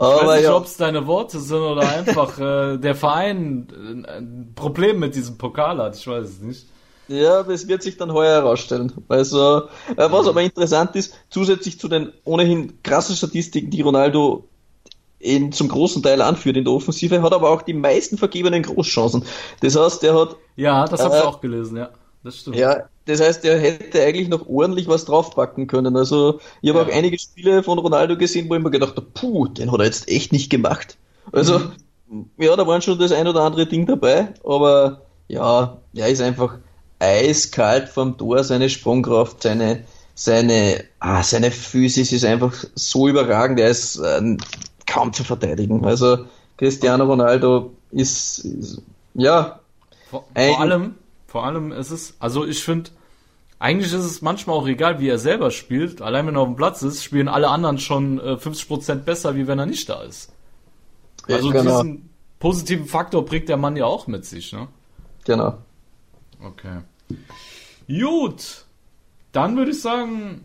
Ich 0.00 0.06
Aber 0.06 0.28
weiß 0.28 0.36
nicht, 0.36 0.44
ja. 0.48 0.56
ob 0.56 0.64
es 0.64 0.78
deine 0.78 1.06
Worte 1.06 1.38
sind 1.38 1.60
oder 1.60 1.86
einfach 1.86 2.38
äh, 2.38 2.78
der 2.78 2.94
Verein 2.94 3.68
äh, 4.06 4.16
ein 4.16 4.52
Problem 4.54 4.98
mit 4.98 5.14
diesem 5.14 5.36
Pokal 5.36 5.76
hat. 5.76 5.94
Ich 5.94 6.06
weiß 6.06 6.26
es 6.26 6.40
nicht. 6.40 6.66
Ja, 7.08 7.42
das 7.42 7.68
wird 7.68 7.82
sich 7.82 7.98
dann 7.98 8.12
heuer 8.12 8.36
herausstellen. 8.36 8.92
Also, 9.08 9.64
äh, 9.96 10.10
was 10.10 10.26
aber 10.26 10.40
interessant 10.40 10.96
ist, 10.96 11.12
zusätzlich 11.28 11.78
zu 11.78 11.88
den 11.88 12.12
ohnehin 12.24 12.82
krassen 12.82 13.14
Statistiken, 13.14 13.70
die 13.70 13.82
Ronaldo 13.82 14.48
in, 15.20 15.52
zum 15.52 15.68
großen 15.68 16.02
Teil 16.02 16.22
anführt 16.22 16.56
in 16.56 16.64
der 16.64 16.72
Offensive, 16.72 17.22
hat 17.22 17.32
aber 17.32 17.50
auch 17.50 17.62
die 17.62 17.74
meisten 17.74 18.18
vergebenen 18.18 18.62
Großchancen. 18.62 19.24
Das 19.60 19.76
heißt, 19.76 20.02
er 20.02 20.18
hat. 20.18 20.36
Ja, 20.56 20.86
das 20.86 21.04
habe 21.04 21.16
ich 21.16 21.22
äh, 21.22 21.26
auch 21.26 21.40
gelesen, 21.40 21.76
ja. 21.76 21.90
Das 22.24 22.38
stimmt. 22.38 22.56
Ja, 22.56 22.84
das 23.06 23.20
heißt, 23.20 23.44
er 23.44 23.58
hätte 23.58 24.02
eigentlich 24.02 24.28
noch 24.28 24.46
ordentlich 24.46 24.88
was 24.88 25.04
draufpacken 25.04 25.66
können. 25.66 25.96
Also, 25.96 26.40
ich 26.60 26.70
habe 26.70 26.80
ja. 26.80 26.86
auch 26.86 26.92
einige 26.92 27.18
Spiele 27.18 27.62
von 27.62 27.78
Ronaldo 27.78 28.16
gesehen, 28.16 28.48
wo 28.48 28.54
ich 28.54 28.62
mir 28.62 28.70
gedacht 28.70 28.96
habe, 28.96 29.06
puh, 29.14 29.48
den 29.48 29.72
hat 29.72 29.78
er 29.78 29.86
jetzt 29.86 30.08
echt 30.08 30.32
nicht 30.32 30.50
gemacht. 30.50 30.96
Also, 31.32 31.60
mhm. 32.08 32.30
ja, 32.38 32.56
da 32.56 32.66
waren 32.66 32.82
schon 32.82 32.98
das 32.98 33.12
ein 33.12 33.26
oder 33.26 33.42
andere 33.42 33.66
Ding 33.66 33.86
dabei, 33.86 34.34
aber 34.44 35.02
ja, 35.28 35.78
er 35.94 36.08
ist 36.08 36.20
einfach 36.20 36.58
eiskalt 36.98 37.88
vom 37.88 38.18
Tor, 38.18 38.44
seine 38.44 38.68
Sprungkraft, 38.68 39.42
seine, 39.42 39.84
seine, 40.14 40.84
ah, 40.98 41.22
seine 41.22 41.50
Physis 41.50 42.12
ist 42.12 42.24
einfach 42.24 42.52
so 42.74 43.08
überragend, 43.08 43.60
er 43.60 43.70
ist 43.70 43.96
äh, 43.96 44.36
kaum 44.90 45.12
zu 45.12 45.24
verteidigen. 45.24 45.84
Also 45.84 46.26
Cristiano 46.58 47.04
Ronaldo 47.04 47.72
ist, 47.90 48.40
ist 48.40 48.82
ja. 49.14 49.60
Vor, 50.10 50.24
vor 50.34 50.60
allem, 50.60 50.96
vor 51.26 51.44
allem 51.44 51.72
ist 51.72 51.90
es, 51.90 52.14
also 52.18 52.44
ich 52.44 52.62
finde, 52.62 52.90
eigentlich 53.60 53.92
ist 53.92 54.04
es 54.04 54.20
manchmal 54.20 54.56
auch 54.56 54.66
egal, 54.66 54.98
wie 54.98 55.08
er 55.08 55.18
selber 55.18 55.50
spielt. 55.50 56.02
Allein 56.02 56.26
wenn 56.26 56.34
er 56.34 56.40
auf 56.40 56.48
dem 56.48 56.56
Platz 56.56 56.82
ist, 56.82 57.04
spielen 57.04 57.28
alle 57.28 57.48
anderen 57.48 57.78
schon 57.78 58.18
äh, 58.18 58.32
50% 58.32 58.96
besser, 58.96 59.36
wie 59.36 59.46
wenn 59.46 59.58
er 59.58 59.66
nicht 59.66 59.88
da 59.88 60.02
ist. 60.02 60.32
Also 61.28 61.50
genau. 61.50 61.82
diesen 61.82 62.10
positiven 62.40 62.86
Faktor 62.86 63.24
bringt 63.24 63.48
der 63.48 63.56
Mann 63.56 63.76
ja 63.76 63.84
auch 63.84 64.06
mit 64.06 64.24
sich, 64.24 64.52
ne? 64.52 64.66
Genau. 65.24 65.58
Okay. 66.42 66.80
Gut. 67.86 68.64
Dann 69.32 69.56
würde 69.56 69.70
ich 69.70 69.80
sagen, 69.80 70.44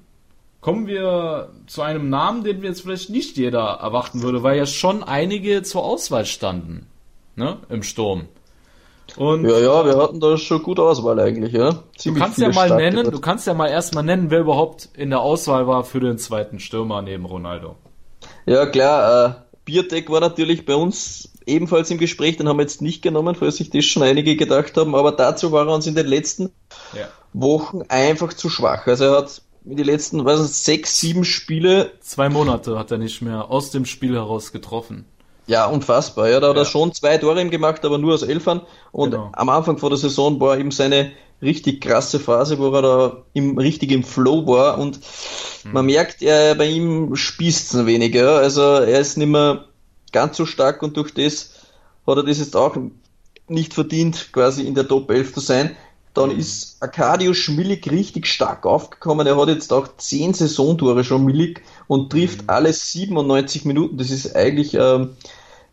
kommen 0.65 0.88
wir 0.88 1.49
zu 1.67 1.84
einem 1.84 2.10
Namen, 2.10 2.43
den 2.43 2.63
wir 2.63 2.69
jetzt 2.69 2.82
vielleicht 2.82 3.12
nicht 3.12 3.38
jeder 3.38 3.60
erwarten 3.84 4.23
würde, 4.23 4.41
weil 4.41 4.58
ja 4.58 4.65
schon 4.65 5.04
einige 5.04 5.62
zur 5.62 5.84
Auswahl 5.84 6.25
standen. 6.25 6.88
Ne? 7.36 7.58
Im 7.69 7.84
Sturm. 7.84 8.23
Und 9.15 9.45
ja, 9.47 9.60
ja, 9.60 9.86
wir 9.86 9.95
hatten 9.95 10.19
da 10.19 10.38
schon 10.38 10.63
gute 10.63 10.82
Auswahl 10.82 11.19
eigentlich, 11.19 11.54
ja. 11.54 11.84
Ziemlich 11.95 12.19
du 12.19 12.19
kannst 12.19 12.39
ja 12.39 12.51
mal 12.51 12.75
nennen, 12.75 13.06
wird. 13.06 13.13
du 13.13 13.21
kannst 13.21 13.45
ja 13.45 13.54
mal 13.54 13.67
erstmal 13.67 14.04
nennen, 14.04 14.32
wer 14.32 14.39
überhaupt 14.39 14.89
in 14.95 15.12
der 15.12 15.19
Auswahl 15.19 15.67
war 15.67 15.84
für 15.84 15.99
den 15.99 16.17
zweiten 16.17 16.60
Stürmer 16.60 17.04
neben 17.04 17.25
Ronaldo. 17.25 17.75
Ja, 18.47 18.65
klar, 18.65 19.28
äh, 19.28 19.34
Biertech 19.65 20.10
war 20.10 20.19
natürlich 20.19 20.65
bei 20.65 20.73
uns 20.73 21.32
ebenfalls 21.45 21.91
im 21.91 21.99
Gespräch, 21.99 22.38
den 22.38 22.49
haben 22.49 22.58
wir 22.58 22.63
jetzt 22.63 22.82
nicht 22.82 23.04
genommen, 23.04 23.36
falls 23.36 23.58
sich 23.58 23.69
das 23.69 23.86
schon 23.86 24.01
einige 24.01 24.36
gedacht 24.36 24.75
haben, 24.78 24.95
aber 24.95 25.12
dazu 25.12 25.51
war 25.51 25.67
er 25.67 25.75
uns 25.75 25.86
in 25.86 25.93
den 25.93 26.08
letzten 26.08 26.49
ja. 26.93 27.08
Wochen 27.34 27.84
einfach 27.88 28.34
zu 28.34 28.49
schwach. 28.49 28.88
Also 28.88 29.04
er 29.04 29.17
hat 29.17 29.43
die 29.65 29.84
letzten, 29.84 30.25
was 30.25 30.39
ist, 30.39 30.63
sechs, 30.63 30.99
sieben 30.99 31.25
Spiele. 31.25 31.91
Zwei 32.01 32.30
Monate 32.30 32.78
hat 32.78 32.91
er 32.91 32.97
nicht 32.97 33.21
mehr 33.21 33.49
aus 33.49 33.71
dem 33.71 33.86
Spiel 33.86 34.13
heraus 34.13 34.51
getroffen. 34.51 35.06
Ja, 35.47 35.65
unfassbar. 35.65 36.30
Ja, 36.30 36.39
da 36.39 36.49
hat 36.49 36.56
ja. 36.56 36.62
er 36.62 36.65
schon 36.65 36.93
zwei 36.93 37.17
Tore 37.17 37.41
ihm 37.41 37.51
gemacht, 37.51 37.84
aber 37.86 37.97
nur 37.97 38.13
aus 38.13 38.23
Elfern. 38.23 38.62
Und 38.91 39.12
genau. 39.12 39.32
am 39.34 39.49
Anfang 39.49 39.78
vor 39.78 39.89
der 39.89 39.97
Saison 39.97 40.39
war 40.39 40.58
eben 40.58 40.71
seine 40.71 41.12
richtig 41.41 41.82
krasse 41.82 42.19
Phase, 42.19 42.58
wo 42.58 42.71
er 42.73 42.82
da 42.82 43.23
im, 43.34 43.58
richtig 43.58 43.91
im 43.91 44.04
Flow 44.04 44.47
war. 44.47 44.78
Und 44.78 44.99
mhm. 45.63 45.73
man 45.73 45.86
merkt, 45.86 46.21
er, 46.21 46.56
bei 46.56 46.67
ihm 46.67 47.15
spießt 47.15 47.73
es 47.73 47.80
ein 47.80 47.86
wenig. 47.86 48.15
Ja. 48.15 48.38
Also 48.38 48.62
er 48.62 48.99
ist 48.99 49.17
nicht 49.17 49.28
mehr 49.28 49.65
ganz 50.12 50.38
so 50.38 50.45
stark 50.45 50.82
und 50.82 50.95
durch 50.97 51.13
das 51.13 51.54
hat 52.08 52.17
er 52.17 52.23
das 52.23 52.39
jetzt 52.39 52.56
auch 52.56 52.78
nicht 53.47 53.73
verdient, 53.73 54.30
quasi 54.32 54.63
in 54.63 54.75
der 54.75 54.88
Top 54.88 55.10
11 55.12 55.34
zu 55.34 55.39
sein. 55.39 55.75
Dann 56.15 56.34
mhm. 56.34 56.39
ist 56.39 56.78
Arcadio 56.82 57.34
Schmillig 57.34 57.89
richtig 57.91 58.25
stark 58.28 58.65
aufgekommen. 58.65 59.28
Er 59.28 59.38
hat 59.38 59.49
jetzt 59.49 59.71
auch 59.71 59.88
10 59.97 60.34
Saisontore 60.34 61.04
schon 61.04 61.25
Millig 61.25 61.62
und 61.88 62.12
trifft 62.12 62.43
mhm. 62.43 62.49
alle 62.49 62.73
97 62.73 63.65
Minuten. 63.65 63.97
Das 63.97 64.10
ist 64.10 64.36
eigentlich 64.36 64.73
ähm, 64.73 65.15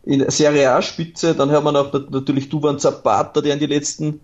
in 0.03 0.29
Serie 0.29 0.71
A-Spitze. 0.71 1.33
Dann 1.33 1.51
haben 1.51 1.63
wir 1.63 1.71
noch 1.71 1.91
natürlich 2.09 2.49
Duban 2.49 2.77
Zapata, 2.77 3.41
der 3.41 3.53
in 3.53 3.59
die 3.59 3.65
letzten 3.65 4.19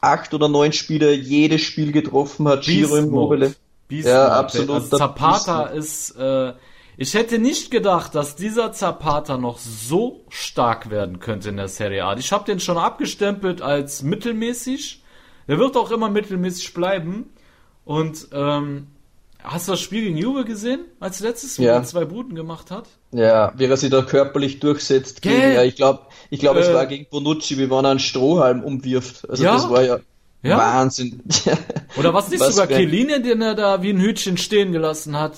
acht 0.00 0.34
oder 0.34 0.48
neun 0.48 0.72
Spiele 0.72 1.14
jedes 1.14 1.62
Spiel 1.62 1.92
getroffen 1.92 2.48
hat. 2.48 2.62
Giro 2.62 2.96
Immobile. 2.96 3.54
Ja, 3.88 4.28
absolut. 4.28 4.70
Also 4.70 4.96
Zapata 4.96 5.64
ist 5.66 6.16
äh, 6.16 6.52
ich 6.96 7.14
hätte 7.14 7.38
nicht 7.38 7.70
gedacht, 7.70 8.14
dass 8.14 8.36
dieser 8.36 8.72
Zapata 8.72 9.38
noch 9.38 9.58
so 9.58 10.20
stark 10.28 10.90
werden 10.90 11.20
könnte 11.20 11.48
in 11.48 11.56
der 11.56 11.68
Serie 11.68 12.04
A. 12.04 12.16
Ich 12.16 12.32
habe 12.32 12.44
den 12.44 12.60
schon 12.60 12.76
abgestempelt 12.76 13.62
als 13.62 14.02
mittelmäßig. 14.02 15.01
Der 15.52 15.58
wird 15.58 15.76
auch 15.76 15.90
immer 15.90 16.08
mittelmäßig 16.08 16.72
bleiben. 16.72 17.28
Und 17.84 18.28
ähm, 18.32 18.86
hast 19.44 19.68
du 19.68 19.72
das 19.72 19.82
Spiel 19.82 20.00
gegen 20.00 20.16
Juve 20.16 20.46
gesehen, 20.46 20.86
als 20.98 21.20
letztes, 21.20 21.58
wo 21.58 21.64
ja. 21.64 21.74
er 21.74 21.84
zwei 21.84 22.06
Buden 22.06 22.34
gemacht 22.34 22.70
hat? 22.70 22.88
Ja, 23.10 23.52
wie 23.58 23.66
er 23.66 23.76
sich 23.76 23.90
da 23.90 24.00
körperlich 24.00 24.60
durchsetzt. 24.60 25.20
Gegen, 25.20 25.52
ja, 25.52 25.62
ich 25.62 25.76
glaube, 25.76 26.06
ich 26.30 26.40
glaub, 26.40 26.56
äh, 26.56 26.60
es 26.60 26.72
war 26.72 26.86
gegen 26.86 27.04
Bonucci, 27.10 27.58
wie 27.58 27.66
man 27.66 27.84
einen 27.84 27.98
Strohhalm 27.98 28.64
umwirft. 28.64 29.28
Also 29.28 29.44
ja? 29.44 29.52
das 29.52 29.68
war 29.68 29.82
ja, 29.82 29.98
ja? 30.42 30.56
Wahnsinn. 30.56 31.22
Oder 31.98 32.14
was 32.14 32.30
nicht 32.30 32.40
was 32.40 32.54
sogar 32.54 32.68
Keline, 32.68 33.20
den 33.20 33.42
er 33.42 33.54
da 33.54 33.82
wie 33.82 33.90
ein 33.90 34.00
Hütchen 34.00 34.38
stehen 34.38 34.72
gelassen 34.72 35.20
hat? 35.20 35.34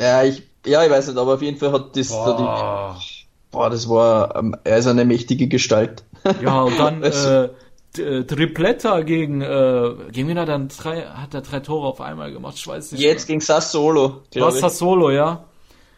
Ja, 0.00 0.24
ich 0.24 0.42
ja, 0.66 0.84
ich 0.84 0.90
weiß 0.90 1.06
nicht, 1.06 1.18
aber 1.18 1.34
auf 1.34 1.42
jeden 1.42 1.56
Fall 1.56 1.70
hat 1.70 1.96
das 1.96 2.08
boah, 2.08 2.26
da 2.26 2.96
die, 2.98 3.26
boah 3.52 3.70
das 3.70 3.88
war, 3.88 4.34
ähm, 4.34 4.56
er 4.64 4.78
ist 4.78 4.88
eine 4.88 5.04
mächtige 5.04 5.46
Gestalt. 5.46 6.02
Ja, 6.42 6.62
und 6.62 6.76
dann 6.80 7.04
also, 7.04 7.28
äh, 7.28 7.50
Tripletta 7.92 9.00
gegen, 9.02 9.40
äh, 9.40 9.94
gegen 10.12 10.28
wen 10.28 10.38
hat 10.38 10.48
er 10.48 10.58
dann 10.58 10.68
drei, 10.68 11.02
hat 11.02 11.34
er 11.34 11.42
drei 11.42 11.60
Tore 11.60 11.88
auf 11.88 12.00
einmal 12.00 12.32
gemacht? 12.32 12.54
Ich 12.56 12.66
weiß 12.66 12.92
nicht. 12.92 13.00
Jetzt 13.00 13.22
mehr. 13.22 13.34
gegen 13.34 13.40
Sassolo. 13.40 14.22
Was 14.34 14.60
Sassolo, 14.60 15.10
ja? 15.10 15.44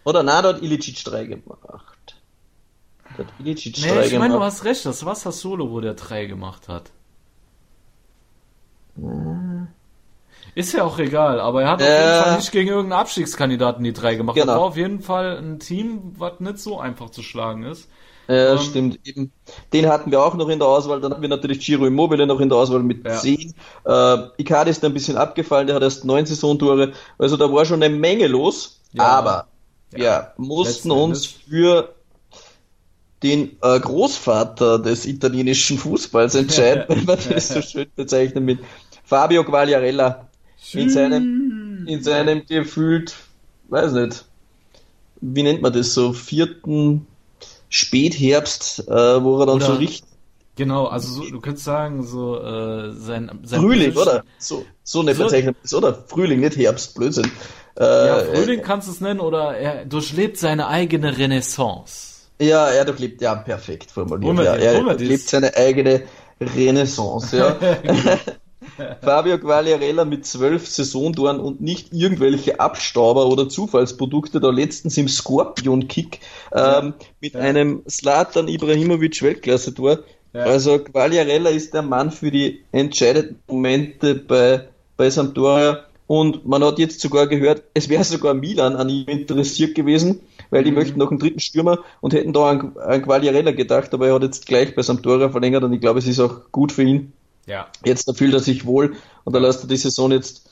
Oder 0.04 0.22
na, 0.22 0.40
dort 0.42 0.62
Ilicic 0.62 1.04
drei 1.04 1.24
gemacht. 1.24 2.16
Dort 3.16 3.28
Ilicic 3.38 3.78
nee, 3.82 3.88
drei 3.88 4.06
ich 4.06 4.18
meine, 4.18 4.34
du 4.34 4.40
hast 4.40 4.64
recht, 4.64 4.86
das 4.86 5.04
war 5.04 5.14
Sassolo, 5.14 5.70
wo 5.70 5.80
der 5.80 5.94
drei 5.94 6.24
gemacht 6.24 6.68
hat. 6.68 6.90
Hm. 8.96 9.68
Ist 10.54 10.72
ja 10.72 10.84
auch 10.84 10.98
egal, 10.98 11.40
aber 11.40 11.62
er 11.62 11.70
hat 11.70 11.80
äh, 11.80 11.84
auf 11.84 11.90
jeden 11.90 12.22
Fall 12.22 12.36
nicht 12.36 12.52
gegen 12.52 12.68
irgendeinen 12.68 13.00
Abstiegskandidaten 13.00 13.84
die 13.84 13.92
drei 13.92 14.16
gemacht. 14.16 14.34
Genau. 14.34 14.46
Das 14.46 14.56
war 14.56 14.66
auf 14.66 14.76
jeden 14.76 15.00
Fall 15.00 15.38
ein 15.38 15.58
Team, 15.60 16.14
was 16.18 16.40
nicht 16.40 16.58
so 16.58 16.78
einfach 16.78 17.10
zu 17.10 17.22
schlagen 17.22 17.62
ist. 17.62 17.88
Ja, 18.28 18.52
ähm, 18.52 18.58
stimmt. 18.58 18.98
Eben. 19.04 19.32
Den 19.72 19.88
hatten 19.88 20.10
wir 20.10 20.22
auch 20.22 20.34
noch 20.34 20.48
in 20.48 20.58
der 20.58 20.68
Auswahl. 20.68 21.00
Dann 21.00 21.12
hatten 21.12 21.22
wir 21.22 21.28
natürlich 21.28 21.64
Giro 21.64 21.86
Immobile 21.86 22.26
noch 22.26 22.40
in 22.40 22.48
der 22.48 22.58
Auswahl 22.58 22.82
mit 22.82 23.04
ja. 23.04 23.18
10. 23.18 23.54
Äh, 23.84 24.16
Icardi 24.38 24.70
ist 24.70 24.84
ein 24.84 24.94
bisschen 24.94 25.16
abgefallen, 25.16 25.66
der 25.66 25.76
hat 25.76 25.82
erst 25.82 26.04
neun 26.04 26.24
Saisontore. 26.26 26.92
Also 27.18 27.36
da 27.36 27.52
war 27.52 27.64
schon 27.64 27.82
eine 27.82 27.94
Menge 27.94 28.26
los. 28.26 28.80
Ja. 28.92 29.04
Aber 29.04 29.46
ja. 29.96 30.32
wir 30.36 30.44
mussten 30.44 30.90
uns 30.90 31.26
für 31.26 31.94
den 33.22 33.56
äh, 33.62 33.78
Großvater 33.78 34.78
des 34.78 35.06
italienischen 35.06 35.78
Fußballs 35.78 36.34
entscheiden, 36.34 36.84
wenn 36.88 37.04
man 37.04 37.18
das 37.28 37.48
so 37.48 37.62
schön 37.62 37.86
bezeichnet 37.94 38.44
mit 38.44 38.58
Fabio 39.04 39.44
Quagliarella 39.44 40.28
in 40.72 40.90
seinem, 40.90 41.86
in 41.86 42.02
seinem 42.02 42.46
gefühlt, 42.46 43.14
weiß 43.68 43.92
nicht, 43.92 44.24
wie 45.20 45.42
nennt 45.42 45.62
man 45.62 45.72
das 45.72 45.94
so, 45.94 46.12
vierten 46.12 47.06
Spätherbst, 47.72 48.86
äh, 48.86 49.24
wo 49.24 49.40
er 49.40 49.46
dann 49.46 49.56
oder, 49.56 49.64
so 49.64 49.72
richtig. 49.72 50.04
Genau, 50.56 50.84
also 50.84 51.22
so, 51.22 51.30
du 51.30 51.40
könntest 51.40 51.64
sagen, 51.64 52.02
so 52.06 52.38
äh, 52.38 52.92
sein, 52.92 53.30
sein 53.44 53.60
Frühling, 53.60 53.96
oder? 53.96 54.24
So, 54.36 54.66
so 54.84 55.00
eine 55.00 55.14
so, 55.14 55.24
Bezeichnung 55.24 55.54
ist, 55.62 55.72
oder? 55.72 56.04
Frühling, 56.06 56.40
nicht 56.40 56.58
Herbst, 56.58 56.94
Blödsinn. 56.94 57.30
Äh, 57.80 57.84
ja, 57.84 58.18
Frühling 58.34 58.58
äh, 58.58 58.62
kannst 58.62 58.88
du 58.88 58.92
es 58.92 59.00
nennen, 59.00 59.20
oder 59.20 59.56
er 59.56 59.86
durchlebt 59.86 60.36
seine 60.36 60.68
eigene 60.68 61.16
Renaissance. 61.16 62.26
Ja, 62.38 62.68
er 62.68 62.84
durchlebt, 62.84 63.22
ja, 63.22 63.36
perfekt 63.36 63.90
formuliert. 63.90 64.36
Ja, 64.44 64.54
er 64.56 64.82
durchlebt 64.82 65.26
seine 65.26 65.56
eigene 65.56 66.02
Renaissance, 66.38 67.34
ja. 67.34 67.56
Fabio 69.02 69.38
Quagliarella 69.38 70.04
mit 70.04 70.26
zwölf 70.26 70.68
Saisontoren 70.68 71.40
und 71.40 71.60
nicht 71.60 71.92
irgendwelche 71.92 72.60
Abstauber 72.60 73.26
oder 73.26 73.48
Zufallsprodukte, 73.48 74.40
da 74.40 74.50
letztens 74.50 74.96
im 74.98 75.08
Scorpion-Kick 75.08 76.20
ähm, 76.52 76.94
mit 77.20 77.34
ja. 77.34 77.40
einem 77.40 77.82
Slatan 77.88 78.48
Ibrahimovic 78.48 79.22
Weltklasse-Tor. 79.22 80.00
Ja. 80.32 80.42
Also 80.44 80.78
Quagliarella 80.78 81.50
ist 81.50 81.74
der 81.74 81.82
Mann 81.82 82.10
für 82.10 82.30
die 82.30 82.64
entscheidenden 82.72 83.40
Momente 83.46 84.14
bei, 84.14 84.68
bei 84.96 85.10
Sampdoria 85.10 85.84
Und 86.06 86.46
man 86.46 86.62
hat 86.64 86.78
jetzt 86.78 87.00
sogar 87.00 87.26
gehört, 87.26 87.62
es 87.74 87.88
wäre 87.88 88.04
sogar 88.04 88.34
Milan 88.34 88.76
an 88.76 88.88
ihm 88.88 89.06
interessiert 89.08 89.74
gewesen, 89.74 90.20
weil 90.50 90.64
die 90.64 90.70
mhm. 90.70 90.76
möchten 90.76 90.98
noch 90.98 91.10
einen 91.10 91.18
dritten 91.18 91.40
Stürmer 91.40 91.78
und 92.00 92.12
hätten 92.12 92.32
da 92.32 92.50
an, 92.50 92.76
an 92.76 93.02
Quagliarella 93.02 93.52
gedacht, 93.52 93.94
aber 93.94 94.08
er 94.08 94.14
hat 94.14 94.22
jetzt 94.22 94.46
gleich 94.46 94.74
bei 94.74 94.82
Sampdoria 94.82 95.30
verlängert 95.30 95.64
und 95.64 95.72
ich 95.72 95.80
glaube, 95.80 95.98
es 95.98 96.06
ist 96.06 96.20
auch 96.20 96.50
gut 96.52 96.72
für 96.72 96.82
ihn. 96.82 97.12
Ja. 97.46 97.68
Jetzt 97.84 98.08
da 98.08 98.12
fühlt 98.12 98.34
er 98.34 98.40
sich 98.40 98.66
wohl 98.66 98.96
und 99.24 99.34
da 99.34 99.38
lässt 99.38 99.62
er 99.62 99.68
die 99.68 99.76
Saison 99.76 100.12
jetzt 100.12 100.48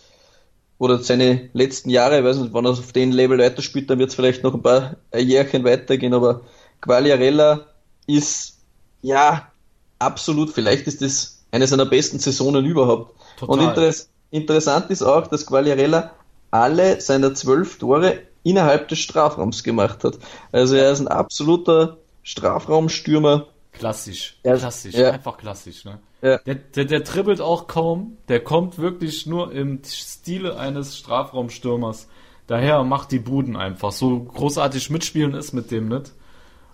oder 0.79 0.99
seine 0.99 1.51
letzten 1.53 1.91
Jahre, 1.91 2.19
ich 2.19 2.25
weiß 2.25 2.39
nicht, 2.39 2.55
wann 2.55 2.65
er 2.65 2.71
auf 2.71 2.93
dem 2.93 3.13
Level 3.13 3.39
weiterspielt, 3.39 3.91
dann 3.91 3.99
wird 3.99 4.09
es 4.09 4.15
vielleicht 4.15 4.43
noch 4.43 4.55
ein 4.55 4.63
paar 4.63 4.97
Jährchen 5.15 5.63
weitergehen, 5.63 6.15
aber 6.15 6.41
Quagliarella 6.81 7.67
ist 8.07 8.59
ja 9.03 9.51
absolut, 9.99 10.51
vielleicht 10.51 10.87
ist 10.87 11.03
das 11.03 11.45
eine 11.53 11.67
seiner 11.67 11.85
besten 11.87 12.19
Saisonen 12.19 12.65
überhaupt. 12.65 13.15
Total. 13.39 13.59
Und 13.59 13.69
interess 13.69 14.09
interessant 14.31 14.91
ist 14.91 15.03
auch, 15.03 15.27
dass 15.27 15.47
Quagliarella 15.47 16.13
alle 16.51 17.01
seiner 17.01 17.35
zwölf 17.35 17.79
Tore 17.79 18.23
innerhalb 18.43 18.89
des 18.89 19.01
Strafraums 19.01 19.63
gemacht 19.63 20.03
hat. 20.05 20.19
Also 20.53 20.77
er 20.77 20.93
ist 20.93 21.01
ein 21.01 21.09
absoluter 21.09 21.99
Strafraumstürmer. 22.23 23.49
Klassisch, 23.73 24.39
klassisch, 24.43 24.95
ja. 24.95 25.11
einfach 25.11 25.37
klassisch. 25.37 25.85
Ne? 25.85 25.99
Ja. 26.23 26.39
Der, 26.39 26.55
der, 26.55 26.85
der 26.85 27.01
dribbelt 27.01 27.41
auch 27.41 27.67
kaum, 27.67 28.19
der 28.29 28.41
kommt 28.41 28.79
wirklich 28.79 29.27
nur 29.27 29.53
im 29.53 29.81
Stile 29.85 30.59
eines 30.59 30.99
Strafraumstürmers. 30.99 32.09
Daher 32.47 32.83
macht 32.85 33.13
die 33.13 33.21
Buden 33.21 33.57
einfach. 33.57 33.93
So 33.93 34.21
großartig 34.21 34.91
mitspielen 34.91 35.35
ist 35.35 35.53
mit 35.53 35.71
dem 35.71 35.89
nicht. 35.89 36.13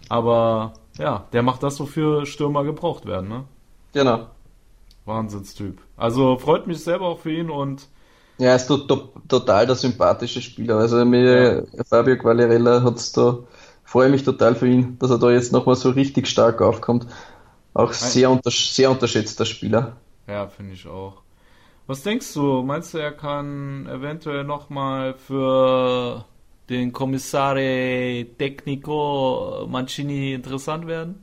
Aber 0.08 0.74
ja, 0.98 1.26
der 1.32 1.42
macht 1.42 1.62
das, 1.62 1.78
wofür 1.80 2.26
Stürmer 2.26 2.64
gebraucht 2.64 3.06
werden, 3.06 3.28
ne? 3.28 3.44
Genau. 3.92 4.26
Wahnsinnstyp. 5.04 5.78
Also 5.96 6.38
freut 6.38 6.66
mich 6.66 6.82
selber 6.82 7.06
auch 7.06 7.20
für 7.20 7.32
ihn 7.32 7.50
und. 7.50 7.86
Ja, 8.38 8.54
ist 8.54 8.66
to 8.66 8.76
to 8.76 9.12
total 9.28 9.66
der 9.66 9.76
sympathische 9.76 10.42
Spieler. 10.42 10.76
Also 10.76 11.04
mir, 11.04 11.66
ja. 11.72 11.84
Fabio 11.84 12.16
Quagliarella 12.16 12.82
hat's 12.82 13.12
da, 13.12 13.38
freue 13.84 14.10
mich 14.10 14.24
total 14.24 14.54
für 14.54 14.68
ihn, 14.68 14.98
dass 14.98 15.10
er 15.10 15.18
da 15.18 15.30
jetzt 15.30 15.52
nochmal 15.52 15.76
so 15.76 15.90
richtig 15.90 16.26
stark 16.26 16.60
aufkommt. 16.60 17.06
Auch 17.76 17.92
sehr, 17.92 18.30
unter 18.30 18.50
sehr 18.50 18.90
unterschätzter 18.90 19.44
Spieler. 19.44 19.98
Ja, 20.26 20.48
finde 20.48 20.72
ich 20.72 20.86
auch. 20.86 21.20
Was 21.86 22.02
denkst 22.02 22.32
du? 22.32 22.62
Meinst 22.62 22.94
du, 22.94 22.98
er 22.98 23.12
kann 23.12 23.86
eventuell 23.86 24.44
nochmal 24.44 25.12
für 25.12 26.24
den 26.70 26.90
Kommissare 26.94 28.24
Tecnico 28.38 29.66
Mancini 29.68 30.32
interessant 30.32 30.86
werden? 30.86 31.22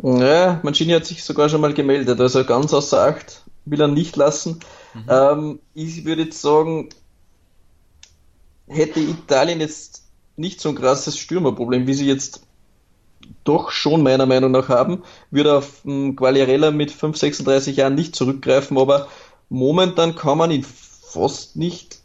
Ja, 0.00 0.60
Mancini 0.62 0.92
hat 0.92 1.06
sich 1.06 1.24
sogar 1.24 1.48
schon 1.48 1.60
mal 1.60 1.74
gemeldet, 1.74 2.20
also 2.20 2.44
ganz 2.44 2.72
außer 2.72 3.02
Acht 3.02 3.44
will 3.64 3.80
er 3.80 3.88
nicht 3.88 4.14
lassen. 4.14 4.60
Mhm. 4.94 5.04
Ähm, 5.08 5.58
ich 5.74 6.04
würde 6.04 6.22
jetzt 6.22 6.40
sagen, 6.40 6.90
hätte 8.68 9.00
Italien 9.00 9.58
jetzt 9.58 10.04
nicht 10.36 10.60
so 10.60 10.68
ein 10.68 10.76
krasses 10.76 11.18
Stürmerproblem, 11.18 11.88
wie 11.88 11.94
sie 11.94 12.06
jetzt 12.06 12.46
doch 13.44 13.70
schon 13.70 14.02
meiner 14.02 14.26
Meinung 14.26 14.50
nach 14.50 14.68
haben, 14.68 15.02
würde 15.30 15.56
auf 15.56 15.84
um, 15.84 16.16
Quagliarella 16.16 16.70
mit 16.70 16.90
5, 16.90 17.16
36 17.16 17.76
Jahren 17.76 17.94
nicht 17.94 18.14
zurückgreifen, 18.14 18.78
aber 18.78 19.08
momentan 19.48 20.14
kann 20.14 20.38
man 20.38 20.50
ihn 20.50 20.64
fast 20.64 21.56
nicht 21.56 22.00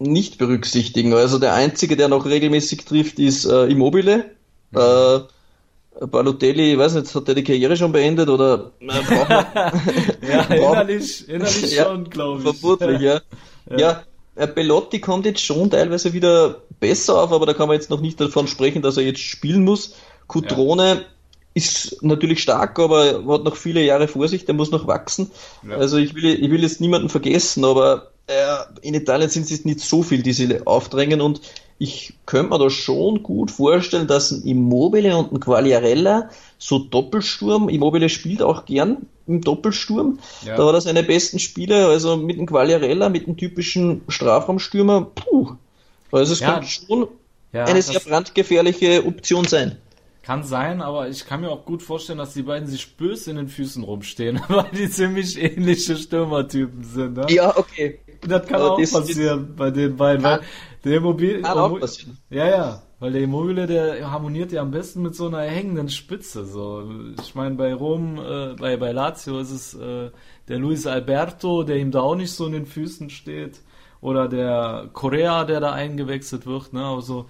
nicht 0.00 0.38
berücksichtigen. 0.38 1.12
Also 1.12 1.38
der 1.38 1.52
einzige, 1.54 1.96
der 1.96 2.08
noch 2.08 2.24
regelmäßig 2.24 2.86
trifft, 2.86 3.18
ist 3.18 3.44
äh, 3.44 3.66
Immobile. 3.66 4.30
Mhm. 4.70 4.78
Äh, 4.78 5.20
Balotelli, 6.06 6.72
ich 6.72 6.78
weiß 6.78 6.94
nicht, 6.94 7.14
hat 7.14 7.28
der 7.28 7.34
die 7.34 7.44
Karriere 7.44 7.76
schon 7.76 7.92
beendet 7.92 8.28
oder 8.28 8.70
Ja, 8.80 10.42
innerlich, 10.50 11.28
innerlich 11.28 11.72
ja, 11.76 11.84
schon, 11.84 12.08
glaube 12.08 12.42
ich. 12.42 12.58
Vermutlich, 12.58 13.00
ja. 13.00 13.20
ja. 13.70 13.78
ja. 13.78 14.02
Äh, 14.36 14.46
Belotti 14.46 15.00
kommt 15.00 15.26
jetzt 15.26 15.44
schon 15.44 15.70
teilweise 15.70 16.12
wieder 16.12 16.62
besser 16.78 17.22
auf, 17.22 17.32
aber 17.32 17.44
da 17.44 17.52
kann 17.52 17.68
man 17.68 17.74
jetzt 17.74 17.90
noch 17.90 18.00
nicht 18.00 18.20
davon 18.20 18.46
sprechen, 18.46 18.80
dass 18.80 18.96
er 18.96 19.02
jetzt 19.02 19.20
spielen 19.20 19.64
muss. 19.64 19.94
Cutrone 20.30 20.94
ja. 20.94 21.00
ist 21.54 22.02
natürlich 22.02 22.42
stark, 22.42 22.78
aber 22.78 23.24
hat 23.26 23.44
noch 23.44 23.56
viele 23.56 23.82
Jahre 23.82 24.08
vor 24.08 24.28
sich, 24.28 24.44
der 24.44 24.54
muss 24.54 24.70
noch 24.70 24.86
wachsen. 24.86 25.30
Ja. 25.68 25.76
Also 25.76 25.98
ich 25.98 26.14
will, 26.14 26.26
ich 26.26 26.50
will 26.50 26.62
jetzt 26.62 26.80
niemanden 26.80 27.08
vergessen, 27.08 27.64
aber 27.64 28.10
äh, 28.26 28.56
in 28.82 28.94
Italien 28.94 29.28
sind 29.28 29.50
es 29.50 29.64
nicht 29.64 29.80
so 29.80 30.02
viel, 30.02 30.22
die 30.22 30.32
sie 30.32 30.66
aufdrängen 30.66 31.20
und 31.20 31.40
ich 31.78 32.12
könnte 32.26 32.50
mir 32.50 32.58
da 32.58 32.68
schon 32.68 33.22
gut 33.22 33.50
vorstellen, 33.50 34.06
dass 34.06 34.30
ein 34.30 34.42
Immobile 34.42 35.16
und 35.16 35.32
ein 35.32 35.40
Quagliarella 35.40 36.28
so 36.58 36.78
Doppelsturm, 36.78 37.70
Immobile 37.70 38.10
spielt 38.10 38.42
auch 38.42 38.66
gern 38.66 39.06
im 39.26 39.40
Doppelsturm, 39.40 40.18
ja. 40.44 40.56
da 40.56 40.66
war 40.66 40.74
das 40.74 40.84
seine 40.84 41.02
besten 41.02 41.38
Spiele, 41.38 41.86
also 41.86 42.16
mit 42.16 42.38
dem 42.38 42.46
Quagliarella, 42.46 43.08
mit 43.08 43.26
dem 43.26 43.36
typischen 43.36 44.02
Strafraumstürmer, 44.08 45.06
puh, 45.14 45.52
also 46.12 46.32
es 46.34 46.40
ja. 46.40 46.52
könnte 46.52 46.68
schon 46.68 47.08
ja, 47.52 47.64
eine 47.64 47.82
sehr 47.82 48.00
brandgefährliche 48.00 49.04
Option 49.06 49.46
sein. 49.46 49.78
Kann 50.22 50.42
sein, 50.42 50.82
aber 50.82 51.08
ich 51.08 51.26
kann 51.26 51.40
mir 51.40 51.50
auch 51.50 51.64
gut 51.64 51.82
vorstellen, 51.82 52.18
dass 52.18 52.34
die 52.34 52.42
beiden 52.42 52.68
sich 52.68 52.96
böse 52.96 53.30
in 53.30 53.36
den 53.36 53.48
Füßen 53.48 53.82
rumstehen, 53.82 54.40
weil 54.48 54.70
die 54.72 54.90
ziemlich 54.90 55.40
ähnliche 55.40 55.96
Stürmertypen 55.96 56.84
sind. 56.84 57.16
Ne? 57.16 57.26
Ja, 57.30 57.56
okay. 57.56 58.00
Das 58.20 58.46
kann 58.46 58.60
aber 58.60 58.72
auch 58.72 58.78
passieren 58.78 59.54
bei 59.56 59.70
den 59.70 59.96
beiden, 59.96 60.22
weil 60.22 60.40
der 60.84 60.96
Immobil 60.96 61.40
kann 61.40 61.58
auch 61.58 61.80
passieren. 61.80 62.18
Ja, 62.28 62.48
ja, 62.48 62.82
weil 62.98 63.12
der 63.12 63.22
Immobile, 63.22 63.66
der 63.66 64.10
harmoniert 64.10 64.52
ja 64.52 64.60
am 64.60 64.70
besten 64.70 65.00
mit 65.00 65.14
so 65.14 65.26
einer 65.26 65.40
hängenden 65.40 65.88
Spitze. 65.88 66.44
So, 66.44 66.84
ich 67.18 67.34
meine, 67.34 67.54
bei 67.54 67.72
Rom, 67.72 68.18
äh, 68.18 68.54
bei 68.58 68.76
bei 68.76 68.92
Lazio 68.92 69.38
ist 69.38 69.50
es 69.50 69.74
äh, 69.74 70.10
der 70.48 70.58
Luis 70.58 70.86
Alberto, 70.86 71.62
der 71.62 71.76
ihm 71.76 71.92
da 71.92 72.00
auch 72.00 72.14
nicht 72.14 72.32
so 72.32 72.44
in 72.44 72.52
den 72.52 72.66
Füßen 72.66 73.08
steht, 73.08 73.62
oder 74.02 74.28
der 74.28 74.90
Correa, 74.92 75.44
der 75.44 75.60
da 75.60 75.72
eingewechselt 75.72 76.46
wird. 76.46 76.74
Ne, 76.74 76.82
aber 76.82 77.00
so 77.00 77.26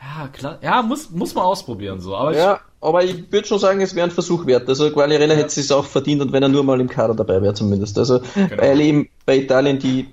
ja, 0.00 0.28
klar. 0.28 0.58
Ja, 0.62 0.82
muss, 0.82 1.10
muss 1.10 1.34
man 1.34 1.44
ausprobieren 1.44 2.00
so. 2.00 2.16
Aber 2.16 2.36
ja, 2.36 2.60
aber 2.80 3.04
ich 3.04 3.30
würde 3.30 3.46
schon 3.46 3.58
sagen, 3.58 3.80
es 3.80 3.94
wäre 3.94 4.06
ein 4.06 4.10
Versuch 4.10 4.46
wert. 4.46 4.68
Also 4.68 4.90
Quagliarella 4.90 5.34
ja. 5.34 5.40
hätte 5.40 5.60
es 5.60 5.70
auch 5.70 5.84
verdient 5.84 6.22
und 6.22 6.32
wenn 6.32 6.42
er 6.42 6.48
nur 6.48 6.64
mal 6.64 6.80
im 6.80 6.88
Kader 6.88 7.14
dabei 7.14 7.42
wäre 7.42 7.54
zumindest. 7.54 7.98
Also 7.98 8.20
genau. 8.34 8.56
weil 8.56 8.80
eben 8.80 9.08
bei 9.26 9.36
Italien 9.36 9.78
die 9.78 10.08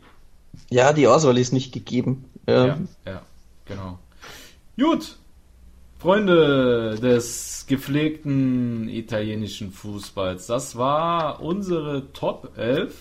ja 0.70 0.92
die 0.92 1.08
Auswahl 1.08 1.38
ist 1.38 1.54
nicht 1.54 1.74
gegeben. 1.74 2.26
Ja, 2.48 2.66
ja, 2.66 2.78
ja 3.06 3.22
genau. 3.66 4.00
Gut, 4.78 5.18
Freunde 6.00 6.96
des 7.02 7.66
gepflegten 7.68 8.88
italienischen 8.90 9.72
Fußballs, 9.72 10.48
das 10.48 10.78
war 10.78 11.42
unsere 11.42 12.12
Top 12.14 12.52
11. 12.58 12.94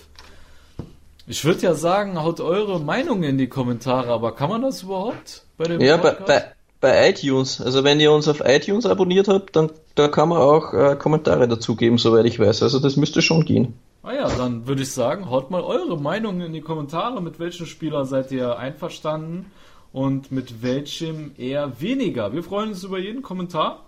Ich 1.27 1.45
würde 1.45 1.61
ja 1.63 1.75
sagen, 1.75 2.23
haut 2.23 2.41
eure 2.41 2.81
Meinung 2.81 3.25
in 3.25 3.37
die 3.37 3.49
Kommentare, 3.49 4.13
aber 4.13 4.35
kann 4.35 4.49
man 4.49 4.63
das 4.63 4.85
überhaupt 4.85 5.45
bei 5.59 5.65
dem 5.65 5.81
Ja, 5.81 5.97
bei, 5.97 6.13
bei, 6.13 6.53
bei 6.87 7.11
iTunes. 7.11 7.61
Also 7.61 7.83
wenn 7.83 7.99
ihr 7.99 8.13
uns 8.13 8.29
auf 8.29 8.41
iTunes 8.45 8.87
abonniert 8.87 9.27
habt, 9.27 9.57
dann 9.57 9.73
da 9.97 10.07
kann 10.07 10.29
man 10.29 10.39
auch 10.39 10.73
äh, 10.73 10.95
Kommentare 10.95 11.49
dazugeben, 11.49 11.99
soweit 11.99 12.27
ich 12.27 12.39
weiß. 12.39 12.63
Also 12.63 12.79
das 12.79 12.97
müsste 12.97 13.23
schon 13.23 13.45
gehen. 13.45 13.75
Ah 14.05 14.13
ja, 14.13 14.29
dann 14.29 14.69
würde 14.69 14.83
ich 14.83 14.93
sagen, 14.93 15.29
haut 15.29 15.51
mal 15.51 15.63
eure 15.63 15.99
Meinung 16.01 16.41
in 16.41 16.53
die 16.53 16.61
Kommentare. 16.61 17.21
Mit 17.21 17.41
welchem 17.41 17.67
Spieler 17.67 18.05
seid 18.05 18.31
ihr 18.31 18.57
einverstanden 18.57 19.47
und 19.93 20.31
mit 20.31 20.63
welchem 20.63 21.33
eher 21.37 21.81
weniger? 21.81 22.33
Wir 22.33 22.45
freuen 22.45 22.69
uns 22.69 22.85
über 22.85 23.01
jeden 23.01 23.23
Kommentar. 23.23 23.85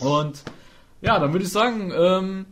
Und 0.00 0.42
ja, 1.02 1.20
dann 1.20 1.32
würde 1.32 1.44
ich 1.44 1.52
sagen, 1.52 1.92
ähm, 1.96 2.46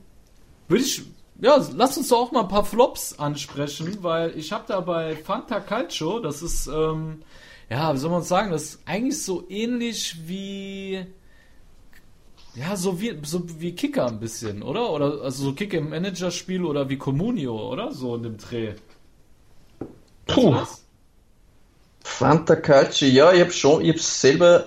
würde 0.68 0.84
ich 0.84 1.02
ja, 1.40 1.56
lasst 1.74 1.98
uns 1.98 2.08
doch 2.08 2.18
auch 2.18 2.32
mal 2.32 2.42
ein 2.42 2.48
paar 2.48 2.66
Flops 2.66 3.18
ansprechen, 3.18 3.98
weil 4.02 4.38
ich 4.38 4.52
habe 4.52 4.64
da 4.68 4.78
bei 4.80 5.16
Fanta 5.16 5.58
Calcio, 5.58 6.20
das 6.20 6.40
ist 6.42 6.68
ähm, 6.68 7.22
ja, 7.70 7.94
wie 7.94 7.98
soll 7.98 8.10
man 8.10 8.22
sagen, 8.22 8.50
das 8.50 8.62
ist 8.64 8.80
eigentlich 8.84 9.22
so 9.22 9.48
ähnlich 9.48 10.16
wie 10.26 11.06
ja, 12.56 12.74
so 12.76 13.00
wie 13.00 13.16
so 13.22 13.42
wie 13.60 13.74
Kicker 13.76 14.08
ein 14.08 14.18
bisschen, 14.18 14.62
oder? 14.62 14.90
Oder 14.90 15.22
also 15.22 15.44
so 15.44 15.52
Kicker 15.52 15.78
im 15.78 15.90
Managerspiel 15.90 16.64
oder 16.64 16.88
wie 16.88 16.98
Comunio, 16.98 17.70
oder? 17.72 17.92
So 17.92 18.16
in 18.16 18.24
dem 18.24 18.36
Dreh. 18.36 18.74
Puh. 20.26 20.56
Fanta 22.02 22.56
Calcio, 22.56 23.08
ja, 23.08 23.32
ich 23.32 23.40
habe 23.40 23.52
schon, 23.52 23.82
ich 23.82 23.90
habe 23.90 23.98
selber 24.00 24.66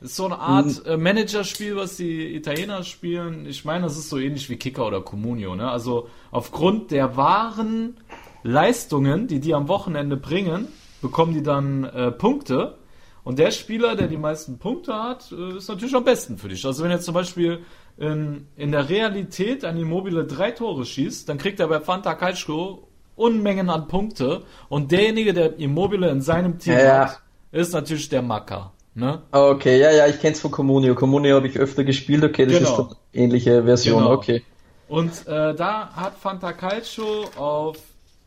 das 0.00 0.10
ist 0.10 0.16
so 0.16 0.24
eine 0.24 0.38
Art 0.40 0.84
äh, 0.84 0.96
Managerspiel, 0.96 1.76
was 1.76 1.96
die 1.96 2.34
Italiener 2.34 2.82
spielen. 2.82 3.46
Ich 3.46 3.64
meine, 3.64 3.84
das 3.84 3.96
ist 3.96 4.08
so 4.08 4.18
ähnlich 4.18 4.50
wie 4.50 4.56
Kicker 4.56 4.84
oder 4.84 5.00
Comunio, 5.00 5.54
ne? 5.54 5.70
Also 5.70 6.08
aufgrund 6.32 6.90
der 6.90 7.16
wahren 7.16 7.96
Leistungen, 8.42 9.28
die 9.28 9.38
die 9.38 9.54
am 9.54 9.68
Wochenende 9.68 10.16
bringen, 10.16 10.66
bekommen 11.02 11.34
die 11.34 11.42
dann 11.42 11.84
äh, 11.84 12.10
Punkte. 12.10 12.78
Und 13.24 13.38
der 13.38 13.50
Spieler, 13.50 13.94
der 13.94 14.08
die 14.08 14.16
meisten 14.16 14.58
Punkte 14.58 14.94
hat, 14.94 15.30
äh, 15.32 15.58
ist 15.58 15.68
natürlich 15.68 15.94
am 15.94 16.04
besten 16.04 16.38
für 16.38 16.48
dich. 16.48 16.64
Also 16.64 16.82
wenn 16.82 16.90
jetzt 16.90 17.04
zum 17.04 17.14
Beispiel 17.14 17.60
in, 17.98 18.46
in 18.56 18.72
der 18.72 18.88
Realität 18.88 19.64
ein 19.64 19.76
Immobile 19.76 20.24
drei 20.24 20.50
Tore 20.50 20.84
schießt, 20.84 21.28
dann 21.28 21.38
kriegt 21.38 21.60
er 21.60 21.68
bei 21.68 21.80
Fanta 21.80 22.14
Calcio 22.14 22.88
Unmengen 23.14 23.68
an 23.68 23.88
Punkte. 23.88 24.42
Und 24.68 24.90
derjenige, 24.90 25.34
der 25.34 25.58
Immobile 25.58 26.08
in 26.08 26.22
seinem 26.22 26.58
Team 26.58 26.78
ja, 26.78 27.10
hat, 27.10 27.20
ist 27.52 27.74
natürlich 27.74 28.08
der 28.08 28.22
Macker. 28.22 28.72
Ne? 28.94 29.22
Okay, 29.30 29.78
ja, 29.78 29.90
ja, 29.90 30.06
ich 30.06 30.20
kenn's 30.20 30.40
von 30.40 30.50
Comunio. 30.50 30.94
Comunio 30.94 31.36
habe 31.36 31.46
ich 31.46 31.58
öfter 31.58 31.84
gespielt, 31.84 32.24
okay, 32.24 32.46
das 32.46 32.58
genau. 32.58 32.70
ist 32.70 32.78
eine 32.78 32.96
ähnliche 33.12 33.64
Version, 33.64 34.02
genau. 34.02 34.14
okay. 34.14 34.42
Und 34.88 35.26
äh, 35.26 35.54
da 35.54 35.90
hat 35.94 36.18
Fanta 36.18 36.52
Calcio 36.52 37.24
auf 37.36 37.78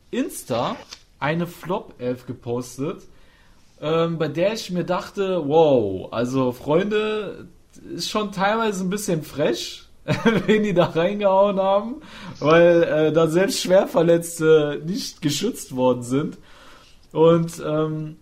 Insta 0.09 0.75
eine 1.19 1.47
Flop-Elf 1.47 2.25
gepostet, 2.25 3.03
ähm, 3.81 4.17
bei 4.17 4.27
der 4.27 4.53
ich 4.53 4.71
mir 4.71 4.83
dachte, 4.83 5.41
wow, 5.47 6.11
also 6.11 6.51
Freunde, 6.51 7.47
ist 7.93 8.09
schon 8.09 8.31
teilweise 8.31 8.83
ein 8.83 8.89
bisschen 8.89 9.23
fresh, 9.23 9.87
wen 10.45 10.63
die 10.63 10.73
da 10.73 10.85
reingehauen 10.85 11.59
haben, 11.59 11.95
weil 12.39 12.83
äh, 12.83 13.11
da 13.11 13.27
selbst 13.27 13.61
Schwerverletzte 13.61 14.81
nicht 14.85 15.21
geschützt 15.21 15.75
worden 15.75 16.03
sind. 16.03 16.37
Und 17.11 17.61
ähm, 17.65 18.17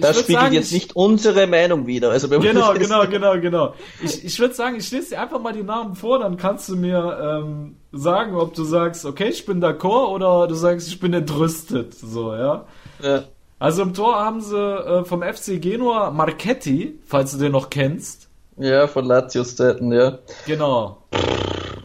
das 0.00 0.20
spiegelt 0.20 0.42
sagen, 0.42 0.54
jetzt 0.54 0.72
nicht 0.72 0.96
unsere 0.96 1.46
Meinung 1.46 1.86
wieder. 1.86 2.10
Also 2.10 2.28
genau, 2.28 2.74
genau, 2.74 3.06
genau, 3.06 3.40
genau. 3.40 3.74
Ich, 4.02 4.24
ich 4.24 4.38
würde 4.38 4.54
sagen, 4.54 4.76
ich 4.76 4.90
lese 4.90 5.10
dir 5.10 5.20
einfach 5.20 5.40
mal 5.40 5.52
die 5.52 5.62
Namen 5.62 5.94
vor, 5.94 6.18
dann 6.18 6.36
kannst 6.36 6.68
du 6.68 6.76
mir 6.76 7.42
ähm, 7.42 7.76
sagen, 7.92 8.34
ob 8.34 8.54
du 8.54 8.64
sagst, 8.64 9.04
okay, 9.04 9.28
ich 9.28 9.46
bin 9.46 9.62
d'accord 9.62 10.08
oder 10.08 10.46
du 10.48 10.54
sagst, 10.54 10.88
ich 10.88 11.00
bin 11.00 11.12
entrüstet. 11.12 11.94
So, 11.94 12.34
ja. 12.34 12.66
ja. 13.02 13.24
Also 13.58 13.82
im 13.82 13.94
Tor 13.94 14.16
haben 14.16 14.40
sie 14.40 14.56
äh, 14.56 15.04
vom 15.04 15.22
FC 15.22 15.60
Genua 15.60 16.10
Marchetti, 16.10 16.98
falls 17.06 17.32
du 17.32 17.38
den 17.38 17.52
noch 17.52 17.70
kennst. 17.70 18.28
Ja, 18.56 18.86
von 18.86 19.04
Latios 19.04 19.56
Zeiten, 19.56 19.92
ja. 19.92 20.18
Genau. 20.46 20.98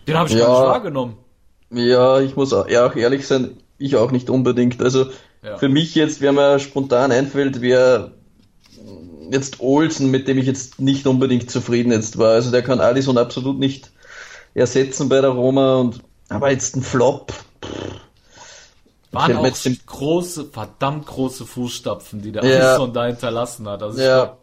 Den 0.08 0.18
habe 0.18 0.30
ich 0.30 0.36
ja, 0.36 0.46
gar 0.46 0.60
nicht 0.60 0.70
wahrgenommen. 0.70 1.18
Ja, 1.72 2.20
ich 2.20 2.36
muss 2.36 2.54
auch, 2.54 2.68
ja, 2.68 2.86
auch 2.86 2.96
ehrlich 2.96 3.28
sein, 3.28 3.58
ich 3.78 3.96
auch 3.96 4.12
nicht 4.12 4.30
unbedingt. 4.30 4.82
Also 4.82 5.08
ja. 5.46 5.58
für 5.58 5.70
mich 5.70 5.96
jetzt, 5.96 6.22
wer 6.22 6.32
mir 6.32 6.60
spontan 6.60 7.12
einfällt, 7.12 7.62
wäre 7.62 8.14
jetzt 9.32 9.60
Olsen, 9.60 10.12
mit 10.12 10.28
dem 10.28 10.38
ich 10.38 10.46
jetzt 10.46 10.80
nicht 10.80 11.08
unbedingt 11.08 11.50
zufrieden 11.50 11.92
jetzt 11.92 12.18
war. 12.18 12.32
Also 12.32 12.52
der 12.52 12.64
kann 12.64 12.80
Alison 12.80 13.18
absolut 13.18 13.60
nicht 13.60 13.92
ersetzen 14.54 15.10
bei 15.10 15.22
der 15.22 15.32
Roma 15.32 15.76
und 15.76 16.02
aber 16.30 16.52
jetzt 16.52 16.76
ein 16.76 16.82
Flop. 16.82 17.34
Waren 19.12 19.38
auch 19.38 19.48
große, 19.86 20.46
verdammt 20.46 21.06
große 21.06 21.46
Fußstapfen, 21.46 22.22
die 22.22 22.32
der 22.32 22.44
ja. 22.44 22.72
Alisson 22.72 22.94
da 22.94 23.06
hinterlassen 23.06 23.68
hat. 23.68 23.82
Also 23.82 24.02
ja. 24.02 24.26
Glaub, 24.26 24.42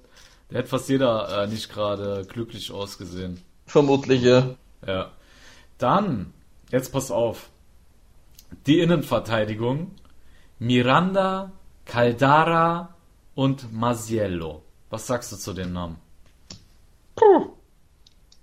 der 0.51 0.59
hat 0.61 0.69
fast 0.69 0.89
jeder 0.89 1.43
äh, 1.43 1.47
nicht 1.47 1.71
gerade 1.71 2.25
glücklich 2.27 2.73
ausgesehen. 2.73 3.43
Vermutlich, 3.67 4.23
ja. 4.23 4.55
Ja. 4.87 5.11
Dann, 5.79 6.33
jetzt 6.71 6.93
pass 6.93 7.11
auf. 7.11 7.49
Die 8.67 8.81
Innenverteidigung. 8.81 9.93
Miranda, 10.63 11.51
Caldara 11.85 12.95
und 13.35 13.73
Masiello. 13.73 14.63
Was 14.91 15.09
sagst 15.09 15.33
du 15.33 15.37
zu 15.37 15.55
den 15.55 15.73
Namen? 15.73 15.97
Puh. 17.17 17.49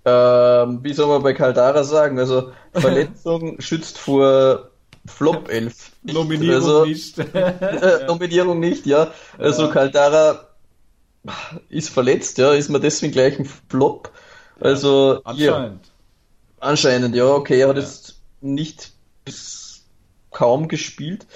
Ähm, 0.04 0.80
wie 0.84 0.92
soll 0.92 1.06
man 1.06 1.22
bei 1.22 1.32
Caldara 1.32 1.82
sagen? 1.82 2.18
Also 2.18 2.52
Verletzung 2.74 3.58
schützt 3.60 3.96
vor 3.96 4.68
Flop 5.06 5.48
11. 5.48 5.92
Nominierung 6.02 6.54
also, 6.56 6.84
nicht. 6.84 7.18
äh, 7.34 8.04
Nominierung 8.06 8.60
nicht, 8.60 8.84
ja. 8.84 9.12
Also 9.38 9.66
ja. 9.66 9.72
Caldara 9.72 10.46
ist 11.70 11.88
verletzt, 11.88 12.36
ja, 12.36 12.52
ist 12.52 12.68
man 12.68 12.82
deswegen 12.82 13.12
gleich 13.12 13.38
ein 13.38 13.48
Flop. 13.70 14.12
Also 14.60 15.22
anscheinend. 15.24 15.86
Ja, 15.86 15.92
anscheinend, 16.58 17.14
ja, 17.14 17.28
okay, 17.28 17.60
er 17.60 17.68
hat 17.68 17.76
ja. 17.76 17.82
jetzt 17.82 18.20
nicht 18.42 18.92
bis 19.24 19.84
kaum 20.30 20.68
gespielt. 20.68 21.26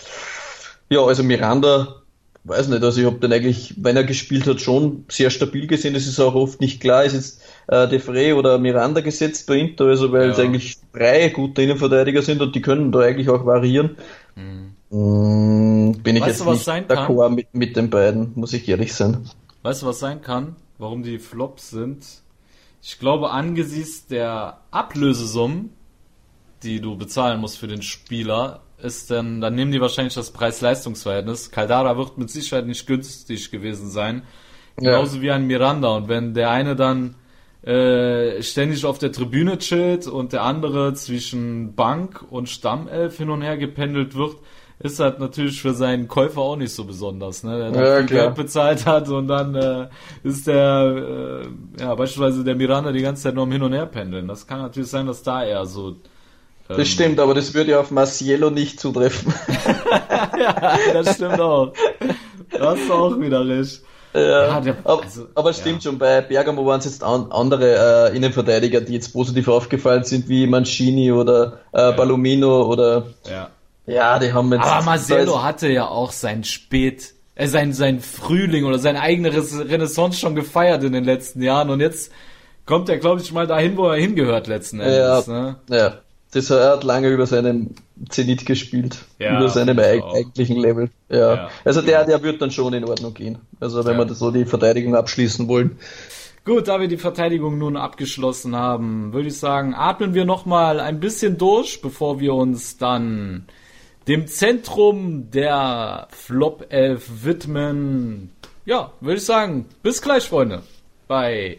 Ja, 0.89 1.01
also 1.05 1.23
Miranda 1.23 2.03
weiß 2.45 2.69
nicht, 2.69 2.85
also 2.85 3.01
ich 3.01 3.07
habe 3.07 3.19
den 3.19 3.33
eigentlich, 3.33 3.75
wenn 3.79 3.97
er 3.97 4.05
gespielt 4.05 4.47
hat, 4.47 4.61
schon 4.61 5.07
sehr 5.09 5.31
stabil 5.31 5.67
gesehen. 5.67 5.95
Es 5.95 6.07
ist 6.07 6.21
auch 6.21 6.35
oft 6.35 6.61
nicht 6.61 6.81
klar, 6.81 7.05
ist 7.05 7.15
jetzt 7.15 7.43
äh, 7.69 7.89
De 7.89 7.99
Frey 7.99 8.35
oder 8.35 8.59
Miranda 8.59 9.01
gesetzt 9.01 9.47
bei 9.47 9.57
Inter, 9.57 9.87
also 9.87 10.13
weil 10.13 10.27
ja. 10.27 10.33
es 10.33 10.39
eigentlich 10.39 10.77
drei 10.93 11.31
gute 11.31 11.63
Innenverteidiger 11.63 12.23
sind 12.23 12.43
und 12.43 12.55
die 12.55 12.61
können 12.61 12.93
da 12.93 13.01
eigentlich 13.01 13.31
auch 13.31 13.47
variieren. 13.47 13.97
Mhm. 14.37 14.75
Mm, 14.91 16.03
bin 16.03 16.17
ich 16.17 16.23
weißt 16.23 16.47
jetzt 16.47 16.69
du, 16.69 16.75
nicht 16.75 16.91
d'accord 16.91 17.31
mit, 17.31 17.55
mit 17.55 17.77
den 17.77 17.91
beiden, 17.91 18.33
muss 18.35 18.53
ich 18.53 18.69
ehrlich 18.69 18.95
sein. 18.95 19.29
Weißt 19.63 19.83
du, 19.83 19.87
was 19.87 19.99
sein 19.99 20.21
kann? 20.21 20.57
Warum 20.79 21.03
die 21.03 21.19
Flops 21.19 21.71
sind? 21.71 22.05
Ich 22.83 22.99
glaube, 22.99 23.31
angesichts 23.31 24.07
der 24.07 24.59
Ablösesummen, 24.71 25.71
die 26.63 26.81
du 26.81 26.97
bezahlen 26.97 27.41
musst 27.41 27.59
für 27.59 27.67
den 27.67 27.81
Spieler, 27.81 28.61
ist 28.85 29.11
dann, 29.11 29.41
dann 29.41 29.55
nehmen 29.55 29.73
die 29.73 29.81
wahrscheinlich 29.81 30.15
das 30.15 30.31
Preis-Leistungs-Verhältnis. 30.31 31.51
Caldara 31.51 31.97
wird 31.97 32.19
mit 32.19 32.31
Sicherheit 32.31 32.67
nicht 32.67 32.87
günstig 32.87 33.51
gewesen 33.51 33.91
sein. 33.91 34.23
Genauso 34.77 35.17
ja. 35.17 35.23
wie 35.23 35.31
ein 35.31 35.47
Miranda. 35.47 35.89
Und 35.97 36.09
wenn 36.09 36.35
der 36.35 36.51
eine 36.51 36.77
dann 36.77 37.15
äh, 37.63 38.43
ständig 38.43 38.85
auf 38.85 38.99
der 38.99 39.13
Tribüne 39.13 39.59
chillt 39.59 40.07
und 40.07 40.33
der 40.33 40.43
andere 40.43 40.95
zwischen 40.95 41.75
Bank 41.75 42.25
und 42.29 42.49
Stammelf 42.49 43.17
hin 43.17 43.31
und 43.31 43.43
her 43.43 43.57
gependelt 43.57 44.15
wird, 44.15 44.37
ist 44.81 45.01
halt 45.01 45.21
natürlich 45.21 45.63
für 45.63 45.73
seinen 45.73 46.09
Käufer 46.09 46.41
auch 46.41 46.57
nicht 46.57 46.73
so 46.73 46.85
besonders, 46.85 47.45
ne? 47.45 47.71
Der 47.73 47.83
ja, 47.83 47.97
viel 47.99 48.07
Geld 48.07 48.35
bezahlt 48.35 48.85
hat 48.85 49.09
und 49.09 49.29
dann 49.29 49.55
äh, 49.55 49.89
ist 50.25 50.47
der, 50.47 51.43
äh, 51.79 51.81
ja, 51.81 51.95
beispielsweise 51.95 52.45
der 52.45 52.57
Miranda 52.57 52.93
die 52.93 53.01
ganze 53.01 53.23
Zeit 53.23 53.35
nur 53.35 53.45
am 53.45 53.53
Hin 53.53 53.63
und 53.63 53.73
Her 53.73 53.87
pendeln. 53.87 54.29
Das 54.29 54.47
kann 54.47 54.59
natürlich 54.59 54.91
sein, 54.91 55.07
dass 55.07 55.23
da 55.23 55.45
eher 55.45 55.65
so 55.65 55.97
das 56.69 56.79
ähm, 56.79 56.85
stimmt, 56.85 57.21
aber 57.21 57.35
das 57.35 57.53
würde 57.55 57.73
ja 57.73 57.81
auf 57.81 57.91
Marciello 57.91 58.51
nicht 58.51 58.81
zutreffen. 58.81 59.35
ja, 60.39 60.79
das 60.93 61.17
stimmt 61.17 61.41
auch. 61.41 61.73
Das 62.51 62.79
ist 62.79 62.91
auch 62.91 63.19
wieder 63.21 63.47
recht. 63.47 63.83
Ja, 64.15 64.21
ja 64.21 64.61
der, 64.61 64.77
aber, 64.85 65.03
also, 65.03 65.27
aber 65.35 65.53
stimmt 65.53 65.85
ja. 65.85 65.91
schon, 65.91 65.99
bei 65.99 66.21
Bergamo 66.21 66.65
waren 66.65 66.79
es 66.79 66.87
jetzt 66.87 67.03
an, 67.03 67.27
andere 67.31 68.11
äh, 68.13 68.17
Innenverteidiger, 68.17 68.81
die 68.81 68.95
jetzt 68.95 69.13
positiv 69.13 69.49
aufgefallen 69.49 70.05
sind, 70.05 70.29
wie 70.29 70.47
Mancini 70.47 71.13
oder 71.13 71.61
äh. 71.73 71.93
Palomino 71.93 72.63
oder. 72.63 73.07
Ja. 73.29 73.51
Ja, 73.87 74.19
die 74.19 74.33
haben 74.33 74.51
jetzt. 74.53 74.65
Aber 74.65 74.85
Marcelo 74.85 75.43
hatte 75.43 75.69
ja 75.69 75.87
auch 75.89 76.13
sein 76.13 76.45
Spät, 76.45 77.13
äh, 77.35 77.49
sein, 77.49 77.75
sein 77.75 78.01
Frühling 78.01 78.65
oder 78.65 78.79
sein 78.79 78.97
eigenes 78.97 79.59
Renaissance 79.59 80.19
schon 80.19 80.35
gefeiert 80.35 80.83
in 80.85 80.93
den 80.93 81.05
letzten 81.05 81.43
Jahren 81.43 81.69
und 81.69 81.81
jetzt 81.81 82.11
kommt 82.65 82.89
er, 82.89 82.97
glaube 82.97 83.21
ich, 83.21 83.31
mal 83.33 83.47
dahin, 83.47 83.77
wo 83.77 83.89
er 83.89 83.97
hingehört 83.97 84.47
letzten 84.47 84.81
Endes. 84.81 85.27
Ja, 85.27 85.33
ne? 85.33 85.57
ja. 85.69 85.99
Das, 86.35 86.51
er 86.51 86.73
hat 86.73 86.83
lange 86.83 87.11
über 87.11 87.27
seinem 87.27 87.71
Zenit 88.09 88.45
gespielt, 88.45 88.99
ja, 89.21 89.39
über 89.39 89.49
seinem 89.49 89.79
eigentlichen 89.79 90.57
Level. 90.57 90.91
Ja. 91.09 91.35
ja. 91.35 91.51
Also 91.65 91.81
der, 91.81 92.05
der 92.05 92.21
wird 92.25 92.43
dann 92.43 92.51
schon 92.51 92.75
in 92.75 92.85
Ordnung 92.85 93.15
gehen. 93.15 93.39
Also 93.61 93.85
wenn 93.85 93.97
ja. 93.97 94.09
wir 94.09 94.15
so 94.15 94.33
die 94.33 94.45
Verteidigung 94.45 94.97
abschließen 94.97 95.47
wollen. 95.47 95.79
Gut, 96.45 96.67
da 96.67 96.81
wir 96.81 96.89
die 96.89 96.97
Verteidigung 96.97 97.57
nun 97.57 97.77
abgeschlossen 97.77 98.57
haben, 98.57 99.13
würde 99.13 99.29
ich 99.29 99.39
sagen, 99.39 99.75
atmen 99.75 100.13
wir 100.13 100.25
nochmal 100.25 100.81
ein 100.81 100.99
bisschen 100.99 101.39
durch, 101.39 101.81
bevor 101.81 102.19
wir 102.19 102.35
uns 102.35 102.79
dann 102.79 103.47
dem 104.09 104.27
Zentrum 104.27 105.31
der 105.31 106.09
Flop 106.11 106.67
11 106.69 107.25
widmen. 107.25 108.31
Ja, 108.67 108.91
würde 109.01 109.19
ich 109.19 109.25
sagen, 109.25 109.67
bis 109.85 110.03
gleich, 110.03 110.25
Freunde, 110.25 110.63
bei 111.07 111.59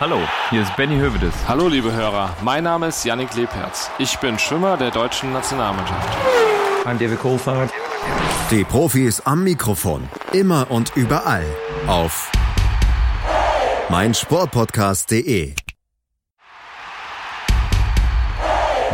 Hallo, 0.00 0.18
hier 0.48 0.62
ist 0.62 0.74
Benny 0.76 0.96
Hövedes. 0.96 1.34
Hallo 1.46 1.68
liebe 1.68 1.92
Hörer, 1.92 2.34
mein 2.40 2.64
Name 2.64 2.86
ist 2.86 3.04
Yannick 3.04 3.34
Lebherz. 3.34 3.90
Ich 3.98 4.18
bin 4.18 4.38
Schwimmer 4.38 4.78
der 4.78 4.90
deutschen 4.90 5.30
Nationalmannschaft. 5.30 6.08
I'm 6.86 6.96
David 6.96 7.20
Coulthard. 7.20 7.70
Die 8.50 8.64
Profis 8.64 9.20
am 9.20 9.44
Mikrofon, 9.44 10.08
immer 10.32 10.70
und 10.70 10.96
überall 10.96 11.44
auf 11.86 12.32
meinsportpodcast.de. 13.90 15.54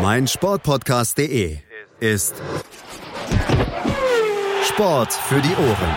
Mein 0.03 0.27
Sportpodcast.de 0.27 1.59
ist 2.01 2.35
Sport 4.65 5.13
für 5.13 5.41
die 5.41 5.55
Ohren. 5.55 5.97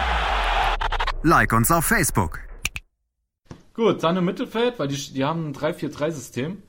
Like 1.23 1.51
uns 1.51 1.71
auf 1.71 1.85
Facebook. 1.85 2.48
Gut, 3.79 4.03
dann 4.03 4.17
im 4.17 4.25
Mittelfeld, 4.25 4.77
weil 4.77 4.89
die, 4.89 4.97
die 4.97 5.23
haben 5.23 5.51
ein 5.51 5.55
3-4-3-System. 5.55 6.63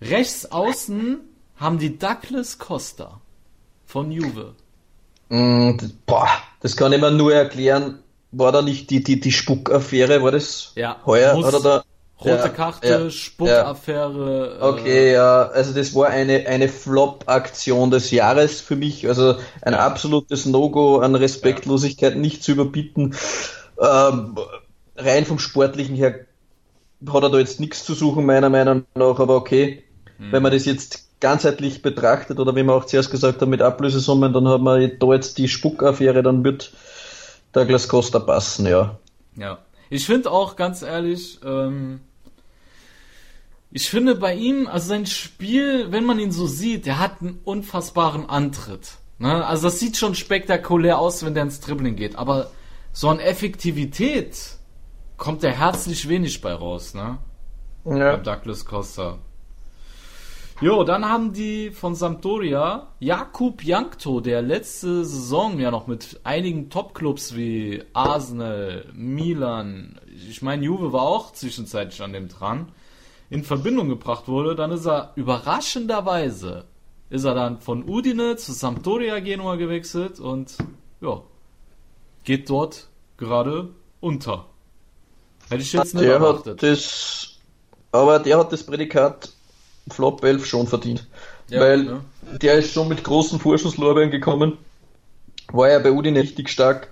Rechts 0.00 0.52
außen 0.52 1.18
haben 1.56 1.80
die 1.80 1.98
Douglas 1.98 2.58
Costa 2.58 3.20
von 3.84 4.12
Juve. 4.12 4.54
Mm, 5.28 5.72
boah, 6.06 6.28
das 6.60 6.76
kann 6.76 6.92
ich 6.92 7.00
mir 7.00 7.10
nur 7.10 7.34
erklären. 7.34 7.98
War 8.30 8.52
da 8.52 8.62
nicht 8.62 8.90
die, 8.90 9.02
die, 9.02 9.18
die 9.18 9.32
Spuckaffäre, 9.32 10.22
war 10.22 10.30
das 10.30 10.70
ja, 10.76 11.00
heuer? 11.04 11.34
Muss, 11.34 11.46
oder 11.46 11.60
da, 11.60 11.84
Rote 12.20 12.30
ja, 12.30 12.48
Karte, 12.48 12.88
ja, 12.88 13.10
Spuckaffäre. 13.10 14.58
Ja. 14.60 14.68
Okay, 14.68 15.08
äh, 15.08 15.12
ja, 15.14 15.48
also 15.48 15.72
das 15.72 15.96
war 15.96 16.10
eine, 16.10 16.46
eine 16.46 16.68
Flop-Aktion 16.68 17.90
des 17.90 18.12
Jahres 18.12 18.60
für 18.60 18.76
mich. 18.76 19.08
Also 19.08 19.34
ein 19.62 19.74
absolutes 19.74 20.46
No-Go 20.46 20.98
an 20.98 21.16
Respektlosigkeit 21.16 22.16
nicht 22.16 22.44
zu 22.44 22.52
überbieten. 22.52 23.16
Ähm, 23.80 24.36
rein 24.96 25.26
vom 25.26 25.40
Sportlichen 25.40 25.96
her 25.96 26.25
hat 27.06 27.22
er 27.22 27.30
da 27.30 27.38
jetzt 27.38 27.60
nichts 27.60 27.84
zu 27.84 27.94
suchen, 27.94 28.26
meiner 28.26 28.50
Meinung 28.50 28.84
nach, 28.94 29.18
aber 29.18 29.36
okay. 29.36 29.84
Hm. 30.18 30.32
Wenn 30.32 30.42
man 30.42 30.52
das 30.52 30.64
jetzt 30.64 31.06
ganzheitlich 31.20 31.82
betrachtet 31.82 32.38
oder 32.38 32.54
wie 32.56 32.62
man 32.62 32.76
auch 32.76 32.84
zuerst 32.84 33.10
gesagt 33.10 33.40
hat 33.40 33.48
mit 33.48 33.62
Ablösesummen, 33.62 34.32
dann 34.32 34.48
hat 34.48 34.60
man 34.60 34.92
da 34.98 35.12
jetzt 35.12 35.38
die 35.38 35.48
Spuckaffäre, 35.48 36.22
dann 36.22 36.44
wird 36.44 36.72
Douglas 37.52 37.88
Costa 37.88 38.18
passen, 38.18 38.66
ja. 38.66 38.98
Ja. 39.36 39.58
Ich 39.88 40.06
finde 40.06 40.30
auch 40.30 40.56
ganz 40.56 40.82
ehrlich, 40.82 41.38
ähm, 41.44 42.00
ich 43.70 43.88
finde 43.88 44.14
bei 44.14 44.34
ihm, 44.34 44.66
also 44.66 44.88
sein 44.88 45.06
Spiel, 45.06 45.92
wenn 45.92 46.04
man 46.04 46.18
ihn 46.18 46.32
so 46.32 46.46
sieht, 46.46 46.86
der 46.86 46.98
hat 46.98 47.20
einen 47.20 47.40
unfassbaren 47.44 48.28
Antritt. 48.28 48.98
Ne? 49.18 49.44
Also 49.46 49.68
das 49.68 49.78
sieht 49.78 49.96
schon 49.96 50.14
spektakulär 50.14 50.98
aus, 50.98 51.24
wenn 51.24 51.34
der 51.34 51.44
ins 51.44 51.60
Dribbling 51.60 51.96
geht, 51.96 52.16
aber 52.16 52.50
so 52.92 53.08
an 53.08 53.20
Effektivität 53.20 54.55
kommt 55.16 55.42
der 55.42 55.52
herzlich 55.52 56.08
wenig 56.08 56.40
bei 56.40 56.52
raus, 56.52 56.94
ne? 56.94 57.18
Ja. 57.84 58.16
Bei 58.16 58.16
Douglas 58.16 58.64
Costa. 58.64 59.18
Jo, 60.60 60.84
dann 60.84 61.04
haben 61.04 61.34
die 61.34 61.70
von 61.70 61.94
Sampdoria 61.94 62.88
Jakub 62.98 63.62
Jankto, 63.62 64.20
der 64.20 64.40
letzte 64.40 65.04
Saison 65.04 65.58
ja 65.58 65.70
noch 65.70 65.86
mit 65.86 66.20
einigen 66.24 66.70
Topclubs 66.70 67.36
wie 67.36 67.82
Arsenal, 67.92 68.86
Milan, 68.94 70.00
ich 70.28 70.40
meine 70.40 70.64
Juve 70.64 70.94
war 70.94 71.02
auch 71.02 71.32
zwischenzeitlich 71.34 72.02
an 72.02 72.14
dem 72.14 72.28
dran, 72.28 72.72
in 73.28 73.44
Verbindung 73.44 73.90
gebracht 73.90 74.28
wurde, 74.28 74.54
dann 74.54 74.70
ist 74.70 74.86
er 74.86 75.12
überraschenderweise 75.16 76.64
ist 77.10 77.24
er 77.24 77.34
dann 77.34 77.60
von 77.60 77.88
Udine 77.88 78.36
zu 78.36 78.52
Sampdoria 78.52 79.20
Genua 79.20 79.56
gewechselt 79.56 80.18
und 80.18 80.56
ja, 81.00 81.22
geht 82.24 82.50
dort 82.50 82.88
gerade 83.16 83.70
unter. 84.00 84.46
Hätte 85.48 85.62
ich 85.62 85.72
jetzt 85.72 85.94
nicht 85.94 86.04
der 86.04 86.14
erwartet. 86.14 86.62
Hat 86.62 86.62
das, 86.62 87.36
aber 87.92 88.18
der 88.18 88.38
hat 88.38 88.52
das 88.52 88.64
Prädikat 88.64 89.30
Flop 89.88 90.24
11 90.24 90.46
schon 90.46 90.66
verdient. 90.66 91.06
Ja, 91.48 91.60
weil 91.60 91.86
ja. 91.86 92.00
der 92.42 92.54
ist 92.54 92.72
schon 92.72 92.88
mit 92.88 93.04
großen 93.04 93.38
Vorschusslorbeeren 93.38 94.10
gekommen, 94.10 94.58
war 95.52 95.70
ja 95.70 95.78
bei 95.78 95.92
Udine 95.92 96.20
richtig 96.20 96.48
stark 96.48 96.88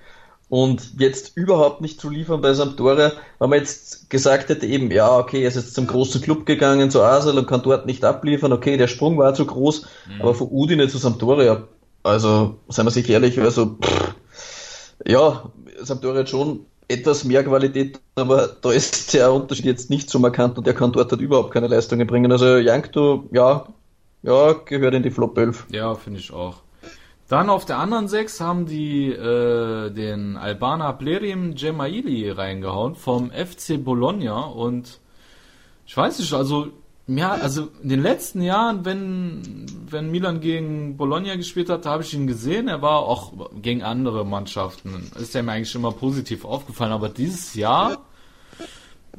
und 0.48 0.92
jetzt 0.98 1.36
überhaupt 1.36 1.80
nicht 1.80 2.00
zu 2.00 2.08
liefern 2.08 2.40
bei 2.40 2.52
Sampdoria, 2.52 3.12
wenn 3.40 3.50
man 3.50 3.58
jetzt 3.58 4.08
gesagt 4.10 4.48
hätte 4.48 4.66
eben, 4.66 4.90
ja, 4.90 5.16
okay, 5.18 5.42
er 5.42 5.48
ist 5.48 5.56
jetzt 5.56 5.74
zum 5.74 5.88
großen 5.88 6.20
Club 6.20 6.46
gegangen, 6.46 6.90
zu 6.90 7.02
Arsenal 7.02 7.38
und 7.38 7.48
kann 7.48 7.62
dort 7.62 7.86
nicht 7.86 8.04
abliefern, 8.04 8.52
okay, 8.52 8.76
der 8.76 8.86
Sprung 8.86 9.18
war 9.18 9.34
zu 9.34 9.46
groß, 9.46 9.82
mhm. 9.82 10.22
aber 10.22 10.34
von 10.34 10.48
Udine 10.50 10.86
zu 10.88 10.98
Sampdoria, 10.98 11.64
also, 12.04 12.58
seien 12.68 12.86
wir 12.86 12.90
sich 12.90 13.08
ehrlich, 13.10 13.40
also, 13.40 13.78
pff, 13.82 14.14
ja, 15.06 15.50
Sampdoria 15.80 16.20
hat 16.20 16.28
schon 16.28 16.66
etwas 16.88 17.24
mehr 17.24 17.44
Qualität, 17.44 18.00
aber 18.14 18.48
da 18.60 18.70
ist 18.70 19.14
der 19.14 19.32
Unterschied 19.32 19.64
jetzt 19.64 19.90
nicht 19.90 20.10
so 20.10 20.18
markant 20.18 20.58
und 20.58 20.66
er 20.66 20.74
kann 20.74 20.92
dort 20.92 21.10
halt 21.10 21.20
überhaupt 21.20 21.52
keine 21.52 21.68
Leistungen 21.68 22.06
bringen. 22.06 22.30
Also 22.30 22.58
Jankto, 22.58 23.28
ja, 23.32 23.66
ja, 24.22 24.52
gehört 24.52 24.94
in 24.94 25.02
die 25.02 25.10
Flop 25.10 25.36
11. 25.36 25.66
Ja, 25.70 25.94
finde 25.94 26.20
ich 26.20 26.32
auch. 26.32 26.56
Dann 27.28 27.48
auf 27.48 27.64
der 27.64 27.78
anderen 27.78 28.06
6 28.06 28.40
haben 28.40 28.66
die 28.66 29.10
äh, 29.10 29.90
den 29.90 30.36
Albaner 30.36 30.92
Blerim 30.92 31.54
Gemaili 31.54 32.30
reingehauen 32.30 32.96
vom 32.96 33.30
FC 33.30 33.82
Bologna 33.82 34.44
und 34.44 35.00
ich 35.86 35.96
weiß 35.96 36.18
nicht, 36.18 36.32
also 36.32 36.68
ja, 37.06 37.32
also 37.32 37.68
in 37.82 37.90
den 37.90 38.02
letzten 38.02 38.40
Jahren, 38.40 38.84
wenn, 38.84 39.66
wenn 39.90 40.10
Milan 40.10 40.40
gegen 40.40 40.96
Bologna 40.96 41.36
gespielt 41.36 41.68
hat, 41.68 41.84
habe 41.84 42.02
ich 42.02 42.14
ihn 42.14 42.26
gesehen. 42.26 42.66
Er 42.68 42.80
war 42.80 43.00
auch 43.00 43.32
gegen 43.60 43.82
andere 43.82 44.24
Mannschaften. 44.24 45.10
Ist 45.20 45.34
er 45.34 45.42
mir 45.42 45.52
eigentlich 45.52 45.74
immer 45.74 45.92
positiv 45.92 46.46
aufgefallen. 46.46 46.92
Aber 46.92 47.10
dieses 47.10 47.54
Jahr, 47.54 47.98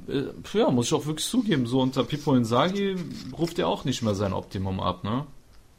äh, 0.07 0.23
ja, 0.57 0.71
muss 0.71 0.87
ich 0.87 0.93
auch 0.93 1.05
wirklich 1.05 1.27
zugeben, 1.27 1.67
so 1.67 1.79
unter 1.79 2.03
Pippo 2.03 2.33
Inzaghi 2.33 2.95
ruft 3.37 3.59
er 3.59 3.67
auch 3.67 3.85
nicht 3.85 4.01
mehr 4.01 4.15
sein 4.15 4.33
Optimum 4.33 4.79
ab, 4.79 5.03
ne? 5.03 5.27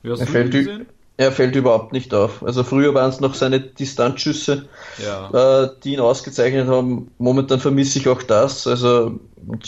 Wie 0.02 0.10
hast 0.12 0.20
er, 0.20 0.26
fällt 0.28 0.52
gesehen? 0.52 0.86
er 1.16 1.32
fällt 1.32 1.56
überhaupt 1.56 1.92
nicht 1.92 2.12
auf. 2.14 2.42
Also 2.44 2.62
früher 2.62 2.94
waren 2.94 3.10
es 3.10 3.20
noch 3.20 3.34
seine 3.34 3.60
Distanzschüsse, 3.60 4.68
ja. 5.04 5.64
äh, 5.64 5.70
die 5.82 5.94
ihn 5.94 6.00
ausgezeichnet 6.00 6.68
haben. 6.68 7.10
Momentan 7.18 7.58
vermisse 7.58 7.98
ich 7.98 8.08
auch 8.08 8.22
das. 8.22 8.66
Also 8.66 9.18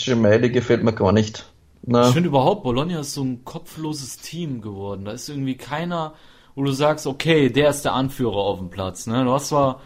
Gemelli 0.05 0.51
gefällt 0.51 0.83
mir 0.83 0.93
gar 0.93 1.11
nicht. 1.11 1.45
Na. 1.81 2.07
Ich 2.07 2.13
finde 2.13 2.29
überhaupt, 2.29 2.63
Bologna 2.63 2.99
ist 2.99 3.13
so 3.13 3.23
ein 3.23 3.43
kopfloses 3.45 4.17
Team 4.17 4.61
geworden. 4.61 5.05
Da 5.05 5.11
ist 5.11 5.29
irgendwie 5.29 5.55
keiner, 5.55 6.13
wo 6.55 6.63
du 6.63 6.71
sagst, 6.71 7.07
okay, 7.07 7.49
der 7.49 7.69
ist 7.69 7.83
der 7.85 7.93
Anführer 7.93 8.37
auf 8.37 8.59
dem 8.59 8.69
Platz. 8.69 9.07
Ne? 9.07 9.23
Du 9.23 9.31
hast 9.31 9.49
zwar 9.49 9.79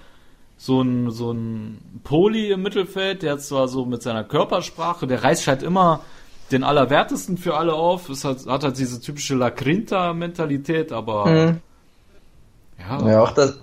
so 0.58 0.82
ein, 0.82 1.12
so 1.12 1.32
ein 1.32 2.02
Poli 2.04 2.52
im 2.52 2.62
Mittelfeld, 2.64 3.22
der 3.22 3.38
zwar 3.38 3.68
so 3.68 3.86
mit 3.86 4.02
seiner 4.02 4.24
Körpersprache, 4.24 5.08
der 5.08 5.24
reißt 5.24 5.48
halt 5.48 5.62
immer 5.62 6.02
den 6.52 6.64
Allerwertesten 6.64 7.38
für 7.38 7.56
alle 7.56 7.74
auf. 7.74 8.10
Es 8.10 8.24
hat, 8.24 8.46
hat 8.46 8.64
halt 8.64 8.78
diese 8.78 9.02
typische 9.02 9.36
La 9.36 9.50
Grinta-Mentalität, 9.50 10.92
aber 10.92 11.26
mhm. 11.26 11.62
ja. 12.80 13.08
Ja, 13.08 13.24
auch 13.24 13.32
das, 13.32 13.60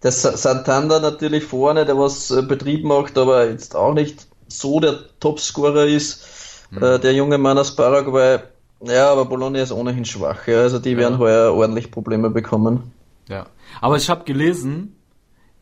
das 0.00 0.22
Santander 0.22 1.00
natürlich 1.00 1.44
vorne, 1.44 1.84
der 1.84 1.98
was 1.98 2.30
äh, 2.30 2.42
Betrieb 2.42 2.84
macht, 2.84 3.16
aber 3.18 3.48
jetzt 3.48 3.76
auch 3.76 3.94
nicht 3.94 4.26
so 4.48 4.80
der 4.80 4.98
Topscorer 5.20 5.86
ist. 5.86 6.24
Mhm. 6.70 6.82
Äh, 6.82 6.98
der 6.98 7.14
junge 7.14 7.38
Mann 7.38 7.58
aus 7.58 7.74
Paraguay, 7.74 8.38
ja, 8.82 9.10
aber 9.10 9.24
Bologna 9.26 9.60
ist 9.60 9.72
ohnehin 9.72 10.04
schwach. 10.04 10.46
Ja, 10.46 10.60
also 10.60 10.78
die 10.78 10.92
ja. 10.92 10.98
werden 10.98 11.18
heuer 11.18 11.52
ordentlich 11.52 11.90
Probleme 11.90 12.30
bekommen. 12.30 12.92
Ja, 13.28 13.46
aber 13.80 13.96
ich 13.96 14.08
habe 14.08 14.24
gelesen, 14.24 14.96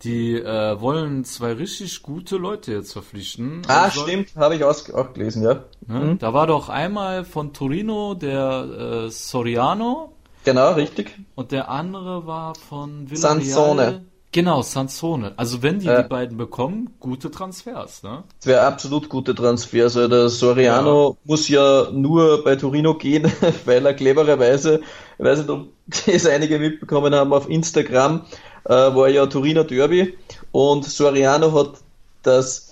die 0.02 0.34
äh, 0.34 0.80
wollen 0.80 1.24
zwei 1.24 1.52
richtig 1.52 2.02
gute 2.02 2.36
Leute 2.36 2.72
jetzt 2.72 2.92
verpflichten. 2.92 3.62
Ah, 3.66 3.84
also 3.84 4.02
stimmt, 4.02 4.36
habe 4.36 4.54
ich 4.54 4.64
auch, 4.64 4.76
auch 4.94 5.12
gelesen, 5.12 5.42
ja. 5.42 5.64
Ne? 5.86 6.00
Mhm. 6.00 6.18
Da 6.18 6.32
war 6.32 6.46
doch 6.46 6.68
einmal 6.68 7.24
von 7.24 7.52
Torino 7.52 8.14
der 8.14 9.06
äh, 9.06 9.10
Soriano. 9.10 10.12
Genau, 10.44 10.72
richtig. 10.74 11.18
Und 11.34 11.50
der 11.52 11.68
andere 11.68 12.26
war 12.26 12.54
von 12.54 13.10
Villarreal. 13.10 13.42
Sansone. 13.42 14.04
Genau, 14.30 14.60
Sansone. 14.60 15.32
Also 15.36 15.62
wenn 15.62 15.78
die 15.78 15.86
ja. 15.86 16.02
die 16.02 16.08
beiden 16.08 16.36
bekommen, 16.36 16.90
gute 17.00 17.30
Transfers, 17.30 18.02
ne? 18.02 18.24
Das 18.38 18.46
wäre 18.46 18.62
absolut 18.62 19.08
gute 19.08 19.34
Transfers. 19.34 19.96
Also 19.96 20.08
der 20.08 20.28
Soriano 20.28 21.10
ja. 21.10 21.16
muss 21.24 21.48
ja 21.48 21.88
nur 21.90 22.44
bei 22.44 22.56
Torino 22.56 22.94
gehen, 22.94 23.30
weil 23.64 23.86
er 23.86 23.94
clevererweise, 23.94 24.80
ich 25.18 25.24
weiß 25.24 25.38
nicht, 25.38 25.50
ob 25.50 25.68
es 26.06 26.26
einige 26.26 26.58
mitbekommen 26.58 27.14
haben, 27.14 27.32
auf 27.32 27.48
Instagram 27.48 28.26
äh, 28.64 28.70
war 28.70 29.08
ja 29.08 29.26
Torino 29.26 29.64
Derby 29.64 30.18
und 30.52 30.84
Soriano 30.84 31.52
hat 31.52 31.80
das 32.22 32.68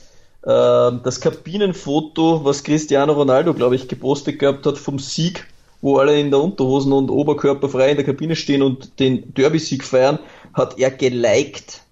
äh, 0.46 0.92
das 1.02 1.20
Kabinenfoto, 1.20 2.44
was 2.44 2.62
Cristiano 2.62 3.14
Ronaldo, 3.14 3.52
glaube 3.52 3.74
ich, 3.74 3.88
gepostet 3.88 4.38
gehabt 4.38 4.64
hat 4.66 4.78
vom 4.78 4.98
Sieg, 4.98 5.46
wo 5.80 5.96
alle 5.96 6.18
in 6.20 6.30
der 6.30 6.40
Unterhosen 6.40 6.92
und 6.92 7.10
Oberkörper 7.10 7.68
frei 7.68 7.90
in 7.90 7.96
der 7.96 8.04
Kabine 8.04 8.36
stehen 8.36 8.62
und 8.62 9.00
den 9.00 9.34
Derby-Sieg 9.34 9.82
feiern, 9.84 10.18
hat 10.56 10.78
er 10.78 10.90
geliked. 10.90 11.82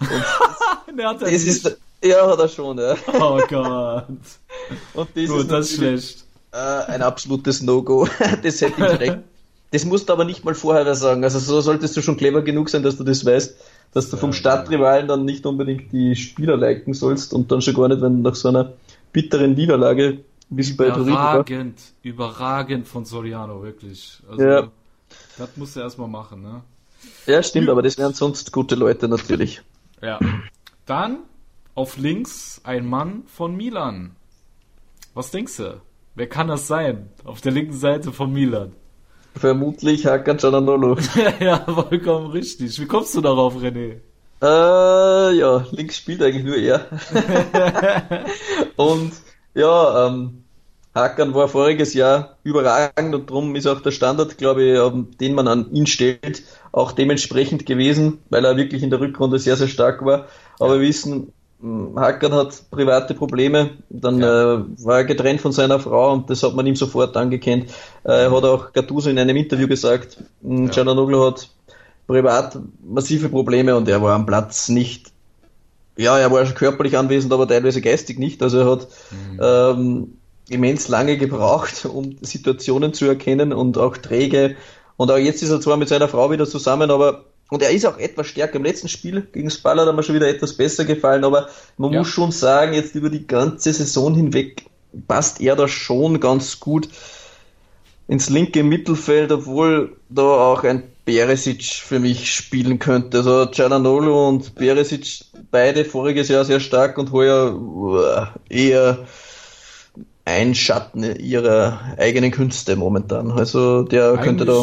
Und 0.00 0.08
das, 0.98 1.18
das 1.18 1.30
ist, 1.30 1.78
ja, 2.02 2.26
hat 2.26 2.38
er 2.38 2.48
schon, 2.48 2.78
ja. 2.78 2.96
Oh 3.12 3.40
Gott. 3.48 4.06
Und 4.94 5.08
das 5.14 5.28
Gut, 5.28 5.40
ist 5.40 5.50
das 5.50 5.70
ist 5.70 5.76
schlecht. 5.76 6.24
Äh, 6.52 6.92
ein 6.92 7.02
absolutes 7.02 7.62
No-Go. 7.62 8.06
das 8.42 8.60
hätte 8.60 8.80
ich 8.80 8.98
direkt. 8.98 9.24
Das 9.72 9.84
musst 9.84 10.08
du 10.08 10.12
aber 10.12 10.24
nicht 10.24 10.44
mal 10.44 10.54
vorher 10.54 10.94
sagen. 10.94 11.24
Also 11.24 11.40
so 11.40 11.60
solltest 11.60 11.96
du 11.96 12.02
schon 12.02 12.16
clever 12.16 12.42
genug 12.42 12.70
sein, 12.70 12.84
dass 12.84 12.96
du 12.96 13.02
das 13.02 13.24
weißt, 13.26 13.56
dass 13.92 14.08
du 14.08 14.16
vom 14.16 14.32
Stadtrivalen 14.32 15.08
dann 15.08 15.24
nicht 15.24 15.44
unbedingt 15.46 15.92
die 15.92 16.14
Spieler 16.14 16.56
liken 16.56 16.94
sollst 16.94 17.34
und 17.34 17.50
dann 17.50 17.60
schon 17.60 17.74
gar 17.74 17.88
nicht, 17.88 18.00
wenn 18.00 18.22
nach 18.22 18.36
so 18.36 18.48
einer 18.48 18.72
bitteren 19.12 19.54
Niederlage 19.54 20.20
wie 20.50 20.60
es 20.60 20.76
bei 20.76 20.88
Überragend, 20.88 21.80
überragend 22.02 22.86
von 22.86 23.04
Soriano, 23.04 23.62
wirklich. 23.62 24.20
Also, 24.30 24.42
ja. 24.42 24.68
das 25.38 25.56
musst 25.56 25.74
du 25.74 25.80
erstmal 25.80 26.08
machen, 26.08 26.42
ne? 26.42 26.62
Ja, 27.26 27.42
stimmt, 27.42 27.68
aber 27.68 27.82
das 27.82 27.98
wären 27.98 28.14
sonst 28.14 28.52
gute 28.52 28.74
Leute 28.74 29.08
natürlich. 29.08 29.62
Ja. 30.02 30.18
Dann 30.86 31.18
auf 31.74 31.96
links 31.96 32.60
ein 32.64 32.86
Mann 32.86 33.24
von 33.26 33.56
Milan. 33.56 34.16
Was 35.14 35.30
denkst 35.30 35.56
du? 35.56 35.80
Wer 36.14 36.28
kann 36.28 36.48
das 36.48 36.66
sein? 36.66 37.10
Auf 37.24 37.40
der 37.40 37.52
linken 37.52 37.72
Seite 37.72 38.12
von 38.12 38.32
Milan. 38.32 38.72
Vermutlich 39.34 40.06
Hakan 40.06 40.36
Cananolo. 40.36 40.96
ja, 41.40 41.58
vollkommen 41.64 42.30
richtig. 42.30 42.78
Wie 42.78 42.86
kommst 42.86 43.16
du 43.16 43.20
darauf, 43.20 43.56
René? 43.56 44.00
Äh, 44.42 45.36
ja, 45.36 45.66
links 45.70 45.96
spielt 45.96 46.22
eigentlich 46.22 46.44
nur 46.44 46.56
er. 46.56 46.86
und 48.76 49.12
ja, 49.54 50.06
ähm, 50.06 50.43
Hakan 50.94 51.34
war 51.34 51.48
voriges 51.48 51.92
Jahr 51.94 52.36
überragend 52.44 53.14
und 53.14 53.28
darum 53.28 53.56
ist 53.56 53.66
auch 53.66 53.80
der 53.80 53.90
Standard, 53.90 54.38
glaube 54.38 54.62
ich, 54.62 55.16
den 55.18 55.34
man 55.34 55.48
an 55.48 55.72
ihn 55.72 55.86
stellt, 55.86 56.44
auch 56.70 56.92
dementsprechend 56.92 57.66
gewesen, 57.66 58.18
weil 58.30 58.44
er 58.44 58.56
wirklich 58.56 58.82
in 58.82 58.90
der 58.90 59.00
Rückrunde 59.00 59.38
sehr, 59.38 59.56
sehr 59.56 59.68
stark 59.68 60.04
war. 60.04 60.26
Aber 60.60 60.80
wir 60.80 60.88
wissen, 60.88 61.32
Hackern 61.96 62.32
hat 62.34 62.70
private 62.70 63.14
Probleme, 63.14 63.70
dann 63.88 64.20
ja. 64.20 64.54
äh, 64.54 64.64
war 64.84 64.98
er 64.98 65.04
getrennt 65.04 65.40
von 65.40 65.50
seiner 65.50 65.80
Frau 65.80 66.12
und 66.12 66.28
das 66.30 66.42
hat 66.42 66.54
man 66.54 66.66
ihm 66.66 66.76
sofort 66.76 67.16
angekennt. 67.16 67.70
Äh, 68.04 68.24
er 68.24 68.30
hat 68.30 68.44
auch 68.44 68.72
Gattuso 68.72 69.10
in 69.10 69.18
einem 69.18 69.36
Interview 69.36 69.66
gesagt, 69.66 70.18
ja. 70.42 70.70
Ciananoglu 70.70 71.24
hat 71.26 71.48
privat 72.06 72.58
massive 72.84 73.30
Probleme 73.30 73.74
und 73.76 73.88
er 73.88 74.02
war 74.02 74.14
am 74.14 74.26
Platz 74.26 74.68
nicht, 74.68 75.10
ja, 75.96 76.18
er 76.18 76.30
war 76.30 76.44
schon 76.44 76.54
körperlich 76.54 76.98
anwesend, 76.98 77.32
aber 77.32 77.48
teilweise 77.48 77.80
geistig 77.80 78.18
nicht. 78.18 78.42
Also 78.42 78.58
er 78.58 78.70
hat 78.70 78.88
mhm. 79.10 79.40
ähm, 79.40 80.12
immens 80.48 80.88
lange 80.88 81.16
gebraucht, 81.16 81.86
um 81.86 82.16
Situationen 82.20 82.92
zu 82.92 83.06
erkennen 83.06 83.52
und 83.52 83.78
auch 83.78 83.96
träge. 83.96 84.56
Und 84.96 85.10
auch 85.10 85.18
jetzt 85.18 85.42
ist 85.42 85.50
er 85.50 85.60
zwar 85.60 85.76
mit 85.76 85.88
seiner 85.88 86.08
Frau 86.08 86.30
wieder 86.30 86.46
zusammen, 86.46 86.90
aber 86.90 87.24
und 87.50 87.62
er 87.62 87.70
ist 87.70 87.86
auch 87.86 87.98
etwas 87.98 88.26
stärker. 88.26 88.56
Im 88.56 88.64
letzten 88.64 88.88
Spiel 88.88 89.20
gegen 89.32 89.50
Spal 89.50 89.78
hat 89.78 89.94
mir 89.94 90.02
schon 90.02 90.14
wieder 90.14 90.28
etwas 90.28 90.54
besser 90.54 90.84
gefallen, 90.84 91.24
aber 91.24 91.48
man 91.76 91.92
ja. 91.92 92.00
muss 92.00 92.08
schon 92.08 92.32
sagen, 92.32 92.72
jetzt 92.72 92.94
über 92.94 93.10
die 93.10 93.26
ganze 93.26 93.72
Saison 93.72 94.14
hinweg 94.14 94.64
passt 95.06 95.40
er 95.40 95.56
da 95.56 95.68
schon 95.68 96.20
ganz 96.20 96.58
gut 96.60 96.88
ins 98.08 98.28
linke 98.28 98.62
Mittelfeld, 98.62 99.32
obwohl 99.32 99.96
da 100.08 100.22
auch 100.22 100.64
ein 100.64 100.82
Beresic 101.04 101.64
für 101.64 101.98
mich 101.98 102.34
spielen 102.34 102.78
könnte. 102.78 103.18
Also 103.18 103.46
Cialanolo 103.46 104.28
und 104.28 104.54
Beresic 104.54 105.24
beide 105.50 105.84
voriges 105.84 106.28
Jahr 106.28 106.44
sehr 106.44 106.60
stark 106.60 106.98
und 106.98 107.12
heuer 107.12 108.34
eher 108.48 109.06
ein 110.24 110.54
Schatten 110.54 111.02
ihrer 111.02 111.96
eigenen 111.98 112.30
Künste 112.30 112.76
momentan. 112.76 113.30
Also 113.30 113.82
der 113.82 114.10
eigentlich, 114.10 114.24
könnte 114.24 114.44
da 114.44 114.62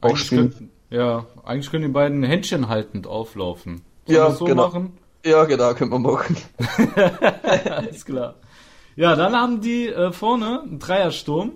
auch 0.00 0.16
spielen. 0.16 0.50
Könnten, 0.50 0.70
ja, 0.90 1.26
eigentlich 1.44 1.70
können 1.70 1.84
die 1.84 1.92
beiden 1.92 2.22
Händchen 2.22 2.68
haltend 2.68 3.06
auflaufen. 3.06 3.82
Sollen 4.06 4.18
ja, 4.18 4.30
so 4.30 4.44
genau. 4.44 4.68
machen? 4.68 4.98
Ja, 5.24 5.44
genau, 5.44 5.74
können 5.74 5.90
wir 5.90 5.98
machen. 5.98 6.36
Alles 7.64 8.04
klar. 8.04 8.36
Ja, 8.94 9.16
dann 9.16 9.34
haben 9.34 9.60
die 9.60 9.88
äh, 9.88 10.12
vorne 10.12 10.62
einen 10.62 10.78
Dreiersturm. 10.78 11.52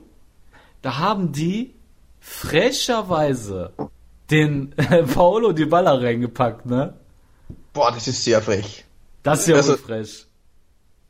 Da 0.83 0.99
haben 0.99 1.33
die 1.33 1.75
frecherweise 2.21 3.73
den 4.31 4.73
äh, 4.77 5.05
Paolo 5.05 5.53
Di 5.53 5.65
Balla 5.65 5.95
reingepackt, 5.95 6.67
ne? 6.67 6.95
Boah, 7.73 7.93
das 7.93 8.09
ist 8.09 8.25
sehr 8.25 8.43
frech. 8.43 8.85
Das 9.23 9.41
ist 9.41 9.49
ja 9.49 9.57
also, 9.57 9.77
frech. 9.77 10.27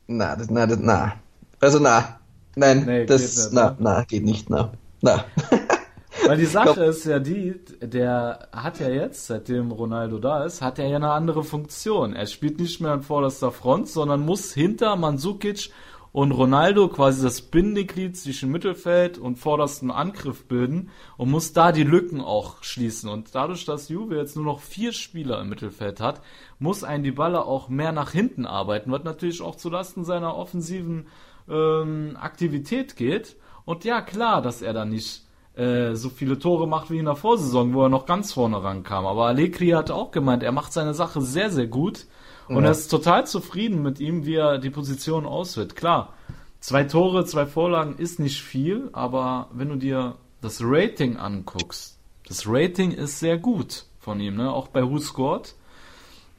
Na, 0.07 0.35
das, 0.35 0.49
na, 0.49 0.67
das, 0.67 0.79
na. 0.79 1.13
Also 1.59 1.79
na, 1.79 2.20
nein, 2.55 2.83
nee, 2.85 3.05
das, 3.05 3.21
nicht, 3.21 3.53
na, 3.53 3.71
ne? 3.71 3.77
na, 3.79 4.03
geht 4.03 4.23
nicht, 4.23 4.49
na, 4.49 4.71
na. 5.01 5.25
Weil 6.27 6.37
die 6.37 6.45
Sache 6.45 6.73
glaub, 6.73 6.87
ist 6.87 7.05
ja 7.05 7.19
die, 7.19 7.55
der 7.81 8.49
hat 8.51 8.79
ja 8.79 8.89
jetzt, 8.89 9.27
seitdem 9.27 9.71
Ronaldo 9.71 10.19
da 10.19 10.43
ist, 10.43 10.61
hat 10.61 10.77
er 10.77 10.87
ja 10.87 10.97
eine 10.97 11.11
andere 11.11 11.43
Funktion. 11.43 12.13
Er 12.13 12.27
spielt 12.27 12.59
nicht 12.59 12.81
mehr 12.81 12.91
an 12.91 13.01
vorderster 13.01 13.51
Front, 13.51 13.87
sondern 13.87 14.21
muss 14.21 14.53
hinter 14.53 14.95
Mandzukic 14.95 15.71
und 16.11 16.33
Ronaldo 16.33 16.89
quasi 16.89 17.23
das 17.23 17.41
Bindeglied 17.41 18.17
zwischen 18.17 18.51
Mittelfeld 18.51 19.17
und 19.17 19.37
vordersten 19.37 19.91
Angriff 19.91 20.45
bilden 20.45 20.89
und 21.17 21.31
muss 21.31 21.53
da 21.53 21.71
die 21.71 21.83
Lücken 21.83 22.19
auch 22.19 22.63
schließen. 22.63 23.09
Und 23.09 23.33
dadurch, 23.33 23.65
dass 23.65 23.89
Juve 23.89 24.17
jetzt 24.17 24.35
nur 24.35 24.45
noch 24.45 24.59
vier 24.59 24.91
Spieler 24.91 25.39
im 25.39 25.49
Mittelfeld 25.49 26.01
hat, 26.01 26.21
muss 26.59 26.83
ein 26.83 27.03
Dybala 27.03 27.41
auch 27.41 27.69
mehr 27.69 27.93
nach 27.93 28.11
hinten 28.11 28.45
arbeiten, 28.45 28.91
was 28.91 29.03
natürlich 29.03 29.41
auch 29.41 29.55
zulasten 29.55 30.03
seiner 30.03 30.35
offensiven 30.35 31.07
ähm, 31.49 32.17
Aktivität 32.19 32.95
geht. 32.95 33.35
Und 33.65 33.83
ja, 33.85 34.01
klar, 34.01 34.41
dass 34.41 34.61
er 34.61 34.73
da 34.73 34.85
nicht 34.85 35.23
äh, 35.55 35.95
so 35.95 36.09
viele 36.09 36.39
Tore 36.39 36.67
macht 36.67 36.89
wie 36.91 36.99
in 36.99 37.05
der 37.05 37.15
Vorsaison, 37.15 37.73
wo 37.73 37.83
er 37.83 37.89
noch 37.89 38.05
ganz 38.05 38.33
vorne 38.33 38.63
rankam. 38.63 39.05
Aber 39.05 39.27
Allegri 39.27 39.69
hat 39.69 39.91
auch 39.91 40.11
gemeint, 40.11 40.43
er 40.43 40.51
macht 40.51 40.73
seine 40.73 40.93
Sache 40.93 41.21
sehr, 41.21 41.49
sehr 41.49 41.67
gut 41.67 42.05
und 42.47 42.63
ja. 42.63 42.69
er 42.69 42.71
ist 42.71 42.87
total 42.87 43.27
zufrieden 43.27 43.81
mit 43.81 43.99
ihm, 43.99 44.25
wie 44.25 44.35
er 44.35 44.57
die 44.57 44.69
Position 44.69 45.25
auswählt. 45.25 45.75
Klar, 45.75 46.13
zwei 46.59 46.83
Tore, 46.83 47.25
zwei 47.25 47.45
Vorlagen 47.45 47.95
ist 47.97 48.19
nicht 48.19 48.41
viel, 48.41 48.89
aber 48.93 49.49
wenn 49.51 49.69
du 49.69 49.75
dir 49.75 50.15
das 50.41 50.59
Rating 50.61 51.17
anguckst, 51.17 51.97
das 52.27 52.45
Rating 52.47 52.91
ist 52.91 53.19
sehr 53.19 53.37
gut 53.37 53.85
von 53.99 54.19
ihm, 54.19 54.35
ne? 54.35 54.51
auch 54.51 54.69
bei 54.69 54.83
Who 54.83 54.99
Scored. 54.99 55.53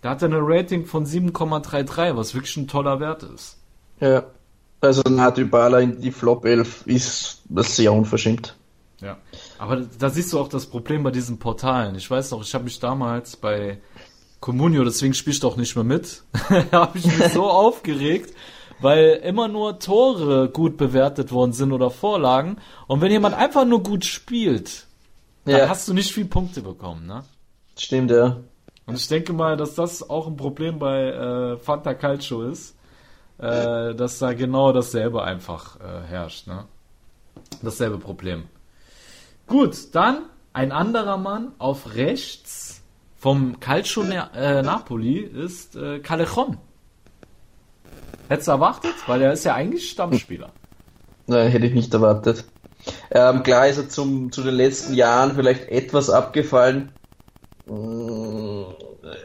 Da 0.00 0.10
hat 0.10 0.22
er 0.22 0.28
eine 0.28 0.40
Rating 0.40 0.84
von 0.84 1.06
7,33, 1.06 2.16
was 2.16 2.34
wirklich 2.34 2.56
ein 2.56 2.66
toller 2.66 2.98
Wert 2.98 3.22
ist. 3.22 3.58
Ja, 4.00 4.24
also 4.82 5.02
Natybala 5.08 5.80
in 5.80 6.00
die 6.00 6.10
Flop 6.10 6.44
11 6.44 6.86
ist 6.86 7.42
das 7.48 7.76
sehr 7.76 7.92
unverschämt. 7.92 8.56
Ja, 9.00 9.16
aber 9.58 9.76
da 9.98 10.10
siehst 10.10 10.32
du 10.32 10.38
auch 10.38 10.48
das 10.48 10.66
Problem 10.66 11.02
bei 11.02 11.10
diesen 11.10 11.38
Portalen. 11.38 11.94
Ich 11.96 12.10
weiß 12.10 12.30
noch, 12.32 12.42
ich 12.42 12.54
habe 12.54 12.64
mich 12.64 12.78
damals 12.78 13.36
bei 13.36 13.80
Comunio, 14.40 14.84
deswegen 14.84 15.14
spielst 15.14 15.42
du 15.42 15.48
auch 15.48 15.56
nicht 15.56 15.74
mehr 15.74 15.84
mit, 15.84 16.22
habe 16.72 16.98
ich 16.98 17.06
mich 17.06 17.32
so 17.32 17.44
aufgeregt, 17.50 18.34
weil 18.80 19.20
immer 19.24 19.48
nur 19.48 19.78
Tore 19.78 20.50
gut 20.50 20.76
bewertet 20.76 21.32
worden 21.32 21.52
sind 21.52 21.72
oder 21.72 21.90
Vorlagen. 21.90 22.58
Und 22.86 23.00
wenn 23.00 23.10
jemand 23.10 23.36
einfach 23.36 23.64
nur 23.64 23.82
gut 23.82 24.04
spielt, 24.04 24.86
dann 25.44 25.56
ja. 25.56 25.68
hast 25.68 25.88
du 25.88 25.94
nicht 25.94 26.12
viel 26.12 26.26
Punkte 26.26 26.62
bekommen, 26.62 27.06
ne? 27.06 27.24
Stimmt, 27.76 28.10
ja. 28.10 28.38
Und 28.86 28.96
ich 28.96 29.08
denke 29.08 29.32
mal, 29.32 29.56
dass 29.56 29.74
das 29.74 30.08
auch 30.08 30.26
ein 30.26 30.36
Problem 30.36 30.78
bei 30.78 31.06
äh, 31.06 31.56
Fanta 31.56 31.94
Calcio 31.94 32.42
ist, 32.42 32.76
äh, 33.38 33.94
dass 33.94 34.18
da 34.18 34.32
genau 34.32 34.72
dasselbe 34.72 35.22
einfach 35.22 35.80
äh, 35.80 36.06
herrscht, 36.08 36.46
ne? 36.46 36.64
Dasselbe 37.62 37.98
Problem. 37.98 38.44
Gut, 39.46 39.94
dann 39.94 40.26
ein 40.52 40.72
anderer 40.72 41.16
Mann 41.16 41.52
auf 41.58 41.94
rechts 41.94 42.82
vom 43.16 43.60
Calcio 43.60 44.02
äh, 44.02 44.62
Napoli 44.62 45.18
ist 45.18 45.76
äh, 45.76 46.00
Callejon. 46.00 46.58
Hättest 48.28 48.48
du 48.48 48.52
erwartet? 48.52 48.94
Weil 49.06 49.22
er 49.22 49.32
ist 49.32 49.44
ja 49.44 49.54
eigentlich 49.54 49.90
Stammspieler. 49.90 50.50
Nein, 51.26 51.50
hätte 51.50 51.66
ich 51.66 51.74
nicht 51.74 51.94
erwartet. 51.94 52.44
Ähm, 53.10 53.42
klar 53.42 53.68
ist 53.68 53.78
er 53.78 53.88
zum, 53.88 54.32
zu 54.32 54.42
den 54.42 54.54
letzten 54.54 54.94
Jahren 54.94 55.34
vielleicht 55.34 55.68
etwas 55.68 56.10
abgefallen. 56.10 56.92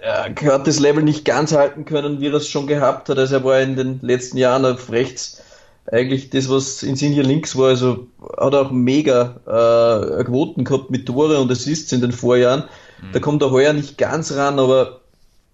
Er 0.01 0.36
hat 0.53 0.67
das 0.67 0.80
Level 0.80 1.03
nicht 1.03 1.25
ganz 1.25 1.53
halten 1.53 1.86
können, 1.86 2.19
wie 2.19 2.28
er 2.28 2.34
es 2.34 2.49
schon 2.49 2.67
gehabt 2.67 3.09
hat. 3.09 3.17
Also 3.17 3.36
er 3.36 3.43
war 3.43 3.59
in 3.59 3.75
den 3.75 3.99
letzten 4.01 4.38
Jahren 4.38 4.65
auf 4.65 4.91
rechts 4.91 5.43
eigentlich 5.91 6.30
das, 6.30 6.49
was 6.49 6.84
in 6.84 6.95
hier 6.95 7.23
links 7.23 7.55
war. 7.55 7.69
Also 7.69 8.07
hat 8.38 8.55
auch 8.55 8.71
mega 8.71 9.39
äh, 9.45 10.23
Quoten 10.23 10.63
gehabt 10.63 10.89
mit 10.89 11.05
Tore 11.05 11.39
und 11.39 11.51
Assists 11.51 11.91
in 11.91 12.01
den 12.01 12.11
Vorjahren. 12.11 12.63
Mhm. 13.01 13.11
Da 13.13 13.19
kommt 13.19 13.41
er 13.41 13.51
heuer 13.51 13.73
nicht 13.73 13.97
ganz 13.97 14.34
ran, 14.36 14.59
aber 14.59 15.01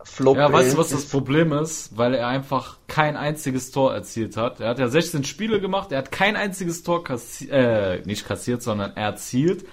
Flop. 0.04 0.36
Ja, 0.38 0.52
weißt 0.52 0.74
du, 0.74 0.78
was 0.78 0.90
das 0.90 1.06
Problem 1.06 1.54
ist? 1.54 1.98
Weil 1.98 2.14
er 2.14 2.28
einfach 2.28 2.78
kein 2.88 3.16
einziges 3.16 3.72
Tor 3.72 3.94
erzielt 3.94 4.36
hat. 4.36 4.60
Er 4.60 4.70
hat 4.70 4.80
ja 4.80 4.90
16 4.90 5.24
Spiele 5.24 5.62
gemacht, 5.62 5.92
er 5.92 6.00
hat 6.00 6.12
kein 6.12 6.36
einziges 6.36 6.84
Tor 6.84 7.04
kassiert, 7.04 7.52
äh, 7.52 8.02
nicht 8.06 8.28
kassiert, 8.28 8.62
sondern 8.62 8.96
erzielt. 8.98 9.66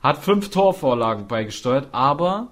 Hat 0.00 0.18
fünf 0.18 0.50
Torvorlagen 0.50 1.28
beigesteuert, 1.28 1.88
aber 1.92 2.48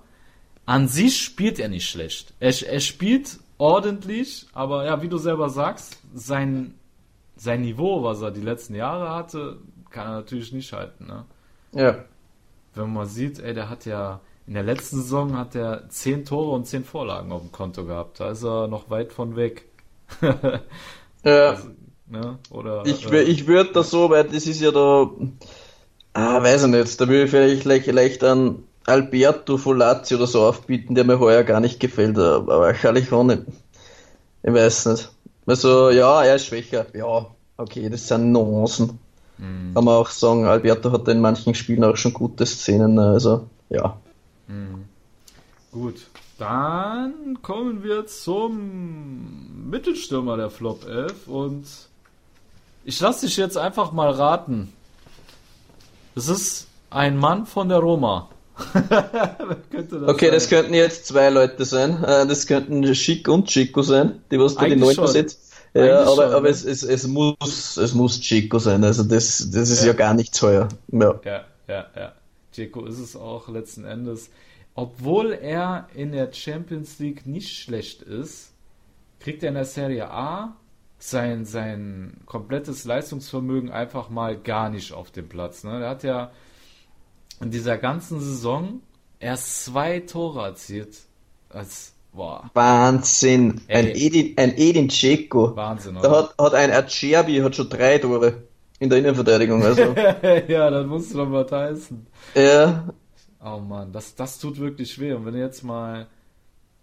an 0.66 0.88
sich 0.88 1.22
spielt 1.22 1.58
er 1.58 1.68
nicht 1.68 1.88
schlecht. 1.88 2.34
Er, 2.40 2.52
er 2.62 2.80
spielt 2.80 3.38
ordentlich, 3.56 4.46
aber 4.52 4.84
ja, 4.84 5.00
wie 5.00 5.08
du 5.08 5.16
selber 5.16 5.48
sagst, 5.48 5.98
sein, 6.14 6.74
sein 7.36 7.62
Niveau, 7.62 8.02
was 8.02 8.20
er 8.20 8.32
die 8.32 8.40
letzten 8.40 8.74
Jahre 8.74 9.14
hatte, 9.14 9.58
kann 9.90 10.08
er 10.08 10.16
natürlich 10.16 10.52
nicht 10.52 10.72
halten, 10.72 11.06
ne? 11.06 11.24
Ja. 11.72 12.04
Wenn 12.74 12.92
man 12.92 13.06
sieht, 13.06 13.38
ey, 13.38 13.54
der 13.54 13.70
hat 13.70 13.86
ja 13.86 14.20
in 14.46 14.54
der 14.54 14.62
letzten 14.62 14.96
Saison 14.98 15.36
hat 15.36 15.54
er 15.54 15.88
zehn 15.88 16.24
Tore 16.24 16.54
und 16.54 16.66
zehn 16.66 16.84
Vorlagen 16.84 17.32
auf 17.32 17.40
dem 17.40 17.50
Konto 17.50 17.84
gehabt. 17.84 18.20
Da 18.20 18.30
ist 18.30 18.44
er 18.44 18.68
noch 18.68 18.90
weit 18.90 19.12
von 19.12 19.36
weg. 19.36 19.66
ja. 20.20 20.60
Also, 21.24 21.70
ne? 22.06 22.38
Oder, 22.50 22.86
ich, 22.86 23.10
äh, 23.10 23.22
ich 23.22 23.48
würde 23.48 23.72
das 23.72 23.90
so, 23.90 24.10
weil 24.10 24.22
das 24.24 24.46
ist 24.46 24.60
ja 24.60 24.70
da, 24.70 25.10
ah, 26.12 26.40
weiß 26.40 26.64
ich 26.64 26.70
nicht, 26.70 27.00
da 27.00 27.08
würde 27.08 27.24
ich 27.24 27.60
vielleicht 27.60 27.84
vielleicht 27.84 28.22
an 28.22 28.62
Alberto 28.86 29.58
Folazzi 29.58 30.14
oder 30.14 30.26
so 30.26 30.44
aufbieten, 30.44 30.94
der 30.94 31.04
mir 31.04 31.18
heuer 31.18 31.42
gar 31.42 31.60
nicht 31.60 31.80
gefällt, 31.80 32.18
aber 32.18 32.60
wahrscheinlich 32.60 33.12
auch 33.12 33.24
nicht. 33.24 33.42
Ich 34.42 34.52
weiß 34.52 34.86
nicht. 34.86 35.10
Also, 35.44 35.90
ja, 35.90 36.22
er 36.22 36.36
ist 36.36 36.46
schwächer. 36.46 36.86
Ja, 36.94 37.26
okay, 37.56 37.88
das 37.88 38.06
sind 38.06 38.32
Nuancen. 38.32 38.98
Mhm. 39.38 39.74
Kann 39.74 39.84
man 39.84 39.94
auch 39.94 40.08
sagen, 40.10 40.46
Alberto 40.46 40.92
hat 40.92 41.08
in 41.08 41.20
manchen 41.20 41.54
Spielen 41.54 41.84
auch 41.84 41.96
schon 41.96 42.12
gute 42.12 42.46
Szenen, 42.46 42.98
also, 42.98 43.48
ja. 43.68 43.98
Mhm. 44.46 44.84
Gut, 45.72 46.06
dann 46.38 47.38
kommen 47.42 47.82
wir 47.82 48.06
zum 48.06 49.68
Mittelstürmer 49.68 50.36
der 50.36 50.50
Flop 50.50 50.86
11 50.86 51.28
und 51.28 51.66
ich 52.84 53.00
lasse 53.00 53.26
dich 53.26 53.36
jetzt 53.36 53.58
einfach 53.58 53.92
mal 53.92 54.10
raten. 54.10 54.72
Es 56.14 56.28
ist 56.28 56.68
ein 56.88 57.16
Mann 57.16 57.46
von 57.46 57.68
der 57.68 57.78
Roma. 57.78 58.28
Das 58.56 59.92
okay, 60.08 60.26
sein? 60.26 60.34
das 60.34 60.48
könnten 60.48 60.74
jetzt 60.74 61.06
zwei 61.06 61.28
Leute 61.30 61.64
sein. 61.64 62.02
Äh, 62.02 62.26
das 62.26 62.46
könnten 62.46 62.94
Schick 62.94 63.28
und 63.28 63.48
Chico 63.48 63.82
sein, 63.82 64.20
die 64.30 64.38
was 64.38 64.54
da 64.54 64.66
die 64.66 64.76
Neun 64.76 64.96
besetzt. 64.96 65.52
Ja, 65.74 66.04
aber, 66.04 66.14
schon, 66.14 66.24
aber 66.24 66.40
ne? 66.42 66.48
es, 66.48 66.64
es, 66.64 66.82
es, 66.82 67.06
muss, 67.06 67.76
es 67.76 67.92
muss 67.92 68.20
Chico 68.20 68.58
sein. 68.58 68.82
Also 68.82 69.02
das, 69.02 69.50
das 69.52 69.68
ist 69.68 69.82
ja, 69.82 69.88
ja 69.88 69.92
gar 69.92 70.14
nicht 70.14 70.38
teuer. 70.38 70.68
Ja, 70.90 71.20
ja, 71.24 71.44
ja. 71.68 71.86
ja. 71.94 72.12
Dzeko 72.52 72.86
ist 72.86 72.98
es 72.98 73.14
auch 73.14 73.48
letzten 73.48 73.84
Endes. 73.84 74.30
Obwohl 74.74 75.32
er 75.32 75.88
in 75.94 76.12
der 76.12 76.32
Champions 76.32 76.98
League 76.98 77.26
nicht 77.26 77.58
schlecht 77.58 78.02
ist, 78.02 78.52
kriegt 79.20 79.42
er 79.42 79.50
in 79.50 79.54
der 79.54 79.64
Serie 79.64 80.10
A 80.10 80.56
sein, 80.98 81.44
sein 81.44 82.18
komplettes 82.24 82.84
Leistungsvermögen 82.84 83.70
einfach 83.70 84.08
mal 84.08 84.36
gar 84.36 84.70
nicht 84.70 84.92
auf 84.92 85.10
dem 85.10 85.28
Platz. 85.28 85.64
Ne? 85.64 85.80
Der 85.80 85.88
hat 85.90 86.02
ja 86.02 86.30
in 87.40 87.50
dieser 87.50 87.78
ganzen 87.78 88.20
Saison 88.20 88.80
erst 89.18 89.64
zwei 89.64 90.00
Tore 90.00 90.44
erzielt. 90.46 90.96
Als, 91.48 91.92
boah. 92.12 92.50
Wahnsinn. 92.54 93.60
Ein 93.68 93.88
Edin, 93.88 94.34
ein 94.36 94.56
Edin 94.56 94.88
Dzeko. 94.88 95.54
Wahnsinn, 95.56 95.96
oder? 95.96 96.08
Da 96.08 96.16
hat, 96.16 96.34
hat 96.38 96.54
ein 96.54 96.70
Acerbi 96.70 97.38
hat 97.38 97.56
schon 97.56 97.68
drei 97.68 97.98
Tore 97.98 98.42
in 98.78 98.90
der 98.90 98.98
Innenverteidigung. 98.98 99.62
Also. 99.62 99.82
ja, 100.48 100.70
das 100.70 100.86
musst 100.86 101.12
du 101.12 101.18
doch 101.18 101.28
mal 101.28 101.46
heißen. 101.50 102.06
Ja. 102.34 102.88
Oh 103.42 103.58
Mann, 103.58 103.92
das, 103.92 104.14
das 104.14 104.38
tut 104.38 104.58
wirklich 104.58 104.98
weh. 104.98 105.12
Und 105.12 105.24
wenn 105.24 105.34
du 105.34 105.40
jetzt 105.40 105.62
mal 105.62 106.08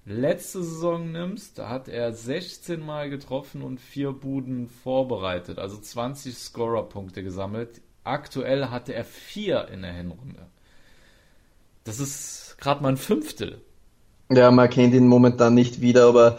letzte 0.05 0.63
Saison 0.63 1.11
nimmst, 1.11 1.59
da 1.59 1.69
hat 1.69 1.87
er 1.87 2.13
16 2.13 2.83
Mal 2.83 3.09
getroffen 3.09 3.61
und 3.61 3.79
vier 3.79 4.11
Buden 4.11 4.67
vorbereitet, 4.67 5.59
also 5.59 5.77
20 5.77 6.37
Scorer-Punkte 6.37 7.23
gesammelt. 7.23 7.81
Aktuell 8.03 8.65
hatte 8.69 8.93
er 8.93 9.05
vier 9.05 9.67
in 9.69 9.81
der 9.81 9.93
Hinrunde. 9.93 10.47
Das 11.83 11.99
ist 11.99 12.57
gerade 12.59 12.81
mal 12.81 12.89
ein 12.89 12.97
Fünftel. 12.97 13.61
Ja, 14.31 14.51
man 14.51 14.69
kennt 14.69 14.93
ihn 14.93 15.07
momentan 15.07 15.53
nicht 15.53 15.81
wieder, 15.81 16.07
aber 16.07 16.37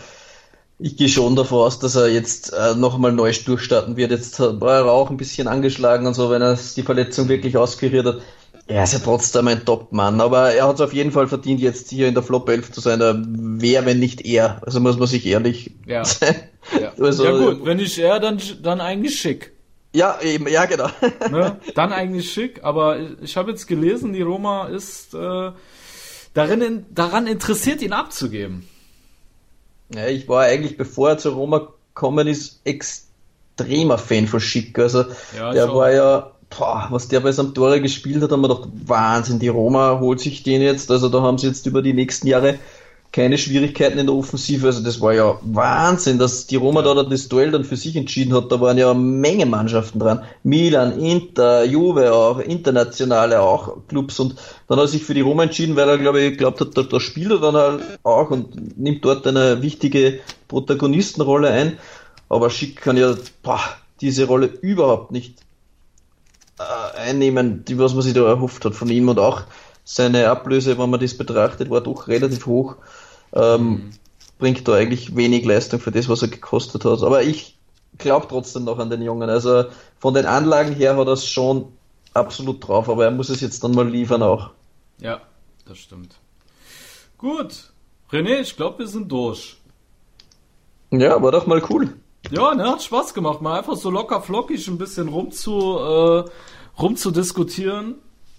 ich 0.79 0.97
gehe 0.97 1.09
schon 1.09 1.37
davon 1.37 1.61
aus, 1.61 1.79
dass 1.79 1.95
er 1.95 2.09
jetzt 2.09 2.53
äh, 2.53 2.75
noch 2.75 2.95
einmal 2.95 3.13
neu 3.13 3.33
durchstarten 3.33 3.97
wird. 3.97 4.11
Jetzt 4.11 4.41
war 4.41 4.79
er 4.79 4.87
auch 4.87 5.11
ein 5.11 5.17
bisschen 5.17 5.49
angeschlagen 5.49 6.07
und 6.07 6.15
so, 6.15 6.31
wenn 6.31 6.43
er 6.43 6.59
die 6.77 6.83
Verletzung 6.83 7.29
wirklich 7.29 7.57
auskuriert 7.57 8.07
hat. 8.07 8.23
Er 8.67 8.85
ist 8.85 8.95
ja 8.95 8.99
trotzdem 8.99 9.49
ein 9.49 9.65
Top-Mann, 9.65 10.23
aber 10.23 10.53
er 10.53 10.67
hat 10.67 10.77
es 10.77 10.81
auf 10.81 10.95
jeden 10.95 11.13
Fall 11.13 11.29
verdient, 11.29 11.61
jetzt 11.61 11.91
hier 11.91 12.09
in 12.09 12.15
der 12.15 12.23
Flop 12.23 12.49
11 12.49 12.73
zu 12.73 12.81
sein. 12.81 13.59
Wer, 13.61 13.85
wenn 13.85 13.99
nicht 13.99 14.25
er? 14.25 14.63
Also 14.65 14.81
muss 14.81 14.99
man 14.99 15.07
sich 15.07 15.27
ehrlich 15.27 15.73
ja. 15.87 16.05
sein. 16.05 16.35
Ja. 16.81 16.93
Also, 16.99 17.25
ja 17.25 17.31
gut, 17.33 17.67
wenn 17.67 17.77
nicht 17.77 17.99
er, 17.99 18.21
dann, 18.21 18.41
dann 18.63 18.81
eigentlich 18.81 19.19
schick. 19.19 19.54
Ja, 19.95 20.21
eben, 20.21 20.49
ja, 20.49 20.67
genau. 20.67 20.89
ne? 21.31 21.61
Dann 21.75 21.93
eigentlich 21.93 22.31
schick, 22.33 22.65
aber 22.65 22.99
ich 23.23 23.37
habe 23.37 23.53
jetzt 23.53 23.69
gelesen, 23.69 24.13
die 24.13 24.23
Roma 24.23 24.67
ist 24.67 25.15
äh, 25.15 25.53
darin, 26.35 26.85
daran 26.91 27.29
interessiert, 27.29 27.81
ihn 27.81 27.93
abzugeben. 27.93 28.69
Ja, 29.95 30.09
ich 30.09 30.29
war 30.29 30.43
eigentlich, 30.43 30.77
bevor 30.77 31.11
er 31.11 31.19
zur 31.19 31.35
Roma 31.35 31.69
gekommen 31.95 32.27
ist, 32.27 32.61
extremer 32.65 33.97
Fan 33.97 34.27
von 34.27 34.41
Schick. 34.41 34.77
Also 34.81 35.05
ja, 35.37 35.53
der 35.53 35.73
war 35.73 35.93
ja, 35.93 36.33
boah, 36.51 36.89
was 36.91 37.07
der 37.07 37.21
bei 37.21 37.31
seinem 37.31 37.55
Tore 37.55 37.81
gespielt 37.81 38.21
hat, 38.21 38.33
haben 38.33 38.41
wir 38.41 38.49
gedacht, 38.49 38.69
Wahnsinn, 38.87 39.39
die 39.39 39.47
Roma 39.47 40.01
holt 40.01 40.19
sich 40.19 40.43
den 40.43 40.61
jetzt. 40.61 40.91
Also 40.91 41.09
da 41.09 41.23
haben 41.23 41.39
sie 41.39 41.47
jetzt 41.47 41.67
über 41.67 41.83
die 41.83 41.93
nächsten 41.93 42.27
Jahre 42.27 42.59
keine 43.15 43.39
Schwierigkeiten 43.39 43.99
in 43.99 44.07
der 44.07 44.15
Offensive. 44.17 44.67
Also 44.67 44.83
das 44.83 45.01
war 45.01 45.15
ja 45.15 45.39
Wahnsinn, 45.43 46.19
dass 46.19 46.49
die 46.49 46.57
Roma 46.57 46.83
da 46.83 47.01
das 47.01 47.29
Duell 47.29 47.53
dann 47.53 47.63
für 47.63 47.77
sich 47.77 47.95
entschieden 47.95 48.35
hat. 48.35 48.51
Da 48.51 48.61
waren 48.61 48.77
ja 48.77 48.91
eine 48.91 48.99
Menge 48.99 49.47
Mannschaften 49.47 50.01
dran. 50.01 50.25
Milan, 50.43 50.99
Inter, 50.99 51.63
Juve 51.63 52.13
auch, 52.13 52.41
internationale 52.41 53.41
auch 53.41 53.87
Clubs. 53.87 54.19
Und 54.19 54.35
dann 54.67 54.79
hat 54.79 54.87
er 54.87 54.89
sich 54.89 55.05
für 55.05 55.15
die 55.15 55.21
Roma 55.21 55.45
entschieden, 55.45 55.77
weil 55.77 55.89
er, 55.89 55.99
glaube 55.99 56.23
ich, 56.23 56.37
glaubt 56.37 56.61
hat, 56.61 56.77
da, 56.77 56.83
da 56.83 56.99
spielt 56.99 57.31
er 57.31 57.39
dann 57.39 57.55
halt 57.55 57.83
auch 58.03 58.33
und 58.33 58.77
nimmt 58.77 59.05
dort 59.05 59.25
eine 59.29 59.63
wichtige 59.63 60.19
Protagonistenrolle 60.49 61.51
ein. 61.51 61.79
Aber 62.29 62.51
Schick 62.51 62.81
kann 62.81 62.97
ja 62.97 63.15
boah, 63.45 63.61
diese 64.01 64.27
Rolle 64.27 64.47
überhaupt 64.47 65.13
nicht 65.13 65.39
äh, 66.59 66.99
einnehmen, 66.99 67.65
die 67.65 67.79
was 67.79 67.95
man 67.95 68.03
sich 68.03 68.15
da 68.15 68.27
erhofft 68.27 68.65
hat 68.65 68.75
von 68.75 68.89
ihm 68.89 69.09
und 69.09 69.21
auch 69.21 69.45
seine 69.85 70.31
Ablöse, 70.31 70.79
wenn 70.79 70.91
man 70.91 71.01
das 71.01 71.17
betrachtet, 71.17 71.71
war 71.71 71.83
doch 71.83 72.09
relativ 72.09 72.47
hoch. 72.47 72.77
Ähm, 73.35 73.63
mhm. 73.63 73.91
Bringt 74.39 74.67
da 74.67 74.75
eigentlich 74.75 75.15
wenig 75.15 75.45
Leistung 75.45 75.79
für 75.79 75.93
das, 75.93 76.09
was 76.09 76.23
er 76.23 76.29
gekostet 76.29 76.85
hat. 76.85 77.03
Aber 77.03 77.23
ich 77.23 77.57
glaube 77.99 78.27
trotzdem 78.29 78.65
noch 78.65 78.79
an 78.79 78.91
den 78.91 79.03
Jungen. 79.03 79.31
Also 79.31 79.67
von 79.99 80.15
den 80.15 80.27
Anlagen 80.27 80.75
her 80.75 80.97
hat 80.97 81.07
er 81.07 81.13
es 81.13 81.27
schon 81.27 81.69
absolut 82.15 82.67
drauf, 82.67 82.89
aber 82.89 83.05
er 83.05 83.11
muss 83.11 83.29
es 83.29 83.41
jetzt 83.41 83.63
dann 83.63 83.73
mal 83.73 83.89
liefern 83.89 84.23
auch. 84.23 84.51
Ja, 84.99 85.21
das 85.67 85.79
stimmt. 85.79 86.17
Gut. 87.19 87.73
René, 88.11 88.41
ich 88.41 88.57
glaube, 88.57 88.81
wir 88.81 88.87
sind 88.87 89.11
durch. 89.11 89.57
Ja, 90.91 91.21
war 91.23 91.33
doch 91.33 91.47
mal 91.47 91.63
cool. 91.71 91.95
Ja, 92.31 92.55
ne, 92.55 92.71
hat 92.71 92.83
Spaß 92.83 93.13
gemacht, 93.13 93.43
mal 93.43 93.59
einfach 93.59 93.77
so 93.77 93.91
locker 93.91 94.21
flockig 94.21 94.67
ein 94.69 94.79
bisschen 94.79 95.09
rum 95.09 95.31
zu, 95.31 95.79
äh, 95.79 96.25
rum 96.81 96.97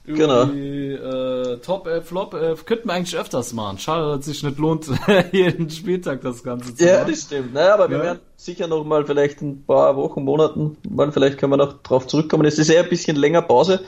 Genau. 0.06 0.44
Äh, 0.44 1.58
Top 1.58 1.88
11, 1.88 2.08
Flop 2.08 2.34
11 2.34 2.66
könnten 2.66 2.88
wir 2.88 2.94
eigentlich 2.94 3.18
öfters 3.18 3.54
machen. 3.54 3.80
Schade, 3.80 4.08
dass 4.10 4.20
es 4.20 4.26
sich 4.26 4.44
nicht 4.44 4.58
lohnt, 4.58 4.88
jeden 5.32 5.70
Spieltag 5.70 6.22
das 6.22 6.44
Ganze 6.44 6.76
zu 6.76 6.84
machen. 6.84 6.96
Ja, 6.96 7.04
das 7.06 7.22
stimmt. 7.22 7.54
Naja, 7.54 7.74
aber 7.74 7.90
wir 7.90 7.98
ja. 7.98 8.04
werden 8.04 8.20
sicher 8.36 8.68
noch 8.68 8.84
mal 8.84 9.06
vielleicht 9.06 9.42
ein 9.42 9.64
paar 9.66 9.96
Wochen, 9.96 10.24
Monaten, 10.24 10.78
mal 10.90 11.12
vielleicht 11.12 11.38
können 11.38 11.54
wir 11.54 11.58
noch 11.58 11.82
drauf 11.82 12.08
zurückkommen. 12.08 12.46
Es 12.46 12.60
ist 12.60 12.70
eher 12.70 12.84
ein 12.84 12.90
bisschen 12.90 13.16
länger 13.16 13.42
Pause. 13.42 13.82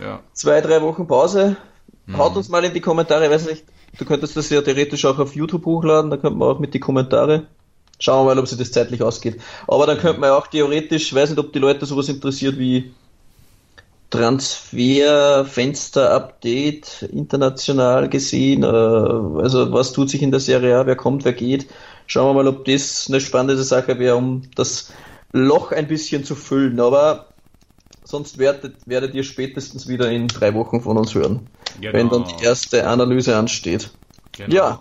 Ja. 0.00 0.20
Zwei, 0.32 0.60
drei 0.60 0.82
Wochen 0.82 1.06
Pause. 1.06 1.56
Mhm. 2.06 2.18
Haut 2.18 2.36
uns 2.36 2.48
mal 2.48 2.64
in 2.64 2.74
die 2.74 2.80
Kommentare, 2.80 3.30
weiß 3.30 3.48
nicht, 3.48 3.64
du 3.98 4.04
könntest 4.04 4.36
das 4.36 4.50
ja 4.50 4.62
theoretisch 4.62 5.04
auch 5.04 5.18
auf 5.18 5.36
YouTube 5.36 5.66
hochladen, 5.66 6.10
da 6.10 6.16
könnte 6.16 6.38
man 6.38 6.48
auch 6.48 6.58
mit 6.58 6.74
die 6.74 6.80
Kommentare 6.80 7.46
Schauen 8.00 8.26
wir 8.26 8.34
mal, 8.34 8.40
ob 8.40 8.48
sich 8.48 8.58
das 8.58 8.72
zeitlich 8.72 9.02
ausgeht. 9.02 9.40
Aber 9.68 9.86
dann 9.86 9.98
könnte 9.98 10.20
man 10.20 10.30
auch 10.30 10.46
theoretisch, 10.46 11.14
weiß 11.14 11.30
nicht, 11.30 11.38
ob 11.38 11.52
die 11.52 11.58
Leute 11.58 11.84
sowas 11.84 12.08
interessiert 12.08 12.58
wie 12.58 12.94
Transfer, 14.10 15.44
Fenster, 15.44 16.12
Update, 16.12 17.02
international 17.12 18.08
gesehen, 18.08 18.64
äh, 18.64 18.66
also 18.66 19.72
was 19.72 19.92
tut 19.92 20.10
sich 20.10 20.22
in 20.22 20.32
der 20.32 20.40
Serie 20.40 20.78
A, 20.78 20.86
wer 20.86 20.96
kommt, 20.96 21.24
wer 21.24 21.32
geht. 21.32 21.68
Schauen 22.06 22.34
wir 22.34 22.42
mal, 22.42 22.48
ob 22.48 22.64
das 22.64 23.06
eine 23.08 23.20
spannende 23.20 23.62
Sache 23.62 24.00
wäre, 24.00 24.16
um 24.16 24.42
das 24.56 24.92
Loch 25.32 25.70
ein 25.70 25.86
bisschen 25.86 26.24
zu 26.24 26.34
füllen. 26.34 26.80
Aber 26.80 27.28
sonst 28.02 28.38
werdet, 28.38 28.76
werdet 28.86 29.14
ihr 29.14 29.22
spätestens 29.22 29.86
wieder 29.86 30.10
in 30.10 30.26
drei 30.26 30.54
Wochen 30.54 30.80
von 30.80 30.96
uns 30.96 31.14
hören, 31.14 31.46
genau. 31.80 31.92
wenn 31.92 32.08
dann 32.08 32.24
die 32.24 32.44
erste 32.44 32.88
Analyse 32.88 33.36
ansteht. 33.36 33.90
Genau. 34.32 34.54
Ja. 34.54 34.80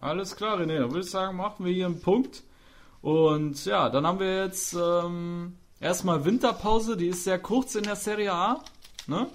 Alles 0.00 0.34
klar, 0.34 0.58
René. 0.58 0.78
Dann 0.78 0.90
würde 0.90 1.00
ich 1.00 1.10
sagen, 1.10 1.36
machen 1.36 1.64
wir 1.64 1.72
hier 1.72 1.86
einen 1.86 2.00
Punkt. 2.00 2.42
Und 3.00 3.64
ja, 3.64 3.88
dann 3.88 4.06
haben 4.06 4.18
wir 4.18 4.44
jetzt 4.44 4.74
ähm, 4.74 5.54
erstmal 5.80 6.24
Winterpause, 6.24 6.96
die 6.96 7.08
ist 7.08 7.24
sehr 7.24 7.38
kurz 7.38 7.74
in 7.74 7.84
der 7.84 7.96
Serie 7.96 8.32
A. 8.32 8.60
Ne? 9.06 9.26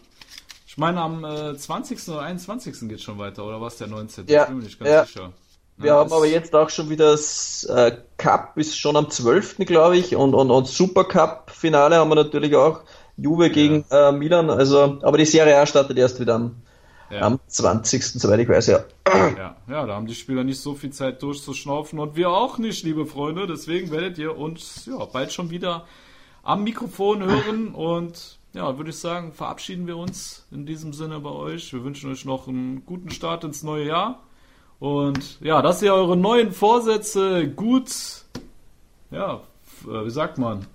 Ich 0.68 0.78
meine, 0.78 1.02
am 1.02 1.24
äh, 1.24 1.56
20. 1.56 2.10
oder 2.10 2.22
21. 2.22 2.88
geht 2.88 3.02
schon 3.02 3.18
weiter, 3.20 3.46
oder 3.46 3.60
was 3.60 3.78
der 3.78 3.88
19. 3.88 4.28
Ja, 4.28 4.44
ich 4.44 4.48
bin 4.48 4.58
mir 4.58 4.64
nicht 4.64 4.80
ganz 4.80 4.90
ja. 4.90 5.06
sicher. 5.06 5.34
Wir 5.78 5.88
ja, 5.88 5.98
haben 5.98 6.14
aber 6.14 6.28
jetzt 6.28 6.54
auch 6.54 6.70
schon 6.70 6.90
wieder 6.90 7.12
das 7.12 7.64
äh, 7.64 7.98
Cup 8.18 8.56
ist 8.56 8.78
schon 8.78 8.96
am 8.96 9.10
12. 9.10 9.58
glaube 9.66 9.98
ich 9.98 10.16
und, 10.16 10.36
und, 10.36 10.52
und 10.52 10.68
Super 10.68 11.06
Cup 11.06 11.50
Finale 11.50 11.96
haben 11.96 12.10
wir 12.10 12.16
natürlich 12.16 12.56
auch. 12.56 12.82
Juve 13.18 13.50
gegen 13.50 13.86
ja. 13.92 14.10
äh, 14.10 14.12
Milan, 14.12 14.50
also 14.50 15.00
aber 15.02 15.18
die 15.18 15.26
Serie 15.26 15.60
A 15.60 15.66
startet 15.66 15.98
erst 15.98 16.20
wieder 16.20 16.36
am, 16.36 16.62
ja. 17.10 17.22
am 17.22 17.40
20. 17.48 18.04
soweit 18.04 18.40
ich 18.40 18.50
weiß, 18.50 18.68
ja. 18.68 18.84
ja. 19.08 19.56
Ja, 19.68 19.86
da 19.86 19.96
haben 19.96 20.06
die 20.06 20.16
Spieler 20.16 20.44
nicht 20.44 20.60
so 20.60 20.76
viel 20.76 20.92
Zeit 20.92 21.22
durchzuschnaufen 21.22 22.00
und 22.00 22.16
wir 22.16 22.30
auch 22.30 22.58
nicht, 22.58 22.84
liebe 22.84 23.06
Freunde. 23.06 23.48
Deswegen 23.48 23.92
werdet 23.92 24.18
ihr 24.18 24.38
uns 24.38 24.86
ja 24.86 25.04
bald 25.06 25.34
schon 25.34 25.50
wieder 25.50 25.86
am 26.44 26.64
Mikrofon 26.64 27.24
hören 27.24 27.74
und 27.74 28.40
ja, 28.54 28.78
würde 28.78 28.90
ich 28.90 28.98
sagen, 28.98 29.32
verabschieden 29.32 29.88
wir 29.88 29.98
uns 29.98 30.46
in 30.52 30.66
diesem 30.66 30.94
Sinne 30.94 31.20
bei 31.20 31.30
euch. 31.30 31.72
Wir 31.72 31.84
wünschen 31.84 32.12
euch 32.12 32.26
noch 32.26 32.48
einen 32.48 32.86
guten 32.86 33.10
Start 33.10 33.44
ins 33.44 33.64
neue 33.64 33.88
Jahr. 33.88 34.24
Und 34.80 35.40
ja, 35.42 35.62
dass 35.62 35.82
ihr 35.82 35.94
eure 35.94 36.18
neuen 36.18 36.52
Vorsätze 36.52 37.48
gut, 37.48 37.92
ja, 39.12 39.42
äh, 39.86 40.06
wie 40.06 40.10
sagt 40.10 40.38
man? 40.38 40.66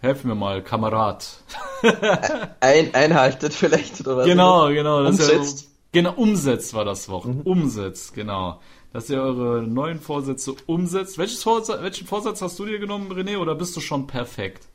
Helfen 0.00 0.28
wir 0.28 0.34
mal, 0.34 0.62
Kamerad. 0.62 1.42
Ein, 2.60 2.94
einhaltet 2.94 3.52
vielleicht, 3.52 4.00
oder 4.00 4.18
was? 4.18 4.26
Genau, 4.26 4.68
genau. 4.68 5.04
Umsetzt. 5.04 5.62
Ihr, 5.62 6.02
genau, 6.02 6.14
umsetzt 6.14 6.72
war 6.72 6.84
das 6.84 7.08
Wort. 7.08 7.26
Mhm. 7.26 7.40
Umsetzt, 7.42 8.14
genau. 8.14 8.60
Dass 8.92 9.10
ihr 9.10 9.20
eure 9.20 9.62
neuen 9.62 10.00
Vorsätze 10.00 10.54
umsetzt. 10.66 11.18
Welches 11.18 11.42
Vorsatz, 11.42 11.82
welchen 11.82 12.06
Vorsatz 12.06 12.40
hast 12.40 12.58
du 12.58 12.64
dir 12.64 12.78
genommen, 12.78 13.12
René, 13.12 13.38
oder 13.38 13.54
bist 13.54 13.76
du 13.76 13.80
schon 13.80 14.06
perfekt? 14.06 14.67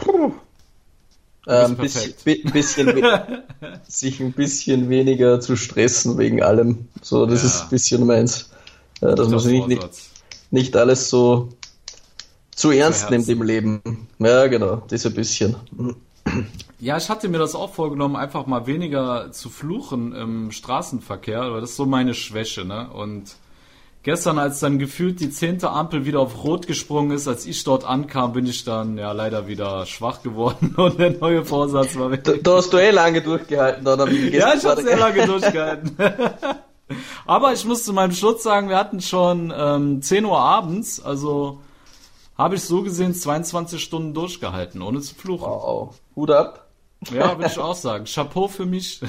Puh. 0.00 0.32
Ähm, 1.46 1.76
bisschen, 1.76 2.14
bisschen 2.52 3.02
sich 3.88 4.20
ein 4.20 4.32
bisschen 4.32 4.90
weniger 4.90 5.40
zu 5.40 5.56
stressen 5.56 6.18
wegen 6.18 6.42
allem. 6.42 6.88
So, 7.00 7.24
das 7.24 7.42
ja. 7.42 7.48
ist 7.48 7.62
ein 7.62 7.68
bisschen 7.70 8.06
meins. 8.06 8.50
Ja, 9.00 9.14
dass 9.14 9.28
man 9.28 9.38
sich 9.38 9.66
nicht, 9.66 9.88
nicht 10.50 10.76
alles 10.76 11.08
so 11.08 11.48
zu 12.54 12.70
ernst 12.70 13.10
nimmt 13.10 13.28
im 13.28 13.42
Leben. 13.42 13.80
Ja, 14.18 14.46
genau, 14.48 14.82
das 14.88 15.06
ein 15.06 15.14
bisschen. 15.14 15.56
Ja, 16.80 16.96
ich 16.96 17.08
hatte 17.08 17.28
mir 17.28 17.38
das 17.38 17.54
auch 17.54 17.72
vorgenommen, 17.72 18.16
einfach 18.16 18.46
mal 18.46 18.66
weniger 18.66 19.32
zu 19.32 19.48
fluchen 19.48 20.14
im 20.14 20.50
Straßenverkehr, 20.50 21.52
weil 21.52 21.60
das 21.60 21.70
ist 21.70 21.76
so 21.76 21.86
meine 21.86 22.14
Schwäche, 22.14 22.64
ne? 22.64 22.90
Und 22.90 23.36
gestern, 24.08 24.38
als 24.38 24.60
dann 24.60 24.78
gefühlt 24.78 25.20
die 25.20 25.28
zehnte 25.28 25.68
Ampel 25.68 26.06
wieder 26.06 26.20
auf 26.20 26.42
Rot 26.42 26.66
gesprungen 26.66 27.10
ist, 27.10 27.28
als 27.28 27.44
ich 27.44 27.62
dort 27.62 27.84
ankam, 27.84 28.32
bin 28.32 28.46
ich 28.46 28.64
dann 28.64 28.96
ja 28.96 29.12
leider 29.12 29.46
wieder 29.48 29.84
schwach 29.84 30.22
geworden 30.22 30.74
und 30.78 30.98
der 30.98 31.10
neue 31.10 31.44
Vorsatz 31.44 31.94
war 31.98 32.10
weg. 32.10 32.24
Da, 32.24 32.32
da 32.42 32.56
hast 32.56 32.72
du 32.72 32.78
eh 32.78 32.90
lange 32.90 33.20
durchgehalten, 33.20 33.84
dann. 33.84 33.98
Ja, 34.32 34.54
ich 34.54 34.64
habe 34.64 34.82
sehr 34.82 34.96
lange 34.96 35.26
durchgehalten. 35.32 35.94
Aber 37.26 37.52
ich 37.52 37.66
muss 37.66 37.84
zu 37.84 37.92
meinem 37.92 38.12
Schutz 38.12 38.42
sagen, 38.44 38.70
wir 38.70 38.78
hatten 38.78 39.02
schon 39.02 39.52
ähm, 39.54 40.00
10 40.00 40.24
Uhr 40.24 40.38
abends, 40.38 41.04
also 41.04 41.60
habe 42.38 42.54
ich 42.54 42.62
so 42.62 42.82
gesehen 42.82 43.12
22 43.12 43.78
Stunden 43.78 44.14
durchgehalten, 44.14 44.80
ohne 44.80 45.02
zu 45.02 45.14
fluchen. 45.16 45.50
Wow. 45.50 46.00
Hut 46.16 46.30
ab. 46.30 46.67
Ja, 47.12 47.38
würde 47.38 47.50
ich 47.50 47.58
auch 47.58 47.74
sagen. 47.74 48.04
Chapeau 48.04 48.48
für 48.48 48.66
mich. 48.66 49.00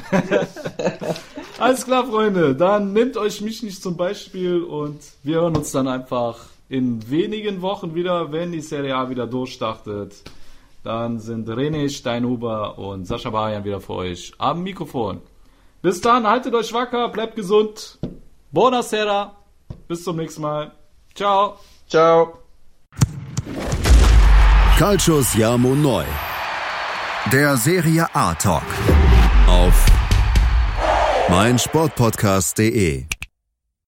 Alles 1.60 1.86
klar, 1.86 2.06
Freunde. 2.06 2.56
Dann 2.56 2.94
nehmt 2.94 3.18
euch 3.18 3.42
mich 3.42 3.64
nicht 3.64 3.82
zum 3.82 3.98
Beispiel 3.98 4.62
und 4.64 5.00
wir 5.24 5.42
hören 5.42 5.58
uns 5.58 5.72
dann 5.72 5.88
einfach 5.88 6.38
in 6.70 7.10
wenigen 7.10 7.62
Wochen 7.62 7.96
wieder, 7.96 8.32
wenn 8.32 8.52
die 8.52 8.62
Serie 8.62 8.96
A 8.96 9.10
wieder 9.10 9.28
durchstartet. 9.28 10.16
Dann 10.84 11.20
sind 11.20 11.50
René 11.50 11.90
Steinhuber 11.90 12.78
und 12.78 13.06
Sascha 13.06 13.32
Barian 13.32 13.66
wieder 13.66 13.82
für 13.82 13.94
euch 13.96 14.34
am 14.38 14.64
Mikrofon. 14.64 15.22
Bis 15.82 16.00
dann, 16.00 16.28
haltet 16.28 16.54
euch 16.54 16.72
wacker, 16.74 17.10
bleibt 17.10 17.36
gesund. 17.36 18.00
Buonasera. 18.52 19.36
Bis 19.88 20.04
zum 20.04 20.18
nächsten 20.18 20.42
Mal. 20.42 20.72
Ciao. 21.16 21.58
Ciao. 21.88 22.40
Calcius 24.78 25.34
Siamo 25.34 25.76
Neu. 25.76 26.06
Der 27.32 27.58
Serie 27.58 28.08
A 28.16 28.34
Talk. 28.34 28.64
Auf 29.46 29.86
meinsportpodcast.de 31.30 33.06